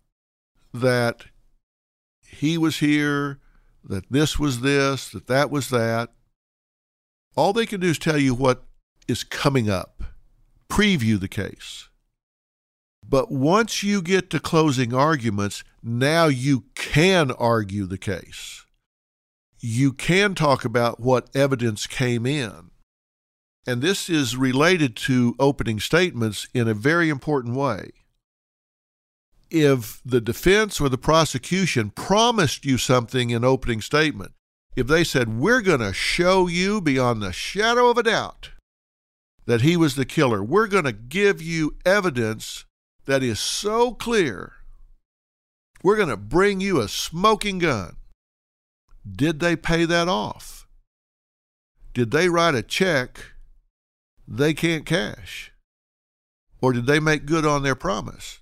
that 0.74 1.28
he 2.26 2.58
was 2.58 2.80
here, 2.80 3.40
that 3.82 4.04
this 4.12 4.38
was 4.38 4.60
this, 4.60 5.08
that 5.12 5.28
that 5.28 5.50
was 5.50 5.70
that. 5.70 6.10
All 7.38 7.54
they 7.54 7.66
can 7.66 7.80
do 7.80 7.88
is 7.88 7.98
tell 7.98 8.18
you 8.18 8.34
what 8.34 8.66
is 9.08 9.24
coming 9.24 9.70
up, 9.70 10.04
preview 10.70 11.18
the 11.18 11.30
case. 11.30 11.88
But 13.10 13.32
once 13.32 13.84
you 13.84 14.02
get 14.02 14.30
to 14.32 14.40
closing 14.42 14.94
arguments, 14.94 15.64
now 15.88 16.28
you 16.28 16.66
can 16.76 17.32
argue 17.32 17.86
the 17.86 17.98
case. 17.98 18.66
You 19.60 19.94
can 19.94 20.36
talk 20.36 20.66
about 20.66 21.00
what 21.00 21.30
evidence 21.36 21.88
came 21.88 22.26
in. 22.26 22.72
And 23.66 23.82
this 23.82 24.10
is 24.10 24.38
related 24.38 24.96
to 24.98 25.36
opening 25.40 25.80
statements 25.80 26.48
in 26.54 26.68
a 26.68 26.74
very 26.74 27.10
important 27.10 27.56
way 27.56 27.92
if 29.50 30.02
the 30.06 30.22
defense 30.22 30.82
or 30.82 30.90
the 30.90 30.98
prosecution 30.98 31.90
promised 31.92 32.66
you 32.66 32.78
something 32.78 33.30
in 33.30 33.44
opening 33.44 33.82
statement, 33.82 34.34
if 34.76 34.88
they 34.88 35.04
said, 35.04 35.40
We're 35.40 35.62
going 35.62 35.80
to 35.80 35.94
show 35.94 36.48
you 36.48 36.82
beyond 36.82 37.22
the 37.22 37.32
shadow 37.32 37.90
of 37.90 37.98
a 37.98 38.04
doubt 38.04 38.52
that 39.46 39.62
he 39.62 39.78
was 39.78 39.96
the 39.96 40.06
killer, 40.06 40.44
we're 40.44 40.68
going 40.68 40.84
to 40.84 40.92
give 40.92 41.42
you 41.42 41.76
evidence 41.86 42.66
that 43.06 43.24
is 43.24 43.40
so 43.40 43.94
clear, 43.94 44.54
we're 45.84 45.98
going 45.98 46.10
to 46.10 46.18
bring 46.18 46.62
you 46.62 46.80
a 46.80 46.88
smoking 46.88 47.60
gun. 47.60 47.98
Did 49.10 49.40
they 49.40 49.56
pay 49.56 49.86
that 49.86 50.08
off? 50.08 50.68
Did 51.94 52.12
they 52.12 52.30
write 52.30 52.56
a 52.56 52.62
check 52.62 53.34
they 54.28 54.54
can't 54.54 54.86
cash? 54.86 55.52
Or 56.62 56.74
did 56.74 56.86
they 56.86 57.00
make 57.00 57.26
good 57.26 57.46
on 57.46 57.64
their 57.64 57.76
promise? 57.76 58.42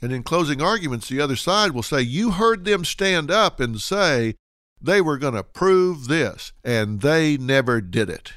And 0.00 0.12
in 0.12 0.22
closing 0.22 0.62
arguments, 0.62 1.08
the 1.08 1.20
other 1.20 1.36
side 1.36 1.72
will 1.72 1.82
say, 1.82 2.00
You 2.00 2.32
heard 2.32 2.64
them 2.64 2.84
stand 2.84 3.30
up 3.30 3.60
and 3.60 3.80
say 3.80 4.34
they 4.80 5.00
were 5.00 5.18
going 5.18 5.34
to 5.34 5.44
prove 5.44 6.08
this, 6.08 6.52
and 6.64 7.02
they 7.02 7.36
never 7.36 7.80
did 7.80 8.08
it. 8.08 8.32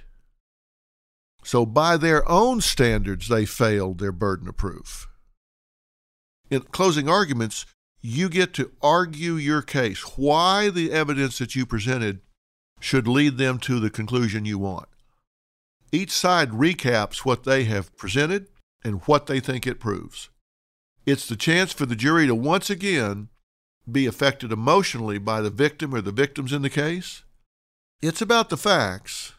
So, 1.45 1.65
by 1.65 1.97
their 1.97 2.29
own 2.29 2.61
standards, 2.61 3.27
they 3.27 3.45
failed 3.45 3.99
their 3.99 4.11
burden 4.11 4.47
of 4.47 4.57
proof. 4.57 5.09
In 6.49 6.61
closing 6.61 7.09
arguments, 7.09 7.65
you 8.05 8.27
get 8.27 8.53
to 8.53 8.71
argue 8.81 9.35
your 9.35 9.61
case, 9.61 10.17
why 10.17 10.69
the 10.69 10.91
evidence 10.91 11.39
that 11.39 11.55
you 11.55 11.65
presented 11.65 12.19
should 12.81 13.07
lead 13.07 13.37
them 13.37 13.57
to 13.57 13.79
the 13.79 13.89
conclusion 13.89 14.43
you 14.43 14.59
want. 14.59 14.89
Each 15.93 16.11
side 16.11 16.49
recaps 16.49 17.19
what 17.19 17.45
they 17.45 17.63
have 17.63 17.95
presented 17.95 18.47
and 18.83 19.01
what 19.05 19.27
they 19.27 19.39
think 19.39 19.65
it 19.65 19.79
proves. 19.79 20.29
It's 21.05 21.27
the 21.27 21.37
chance 21.37 21.71
for 21.71 21.85
the 21.85 21.95
jury 21.95 22.27
to 22.27 22.35
once 22.35 22.69
again 22.69 23.29
be 23.89 24.05
affected 24.05 24.51
emotionally 24.51 25.17
by 25.17 25.39
the 25.39 25.49
victim 25.49 25.95
or 25.95 26.01
the 26.01 26.11
victims 26.11 26.51
in 26.51 26.61
the 26.61 26.69
case. 26.69 27.23
It's 28.01 28.21
about 28.21 28.49
the 28.49 28.57
facts, 28.57 29.31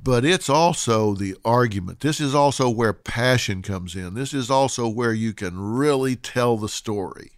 but 0.00 0.24
it's 0.24 0.48
also 0.48 1.14
the 1.14 1.36
argument. 1.44 1.98
This 1.98 2.20
is 2.20 2.32
also 2.32 2.70
where 2.70 2.92
passion 2.92 3.60
comes 3.62 3.96
in. 3.96 4.14
This 4.14 4.32
is 4.32 4.50
also 4.50 4.88
where 4.88 5.12
you 5.12 5.32
can 5.32 5.58
really 5.58 6.14
tell 6.14 6.56
the 6.56 6.68
story. 6.68 7.35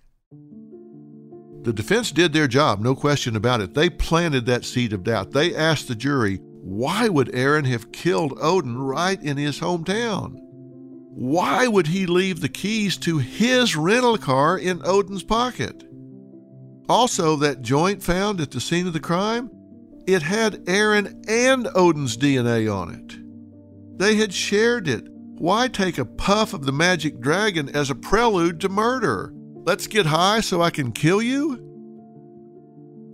The 1.68 1.74
defense 1.74 2.12
did 2.12 2.32
their 2.32 2.48
job, 2.48 2.80
no 2.80 2.94
question 2.94 3.36
about 3.36 3.60
it. 3.60 3.74
They 3.74 3.90
planted 3.90 4.46
that 4.46 4.64
seed 4.64 4.94
of 4.94 5.04
doubt. 5.04 5.32
They 5.32 5.54
asked 5.54 5.86
the 5.86 5.94
jury, 5.94 6.36
why 6.62 7.10
would 7.10 7.34
Aaron 7.34 7.66
have 7.66 7.92
killed 7.92 8.38
Odin 8.40 8.78
right 8.78 9.22
in 9.22 9.36
his 9.36 9.60
hometown? 9.60 10.32
Why 10.38 11.66
would 11.68 11.88
he 11.88 12.06
leave 12.06 12.40
the 12.40 12.48
keys 12.48 12.96
to 12.96 13.18
his 13.18 13.76
rental 13.76 14.16
car 14.16 14.56
in 14.56 14.80
Odin's 14.82 15.22
pocket? 15.22 15.84
Also, 16.88 17.36
that 17.36 17.60
joint 17.60 18.02
found 18.02 18.40
at 18.40 18.52
the 18.52 18.62
scene 18.62 18.86
of 18.86 18.94
the 18.94 18.98
crime, 18.98 19.50
it 20.06 20.22
had 20.22 20.66
Aaron 20.66 21.22
and 21.28 21.68
Odin's 21.74 22.16
DNA 22.16 22.74
on 22.74 22.94
it. 22.94 23.98
They 23.98 24.14
had 24.14 24.32
shared 24.32 24.88
it. 24.88 25.06
Why 25.10 25.68
take 25.68 25.98
a 25.98 26.06
puff 26.06 26.54
of 26.54 26.64
the 26.64 26.72
magic 26.72 27.20
dragon 27.20 27.68
as 27.76 27.90
a 27.90 27.94
prelude 27.94 28.58
to 28.62 28.70
murder? 28.70 29.34
Let's 29.68 29.86
get 29.86 30.06
high 30.06 30.40
so 30.40 30.62
I 30.62 30.70
can 30.70 30.92
kill 30.92 31.20
you? 31.20 31.58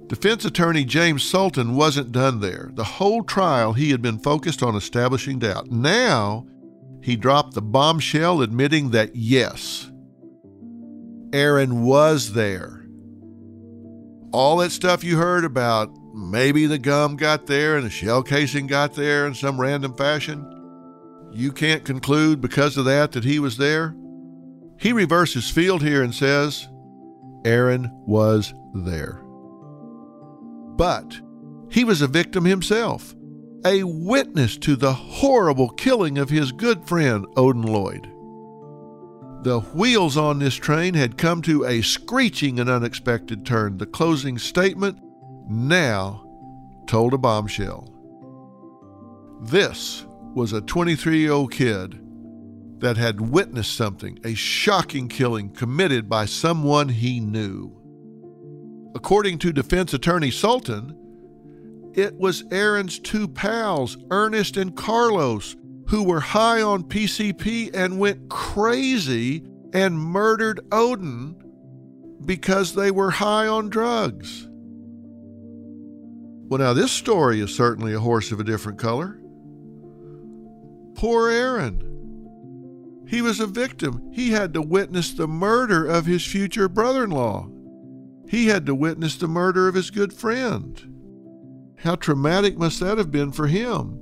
Defense 0.06 0.44
attorney 0.44 0.84
James 0.84 1.24
Sultan 1.24 1.74
wasn't 1.74 2.12
done 2.12 2.38
there. 2.38 2.70
The 2.74 2.84
whole 2.84 3.24
trial, 3.24 3.72
he 3.72 3.90
had 3.90 4.00
been 4.00 4.20
focused 4.20 4.62
on 4.62 4.76
establishing 4.76 5.40
doubt. 5.40 5.72
Now, 5.72 6.46
he 7.02 7.16
dropped 7.16 7.54
the 7.54 7.60
bombshell 7.60 8.40
admitting 8.40 8.90
that 8.90 9.16
yes, 9.16 9.90
Aaron 11.32 11.82
was 11.82 12.34
there. 12.34 12.86
All 14.30 14.58
that 14.58 14.70
stuff 14.70 15.02
you 15.02 15.16
heard 15.16 15.44
about 15.44 15.90
maybe 16.14 16.66
the 16.66 16.78
gum 16.78 17.16
got 17.16 17.46
there 17.46 17.76
and 17.76 17.84
the 17.84 17.90
shell 17.90 18.22
casing 18.22 18.68
got 18.68 18.94
there 18.94 19.26
in 19.26 19.34
some 19.34 19.60
random 19.60 19.96
fashion, 19.96 20.48
you 21.32 21.50
can't 21.50 21.84
conclude 21.84 22.40
because 22.40 22.76
of 22.76 22.84
that 22.84 23.10
that 23.10 23.24
he 23.24 23.40
was 23.40 23.56
there. 23.56 23.96
He 24.84 24.92
reverses 24.92 25.48
field 25.48 25.82
here 25.82 26.02
and 26.02 26.14
says 26.14 26.68
Aaron 27.46 27.90
was 28.06 28.52
there. 28.74 29.22
But 30.76 31.18
he 31.70 31.84
was 31.84 32.02
a 32.02 32.06
victim 32.06 32.44
himself 32.44 33.14
a 33.64 33.82
witness 33.82 34.58
to 34.58 34.76
the 34.76 34.92
horrible 34.92 35.70
killing 35.70 36.18
of 36.18 36.28
his 36.28 36.52
good 36.52 36.86
friend 36.86 37.24
Odin 37.34 37.62
Lloyd. 37.62 38.06
The 39.42 39.60
wheels 39.72 40.18
on 40.18 40.38
this 40.38 40.54
train 40.54 40.92
had 40.92 41.16
come 41.16 41.40
to 41.42 41.64
a 41.64 41.80
screeching 41.80 42.60
and 42.60 42.68
unexpected 42.68 43.46
turn. 43.46 43.78
The 43.78 43.86
closing 43.86 44.36
statement 44.36 44.98
now 45.48 46.26
told 46.86 47.14
a 47.14 47.18
bombshell. 47.18 47.88
This 49.40 50.04
was 50.34 50.52
a 50.52 50.60
23 50.60 51.20
year 51.20 51.32
old 51.32 51.52
kid 51.52 52.03
that 52.84 52.98
had 52.98 53.18
witnessed 53.18 53.74
something, 53.74 54.18
a 54.24 54.34
shocking 54.34 55.08
killing 55.08 55.48
committed 55.48 56.06
by 56.06 56.26
someone 56.26 56.90
he 56.90 57.18
knew. 57.18 57.72
According 58.94 59.38
to 59.38 59.54
defense 59.54 59.94
attorney 59.94 60.30
Sultan, 60.30 60.94
it 61.94 62.14
was 62.18 62.44
Aaron's 62.50 62.98
two 62.98 63.26
pals, 63.26 63.96
Ernest 64.10 64.58
and 64.58 64.76
Carlos, 64.76 65.56
who 65.88 66.02
were 66.02 66.20
high 66.20 66.60
on 66.60 66.82
PCP 66.82 67.74
and 67.74 67.98
went 67.98 68.28
crazy 68.28 69.42
and 69.72 69.98
murdered 69.98 70.60
Odin 70.70 71.42
because 72.26 72.74
they 72.74 72.90
were 72.90 73.12
high 73.12 73.46
on 73.46 73.70
drugs. 73.70 74.46
Well, 76.50 76.58
now 76.58 76.74
this 76.74 76.92
story 76.92 77.40
is 77.40 77.54
certainly 77.54 77.94
a 77.94 78.00
horse 78.00 78.30
of 78.30 78.40
a 78.40 78.44
different 78.44 78.78
color. 78.78 79.18
Poor 80.96 81.30
Aaron. 81.30 81.93
He 83.14 83.22
was 83.22 83.38
a 83.38 83.46
victim. 83.46 84.10
He 84.12 84.32
had 84.32 84.52
to 84.54 84.60
witness 84.60 85.12
the 85.12 85.28
murder 85.28 85.86
of 85.86 86.04
his 86.04 86.26
future 86.26 86.68
brother 86.68 87.04
in 87.04 87.10
law. 87.10 87.48
He 88.28 88.48
had 88.48 88.66
to 88.66 88.74
witness 88.74 89.14
the 89.14 89.28
murder 89.28 89.68
of 89.68 89.76
his 89.76 89.92
good 89.92 90.12
friend. 90.12 91.76
How 91.78 91.94
traumatic 91.94 92.58
must 92.58 92.80
that 92.80 92.98
have 92.98 93.12
been 93.12 93.30
for 93.30 93.46
him? 93.46 94.00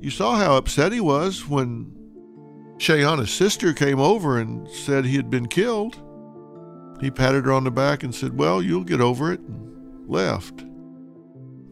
You 0.00 0.10
saw 0.10 0.36
how 0.36 0.56
upset 0.56 0.92
he 0.92 1.00
was 1.00 1.48
when 1.48 1.96
Shayanna's 2.78 3.32
sister 3.32 3.72
came 3.72 3.98
over 3.98 4.38
and 4.38 4.70
said 4.70 5.04
he 5.04 5.16
had 5.16 5.28
been 5.28 5.48
killed. 5.48 6.00
He 7.00 7.10
patted 7.10 7.44
her 7.46 7.52
on 7.52 7.64
the 7.64 7.72
back 7.72 8.04
and 8.04 8.14
said, 8.14 8.38
Well, 8.38 8.62
you'll 8.62 8.84
get 8.84 9.00
over 9.00 9.32
it, 9.32 9.40
and 9.40 10.08
left. 10.08 10.64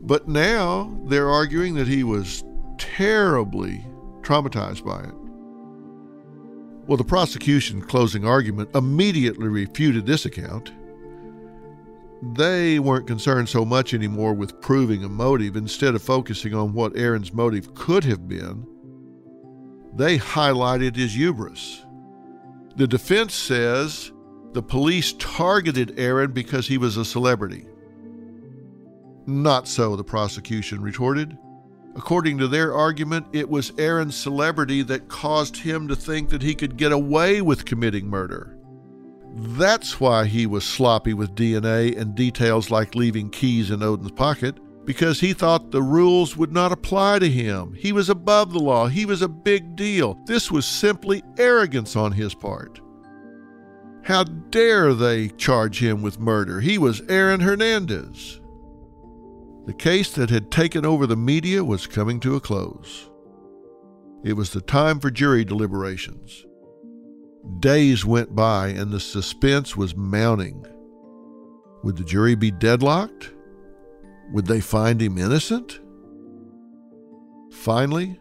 But 0.01 0.27
now 0.27 0.99
they're 1.05 1.31
arguing 1.31 1.75
that 1.75 1.87
he 1.87 2.03
was 2.03 2.43
terribly 2.77 3.87
traumatized 4.23 4.85
by 4.85 5.05
it. 5.05 5.24
Well, 6.87 6.97
the 6.97 7.05
prosecution 7.05 7.81
closing 7.81 8.27
argument 8.27 8.75
immediately 8.75 9.49
refuted 9.49 10.07
this 10.07 10.27
account 10.27 10.73
they 12.33 12.79
weren't 12.79 13.07
concerned 13.07 13.49
so 13.49 13.65
much 13.65 13.93
anymore 13.93 14.33
with 14.33 14.61
proving 14.61 15.05
a 15.05 15.09
motive. 15.09 15.57
Instead 15.57 15.95
of 15.95 16.03
focusing 16.03 16.55
on 16.55 16.73
what 16.73 16.97
Aaron's 16.97 17.33
motive 17.33 17.75
could 17.75 18.05
have 18.05 18.27
been, 18.27 18.67
they 19.95 20.19
highlighted 20.19 20.97
his 20.97 21.15
hubris. 21.15 21.85
The 22.77 22.87
defense 22.87 23.35
says 23.35 24.11
the 24.53 24.63
police 24.63 25.13
targeted 25.15 25.99
Aaron 25.99 26.33
because 26.33 26.67
he 26.67 26.79
was 26.79 26.97
a 26.97 27.05
celebrity. 27.05 27.67
Not 29.27 29.69
so, 29.69 29.97
the 29.97 30.05
prosecution 30.05 30.81
retorted. 30.83 31.37
According 31.97 32.39
to 32.39 32.49
their 32.49 32.75
argument, 32.75 33.27
it 33.33 33.49
was 33.49 33.73
Aaron's 33.79 34.17
celebrity 34.17 34.83
that 34.83 35.09
caused 35.09 35.57
him 35.57 35.87
to 35.89 35.97
think 35.97 36.29
that 36.31 36.43
he 36.43 36.55
could 36.55 36.77
get 36.77 36.93
away 36.93 37.41
with 37.41 37.65
committing 37.65 38.09
murder. 38.09 38.59
That's 39.37 40.01
why 40.01 40.27
he 40.27 40.47
was 40.47 40.65
sloppy 40.65 41.15
with 41.15 41.35
DNA 41.35 41.97
and 41.97 42.15
details 42.15 42.71
like 42.71 42.95
leaving 42.95 43.31
keys 43.31 43.71
in 43.71 43.83
Odin's 43.83 44.13
pocket, 44.13 44.59
because 44.85 45.21
he 45.21 45.33
thought 45.33 45.71
the 45.71 45.83
rules 45.83 46.37
would 46.37 46.53
not 46.53 46.73
apply 46.73 47.21
to 47.21 47.31
him. 47.31 47.75
He 47.75 47.93
was 47.93 48.11
above 48.11 48.53
the 48.53 48.61
law, 48.61 48.87
he 48.87 49.07
was 49.07 49.23
a 49.23 49.29
big 49.29 49.77
deal. 49.77 50.19
This 50.27 50.51
was 50.51 50.67
simply 50.67 51.23
arrogance 51.39 51.97
on 51.97 52.13
his 52.13 52.35
part. 52.35 52.81
How 54.03 54.25
dare 54.25 54.95
they 54.95 55.29
charge 55.29 55.79
him 55.79 56.03
with 56.03 56.21
murder? 56.21 56.61
He 56.61 56.77
was 56.77 57.01
Aaron 57.09 57.41
Hernandez. 57.41 58.41
The 59.67 59.75
case 59.75 60.13
that 60.13 60.31
had 60.31 60.51
taken 60.51 60.85
over 60.85 61.07
the 61.07 61.17
media 61.17 61.65
was 61.65 61.87
coming 61.87 62.21
to 62.21 62.37
a 62.37 62.41
close. 62.41 63.09
It 64.23 64.35
was 64.35 64.51
the 64.51 64.61
time 64.61 65.01
for 65.01 65.11
jury 65.11 65.45
deliberations. 65.45 66.45
Days 67.61 68.05
went 68.05 68.35
by 68.35 68.69
and 68.69 68.91
the 68.91 69.01
suspense 69.01 69.77
was 69.77 69.97
mounting. 69.97 70.67
Would 71.83 71.97
the 71.97 72.05
jury 72.05 72.35
be 72.35 72.51
deadlocked? 72.51 73.31
Would 74.33 74.47
they 74.47 74.61
find 74.61 75.01
him 75.01 75.19
innocent? 75.19 75.81
Finally, 77.51 78.19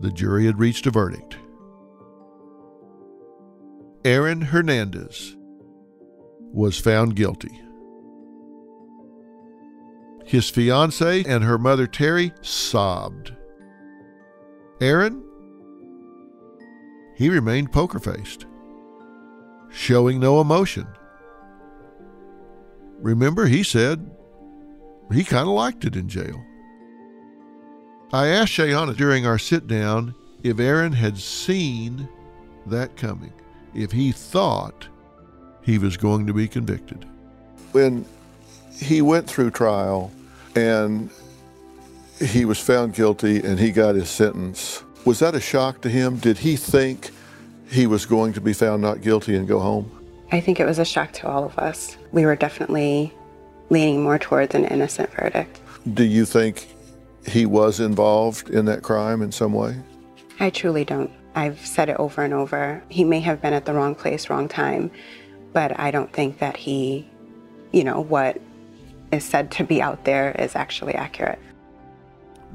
the 0.00 0.10
jury 0.10 0.46
had 0.46 0.58
reached 0.58 0.86
a 0.86 0.90
verdict. 0.90 1.36
Aaron 4.04 4.40
Hernandez 4.40 5.36
was 6.40 6.78
found 6.78 7.14
guilty. 7.16 7.60
His 10.32 10.48
fiancee 10.48 11.26
and 11.28 11.44
her 11.44 11.58
mother 11.58 11.86
Terry 11.86 12.32
sobbed. 12.40 13.36
Aaron 14.80 15.22
he 17.14 17.28
remained 17.28 17.70
poker 17.70 17.98
faced, 17.98 18.46
showing 19.70 20.18
no 20.18 20.40
emotion. 20.40 20.86
Remember, 23.02 23.44
he 23.44 23.62
said 23.62 24.10
he 25.12 25.22
kind 25.22 25.46
of 25.46 25.54
liked 25.54 25.84
it 25.84 25.96
in 25.96 26.08
jail. 26.08 26.42
I 28.10 28.28
asked 28.28 28.54
Shayanna 28.54 28.96
during 28.96 29.26
our 29.26 29.38
sit 29.38 29.66
down 29.66 30.14
if 30.42 30.58
Aaron 30.58 30.94
had 30.94 31.18
seen 31.18 32.08
that 32.64 32.96
coming, 32.96 33.34
if 33.74 33.92
he 33.92 34.12
thought 34.12 34.88
he 35.60 35.76
was 35.76 35.98
going 35.98 36.26
to 36.26 36.32
be 36.32 36.48
convicted. 36.48 37.04
When 37.72 38.06
he 38.72 39.02
went 39.02 39.28
through 39.28 39.50
trial 39.50 40.10
and 40.54 41.10
he 42.20 42.44
was 42.44 42.58
found 42.58 42.94
guilty 42.94 43.38
and 43.38 43.58
he 43.58 43.70
got 43.70 43.94
his 43.94 44.08
sentence, 44.08 44.82
was 45.04 45.18
that 45.18 45.34
a 45.34 45.40
shock 45.40 45.80
to 45.82 45.88
him? 45.88 46.16
Did 46.16 46.38
he 46.38 46.56
think 46.56 47.10
he 47.70 47.86
was 47.86 48.06
going 48.06 48.32
to 48.34 48.40
be 48.40 48.52
found 48.52 48.82
not 48.82 49.00
guilty 49.00 49.36
and 49.36 49.48
go 49.48 49.58
home? 49.58 49.90
I 50.30 50.40
think 50.40 50.60
it 50.60 50.64
was 50.64 50.78
a 50.78 50.84
shock 50.84 51.12
to 51.14 51.28
all 51.28 51.44
of 51.44 51.58
us. 51.58 51.96
We 52.12 52.24
were 52.24 52.36
definitely 52.36 53.12
leaning 53.70 54.02
more 54.02 54.18
towards 54.18 54.54
an 54.54 54.64
innocent 54.64 55.10
verdict. 55.12 55.60
Do 55.94 56.04
you 56.04 56.24
think 56.24 56.68
he 57.26 57.46
was 57.46 57.80
involved 57.80 58.50
in 58.50 58.64
that 58.66 58.82
crime 58.82 59.22
in 59.22 59.32
some 59.32 59.52
way? 59.52 59.76
I 60.40 60.50
truly 60.50 60.84
don't. 60.84 61.10
I've 61.34 61.64
said 61.64 61.88
it 61.88 61.96
over 61.98 62.22
and 62.22 62.34
over. 62.34 62.82
He 62.88 63.04
may 63.04 63.20
have 63.20 63.40
been 63.40 63.52
at 63.52 63.64
the 63.64 63.72
wrong 63.72 63.94
place, 63.94 64.28
wrong 64.28 64.48
time, 64.48 64.90
but 65.52 65.78
I 65.78 65.90
don't 65.90 66.12
think 66.12 66.38
that 66.38 66.56
he, 66.56 67.08
you 67.72 67.84
know, 67.84 68.00
what 68.00 68.40
is 69.12 69.24
said 69.24 69.50
to 69.52 69.64
be 69.64 69.80
out 69.80 70.04
there 70.04 70.32
is 70.32 70.56
actually 70.56 70.94
accurate. 70.94 71.38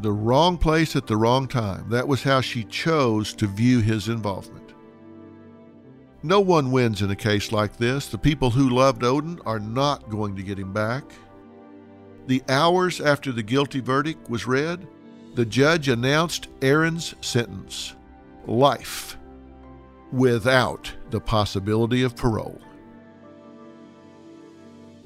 The 0.02 0.12
wrong 0.12 0.58
place 0.58 0.96
at 0.96 1.08
the 1.08 1.18
wrong 1.18 1.48
time. 1.48 1.90
That 1.90 2.08
was 2.08 2.24
how 2.24 2.42
she 2.42 2.64
chose 2.66 3.34
to 3.36 3.48
view 3.48 3.80
his 3.80 4.10
involvement. 4.10 4.74
No 6.24 6.40
one 6.40 6.72
wins 6.72 7.02
in 7.02 7.12
a 7.12 7.16
case 7.16 7.52
like 7.52 7.78
this. 7.78 8.08
The 8.08 8.18
people 8.18 8.50
who 8.50 8.70
loved 8.70 9.04
Odin 9.04 9.40
are 9.46 9.60
not 9.60 10.10
going 10.10 10.36
to 10.36 10.44
get 10.44 10.60
him 10.60 10.74
back. 10.74 11.04
The 12.28 12.44
hours 12.50 13.00
after 13.00 13.32
the 13.32 13.44
guilty 13.44 13.80
verdict 13.80 14.30
was 14.30 14.46
read, 14.46 14.88
the 15.36 15.46
judge 15.46 15.88
announced 15.88 16.48
Aaron's 16.62 17.16
sentence 17.22 17.96
life 18.46 19.18
without 20.12 20.92
the 21.10 21.22
possibility 21.22 22.04
of 22.04 22.16
parole. 22.16 22.60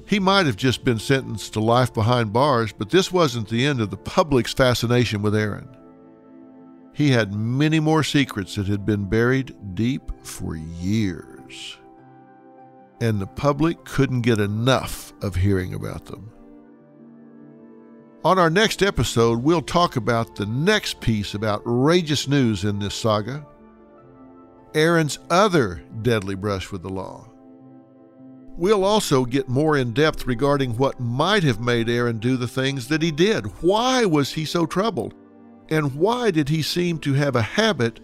He 0.06 0.18
might 0.18 0.46
have 0.46 0.56
just 0.56 0.84
been 0.84 0.98
sentenced 0.98 1.52
to 1.54 1.60
life 1.60 1.94
behind 1.94 2.32
bars, 2.32 2.72
but 2.72 2.90
this 2.90 3.12
wasn't 3.12 3.48
the 3.48 3.64
end 3.66 3.80
of 3.80 3.90
the 3.90 3.96
public's 3.96 4.52
fascination 4.52 5.22
with 5.22 5.34
Aaron. 5.34 5.68
He 6.92 7.10
had 7.10 7.34
many 7.34 7.80
more 7.80 8.02
secrets 8.02 8.56
that 8.56 8.66
had 8.66 8.84
been 8.84 9.06
buried 9.06 9.74
deep 9.74 10.12
for 10.22 10.56
years, 10.56 11.78
and 13.00 13.20
the 13.20 13.26
public 13.26 13.84
couldn't 13.84 14.22
get 14.22 14.40
enough 14.40 15.12
of 15.22 15.36
hearing 15.36 15.72
about 15.72 16.06
them. 16.06 16.30
On 18.24 18.38
our 18.38 18.50
next 18.50 18.82
episode, 18.82 19.42
we'll 19.42 19.62
talk 19.62 19.96
about 19.96 20.36
the 20.36 20.46
next 20.46 21.00
piece 21.00 21.34
of 21.34 21.42
outrageous 21.42 22.28
news 22.28 22.64
in 22.64 22.78
this 22.78 22.94
saga 22.94 23.46
Aaron's 24.74 25.18
other 25.28 25.82
deadly 26.00 26.34
brush 26.34 26.72
with 26.72 26.82
the 26.82 26.88
law. 26.88 27.31
We'll 28.56 28.84
also 28.84 29.24
get 29.24 29.48
more 29.48 29.76
in 29.76 29.92
depth 29.92 30.26
regarding 30.26 30.76
what 30.76 31.00
might 31.00 31.42
have 31.42 31.60
made 31.60 31.88
Aaron 31.88 32.18
do 32.18 32.36
the 32.36 32.48
things 32.48 32.88
that 32.88 33.02
he 33.02 33.10
did. 33.10 33.46
Why 33.62 34.04
was 34.04 34.32
he 34.32 34.44
so 34.44 34.66
troubled? 34.66 35.14
And 35.70 35.94
why 35.94 36.30
did 36.30 36.48
he 36.48 36.62
seem 36.62 36.98
to 36.98 37.14
have 37.14 37.34
a 37.34 37.42
habit 37.42 38.00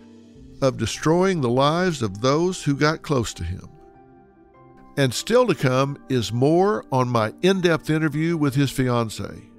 of 0.63 0.79
destroying 0.79 1.41
the 1.41 1.51
lives 1.51 2.03
of 2.03 2.21
those 2.21 2.65
who 2.65 2.75
got 2.75 3.03
close 3.03 3.35
to 3.35 3.45
him? 3.45 3.69
And 4.97 5.13
still 5.13 5.47
to 5.47 5.55
come 5.55 5.99
is 6.09 6.33
more 6.33 6.85
on 6.91 7.09
my 7.09 7.35
in 7.43 7.61
depth 7.61 7.91
interview 7.91 8.37
with 8.37 8.55
his 8.55 8.71
fiancee. 8.71 9.51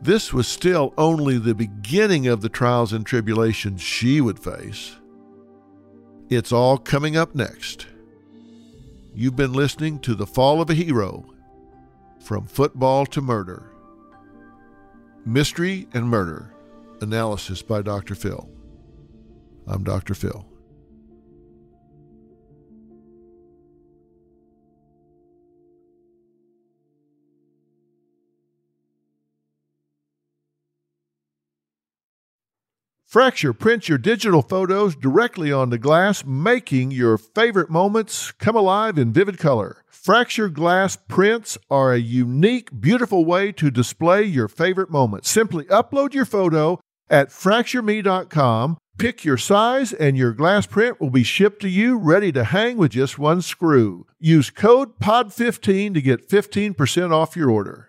This 0.00 0.32
was 0.32 0.46
still 0.46 0.94
only 0.96 1.38
the 1.38 1.54
beginning 1.54 2.28
of 2.28 2.40
the 2.40 2.48
trials 2.48 2.92
and 2.92 3.04
tribulations 3.04 3.82
she 3.82 4.20
would 4.20 4.38
face. 4.38 4.96
It's 6.30 6.52
all 6.52 6.78
coming 6.78 7.16
up 7.16 7.34
next. 7.34 7.86
You've 9.18 9.34
been 9.34 9.54
listening 9.54 10.00
to 10.00 10.14
The 10.14 10.26
Fall 10.26 10.60
of 10.60 10.68
a 10.68 10.74
Hero 10.74 11.24
From 12.20 12.46
Football 12.46 13.06
to 13.06 13.22
Murder. 13.22 13.72
Mystery 15.24 15.88
and 15.94 16.06
Murder. 16.06 16.52
Analysis 17.00 17.62
by 17.62 17.80
Dr. 17.80 18.14
Phil. 18.14 18.46
I'm 19.66 19.84
Dr. 19.84 20.12
Phil. 20.12 20.46
Fracture 33.16 33.54
prints 33.54 33.88
your 33.88 33.96
digital 33.96 34.42
photos 34.42 34.94
directly 34.94 35.50
onto 35.50 35.78
glass, 35.78 36.22
making 36.26 36.90
your 36.90 37.16
favorite 37.16 37.70
moments 37.70 38.30
come 38.32 38.54
alive 38.54 38.98
in 38.98 39.10
vivid 39.10 39.38
color. 39.38 39.82
Fracture 39.88 40.50
glass 40.50 40.98
prints 41.08 41.56
are 41.70 41.94
a 41.94 41.98
unique, 41.98 42.78
beautiful 42.78 43.24
way 43.24 43.52
to 43.52 43.70
display 43.70 44.22
your 44.22 44.48
favorite 44.48 44.90
moments. 44.90 45.30
Simply 45.30 45.64
upload 45.64 46.12
your 46.12 46.26
photo 46.26 46.78
at 47.08 47.30
fractureme.com, 47.30 48.76
pick 48.98 49.24
your 49.24 49.38
size, 49.38 49.94
and 49.94 50.18
your 50.18 50.34
glass 50.34 50.66
print 50.66 51.00
will 51.00 51.08
be 51.08 51.22
shipped 51.22 51.62
to 51.62 51.70
you 51.70 51.96
ready 51.96 52.30
to 52.32 52.44
hang 52.44 52.76
with 52.76 52.90
just 52.90 53.18
one 53.18 53.40
screw. 53.40 54.04
Use 54.20 54.50
code 54.50 54.98
POD15 54.98 55.94
to 55.94 56.02
get 56.02 56.28
15% 56.28 57.12
off 57.12 57.34
your 57.34 57.50
order. 57.50 57.88